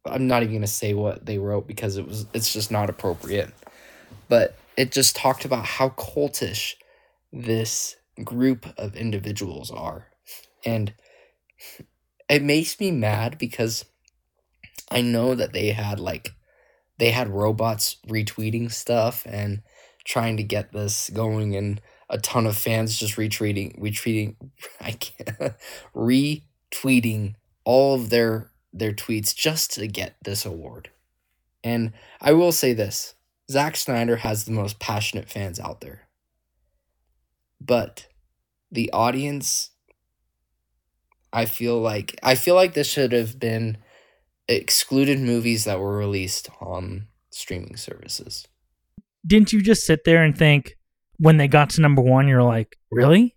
I'm 0.05 0.27
not 0.27 0.41
even 0.41 0.55
gonna 0.55 0.67
say 0.67 0.93
what 0.93 1.25
they 1.25 1.37
wrote 1.37 1.67
because 1.67 1.97
it 1.97 2.07
was 2.07 2.25
it's 2.33 2.51
just 2.51 2.71
not 2.71 2.89
appropriate. 2.89 3.53
But 4.27 4.57
it 4.75 4.91
just 4.91 5.15
talked 5.15 5.45
about 5.45 5.65
how 5.65 5.89
cultish 5.89 6.73
this 7.31 7.95
group 8.23 8.67
of 8.77 8.95
individuals 8.95 9.71
are. 9.71 10.07
And 10.65 10.93
it 12.29 12.43
makes 12.43 12.79
me 12.79 12.91
mad 12.91 13.37
because 13.37 13.85
I 14.91 15.01
know 15.01 15.35
that 15.35 15.53
they 15.53 15.69
had 15.71 15.99
like 15.99 16.31
they 16.97 17.11
had 17.11 17.29
robots 17.29 17.97
retweeting 18.07 18.71
stuff 18.71 19.25
and 19.25 19.61
trying 20.05 20.37
to 20.37 20.43
get 20.43 20.73
this 20.73 21.09
going 21.09 21.55
and 21.55 21.81
a 22.09 22.17
ton 22.17 22.45
of 22.45 22.57
fans 22.57 22.97
just 22.97 23.15
retweeting 23.15 23.79
retweeting 23.79 24.35
I 24.81 24.91
can't 24.91 25.53
retweeting 25.95 27.35
all 27.63 27.95
of 27.95 28.09
their 28.09 28.51
their 28.73 28.93
tweets 28.93 29.35
just 29.35 29.73
to 29.73 29.87
get 29.87 30.15
this 30.23 30.45
award. 30.45 30.89
And 31.63 31.93
I 32.21 32.33
will 32.33 32.51
say 32.51 32.73
this, 32.73 33.15
Zack 33.51 33.75
Snyder 33.75 34.17
has 34.17 34.45
the 34.45 34.51
most 34.51 34.79
passionate 34.79 35.27
fans 35.27 35.59
out 35.59 35.81
there. 35.81 36.07
But 37.59 38.07
the 38.71 38.91
audience 38.91 39.71
I 41.31 41.45
feel 41.45 41.79
like 41.79 42.17
I 42.23 42.35
feel 42.35 42.55
like 42.55 42.73
this 42.73 42.89
should 42.89 43.11
have 43.11 43.39
been 43.39 43.77
excluded 44.47 45.19
movies 45.19 45.63
that 45.65 45.79
were 45.79 45.95
released 45.95 46.49
on 46.59 47.07
streaming 47.29 47.77
services. 47.77 48.47
Didn't 49.25 49.53
you 49.53 49.61
just 49.61 49.85
sit 49.85 50.05
there 50.05 50.23
and 50.23 50.35
think 50.35 50.75
when 51.17 51.37
they 51.37 51.47
got 51.47 51.69
to 51.71 51.81
number 51.81 52.01
one, 52.01 52.27
you're 52.27 52.43
like, 52.43 52.77
really? 52.89 53.35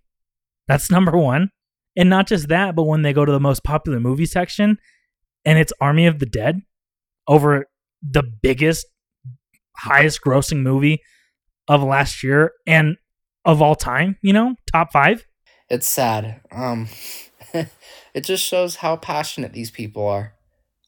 That's 0.67 0.89
number 0.89 1.15
one? 1.15 1.49
And 1.95 2.09
not 2.09 2.27
just 2.27 2.47
that, 2.47 2.75
but 2.75 2.85
when 2.85 3.03
they 3.03 3.13
go 3.13 3.25
to 3.25 3.31
the 3.31 3.39
most 3.39 3.63
popular 3.63 3.99
movie 3.99 4.25
section 4.25 4.77
and 5.45 5.59
it's 5.59 5.73
Army 5.79 6.07
of 6.07 6.17
the 6.17 6.25
Dead 6.25 6.61
over 7.27 7.67
the 8.01 8.23
biggest, 8.23 8.87
highest 9.77 10.21
grossing 10.21 10.63
movie 10.63 11.01
of 11.67 11.83
last 11.83 12.23
year 12.23 12.53
and 12.65 12.97
of 13.45 13.61
all 13.61 13.75
time, 13.75 14.17
you 14.21 14.33
know, 14.33 14.55
top 14.71 14.91
five. 14.91 15.25
It's 15.69 15.87
sad. 15.87 16.41
Um, 16.51 16.87
it 17.53 18.23
just 18.23 18.43
shows 18.43 18.77
how 18.77 18.95
passionate 18.95 19.53
these 19.53 19.71
people 19.71 20.07
are. 20.07 20.33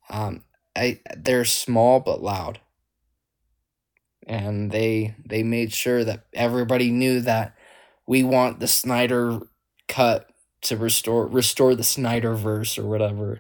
Um, 0.10 0.44
I 0.76 1.00
they're 1.16 1.46
small 1.46 2.00
but 2.00 2.22
loud, 2.22 2.60
and 4.28 4.72
they 4.72 5.16
they 5.26 5.44
made 5.44 5.74
sure 5.74 6.04
that 6.04 6.26
everybody 6.34 6.92
knew 6.92 7.22
that 7.22 7.56
we 8.08 8.24
want 8.24 8.60
the 8.60 8.68
Snyder 8.68 9.40
cut 9.88 10.30
to 10.62 10.78
restore 10.78 11.28
restore 11.28 11.76
the 11.76 11.84
Snyder 11.84 12.36
verse 12.36 12.78
or 12.78 12.86
whatever. 12.86 13.40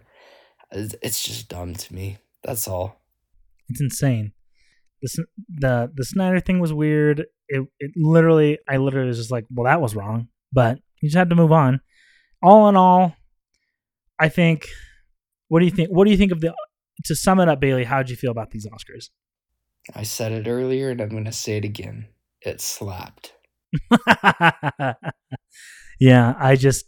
It's, 0.71 0.95
it's 1.01 1.23
just 1.23 1.49
dumb 1.49 1.75
to 1.75 1.93
me. 1.93 2.17
That's 2.43 2.67
all. 2.67 3.01
It's 3.69 3.81
insane. 3.81 4.33
The 5.01 5.25
the 5.49 5.91
the 5.93 6.05
Snyder 6.05 6.39
thing 6.39 6.59
was 6.59 6.73
weird. 6.73 7.25
It 7.47 7.67
it 7.79 7.91
literally 7.95 8.59
I 8.67 8.77
literally 8.77 9.07
was 9.07 9.17
just 9.17 9.31
like, 9.31 9.45
well, 9.53 9.65
that 9.65 9.81
was 9.81 9.95
wrong. 9.95 10.27
But 10.51 10.79
you 11.01 11.09
just 11.09 11.17
had 11.17 11.29
to 11.29 11.35
move 11.35 11.51
on. 11.51 11.81
All 12.41 12.69
in 12.69 12.75
all, 12.75 13.15
I 14.19 14.29
think 14.29 14.67
what 15.47 15.59
do 15.59 15.65
you 15.65 15.71
think? 15.71 15.89
What 15.89 16.05
do 16.05 16.11
you 16.11 16.17
think 16.17 16.31
of 16.31 16.41
the? 16.41 16.53
To 17.05 17.15
sum 17.15 17.39
it 17.39 17.49
up, 17.49 17.59
Bailey, 17.59 17.83
how 17.83 17.97
did 17.97 18.09
you 18.09 18.15
feel 18.15 18.31
about 18.31 18.51
these 18.51 18.65
Oscars? 18.65 19.09
I 19.93 20.03
said 20.03 20.31
it 20.31 20.47
earlier, 20.47 20.89
and 20.89 21.01
I'm 21.01 21.09
going 21.09 21.25
to 21.25 21.31
say 21.31 21.57
it 21.57 21.65
again. 21.65 22.07
It 22.41 22.61
slapped. 22.61 23.33
yeah, 25.99 26.33
I 26.39 26.55
just 26.55 26.85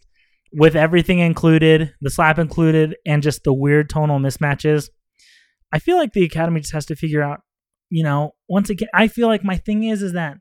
with 0.54 0.76
everything 0.76 1.20
included, 1.20 1.94
the 2.02 2.10
slap 2.10 2.40
included, 2.40 2.96
and 3.06 3.22
just 3.22 3.44
the 3.44 3.54
weird 3.54 3.90
tonal 3.90 4.20
mismatches. 4.20 4.90
I 5.72 5.80
feel 5.80 5.98
like 5.98 6.14
the 6.14 6.24
Academy 6.24 6.62
just 6.62 6.74
has 6.74 6.86
to 6.88 6.96
figure 6.96 7.22
out 7.22 7.42
you 7.90 8.04
know, 8.04 8.34
once 8.50 8.70
again, 8.70 8.90
I 8.94 9.08
feel 9.08 9.28
like 9.28 9.44
my 9.44 9.58
thing 9.58 9.84
is 9.84 10.02
is 10.02 10.14
that 10.14 10.38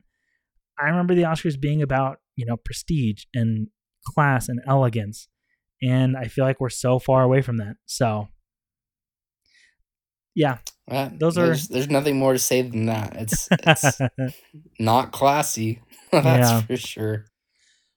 I 0.79 0.89
remember 0.89 1.15
the 1.15 1.23
Oscars 1.23 1.59
being 1.59 1.81
about 1.81 2.17
you 2.35 2.45
know 2.45 2.57
prestige 2.57 3.23
and 3.33 3.67
class 4.05 4.47
and 4.49 4.59
elegance, 4.67 5.27
and 5.81 6.15
I 6.17 6.25
feel 6.27 6.45
like 6.45 6.59
we're 6.59 6.69
so 6.69 6.99
far 6.99 7.23
away 7.23 7.41
from 7.41 7.57
that. 7.57 7.75
So, 7.85 8.27
yeah, 10.35 10.59
Those 10.87 11.37
are- 11.37 11.47
there's, 11.47 11.67
there's 11.67 11.89
nothing 11.89 12.17
more 12.17 12.33
to 12.33 12.39
say 12.39 12.61
than 12.61 12.85
that. 12.85 13.15
It's 13.15 13.47
it's 13.51 13.99
not 14.79 15.11
classy. 15.11 15.81
That's 16.11 16.49
Yeah. 16.49 16.61
for 16.61 16.77
sure. 16.77 17.25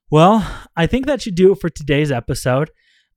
Well, 0.09 0.45
I 0.75 0.87
think 0.87 1.05
that 1.05 1.21
should 1.21 1.35
do 1.35 1.53
it 1.53 1.59
for 1.61 1.69
today's 1.69 2.11
episode. 2.11 2.69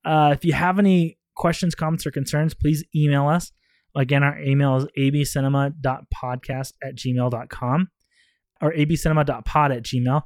Uh, 0.05 0.31
if 0.33 0.45
you 0.45 0.53
have 0.53 0.79
any 0.79 1.19
questions, 1.35 1.75
comments, 1.75 2.07
or 2.07 2.12
concerns, 2.12 2.55
please 2.55 2.85
email 2.95 3.27
us. 3.27 3.51
Again, 3.97 4.23
our 4.23 4.39
email 4.41 4.77
is 4.77 4.87
abcinema.podcast 4.99 6.73
at 6.85 6.95
gmail.com 6.97 7.89
or 8.65 8.73
abcinema.pod 8.73 9.73
at 9.73 9.83
gmail. 9.83 10.23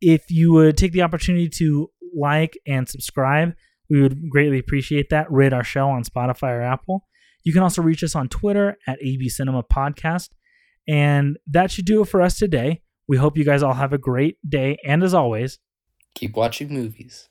If 0.00 0.30
you 0.30 0.52
would 0.52 0.76
take 0.76 0.92
the 0.92 1.02
opportunity 1.02 1.48
to 1.56 1.90
like 2.16 2.58
and 2.66 2.88
subscribe, 2.88 3.54
we 3.90 4.00
would 4.00 4.28
greatly 4.30 4.58
appreciate 4.58 5.10
that. 5.10 5.30
Rate 5.30 5.52
our 5.52 5.64
show 5.64 5.88
on 5.88 6.04
Spotify 6.04 6.50
or 6.50 6.62
Apple. 6.62 7.06
You 7.44 7.52
can 7.52 7.62
also 7.62 7.82
reach 7.82 8.02
us 8.02 8.14
on 8.14 8.28
Twitter 8.28 8.76
at 8.86 8.98
AB 9.02 9.28
Cinema 9.28 9.62
Podcast. 9.62 10.30
And 10.88 11.36
that 11.48 11.70
should 11.70 11.84
do 11.84 12.02
it 12.02 12.08
for 12.08 12.22
us 12.22 12.38
today. 12.38 12.82
We 13.08 13.16
hope 13.16 13.36
you 13.36 13.44
guys 13.44 13.62
all 13.62 13.74
have 13.74 13.92
a 13.92 13.98
great 13.98 14.36
day. 14.48 14.78
And 14.84 15.02
as 15.02 15.14
always, 15.14 15.58
Keep 16.16 16.34
watching 16.34 16.72
movies. 16.72 17.28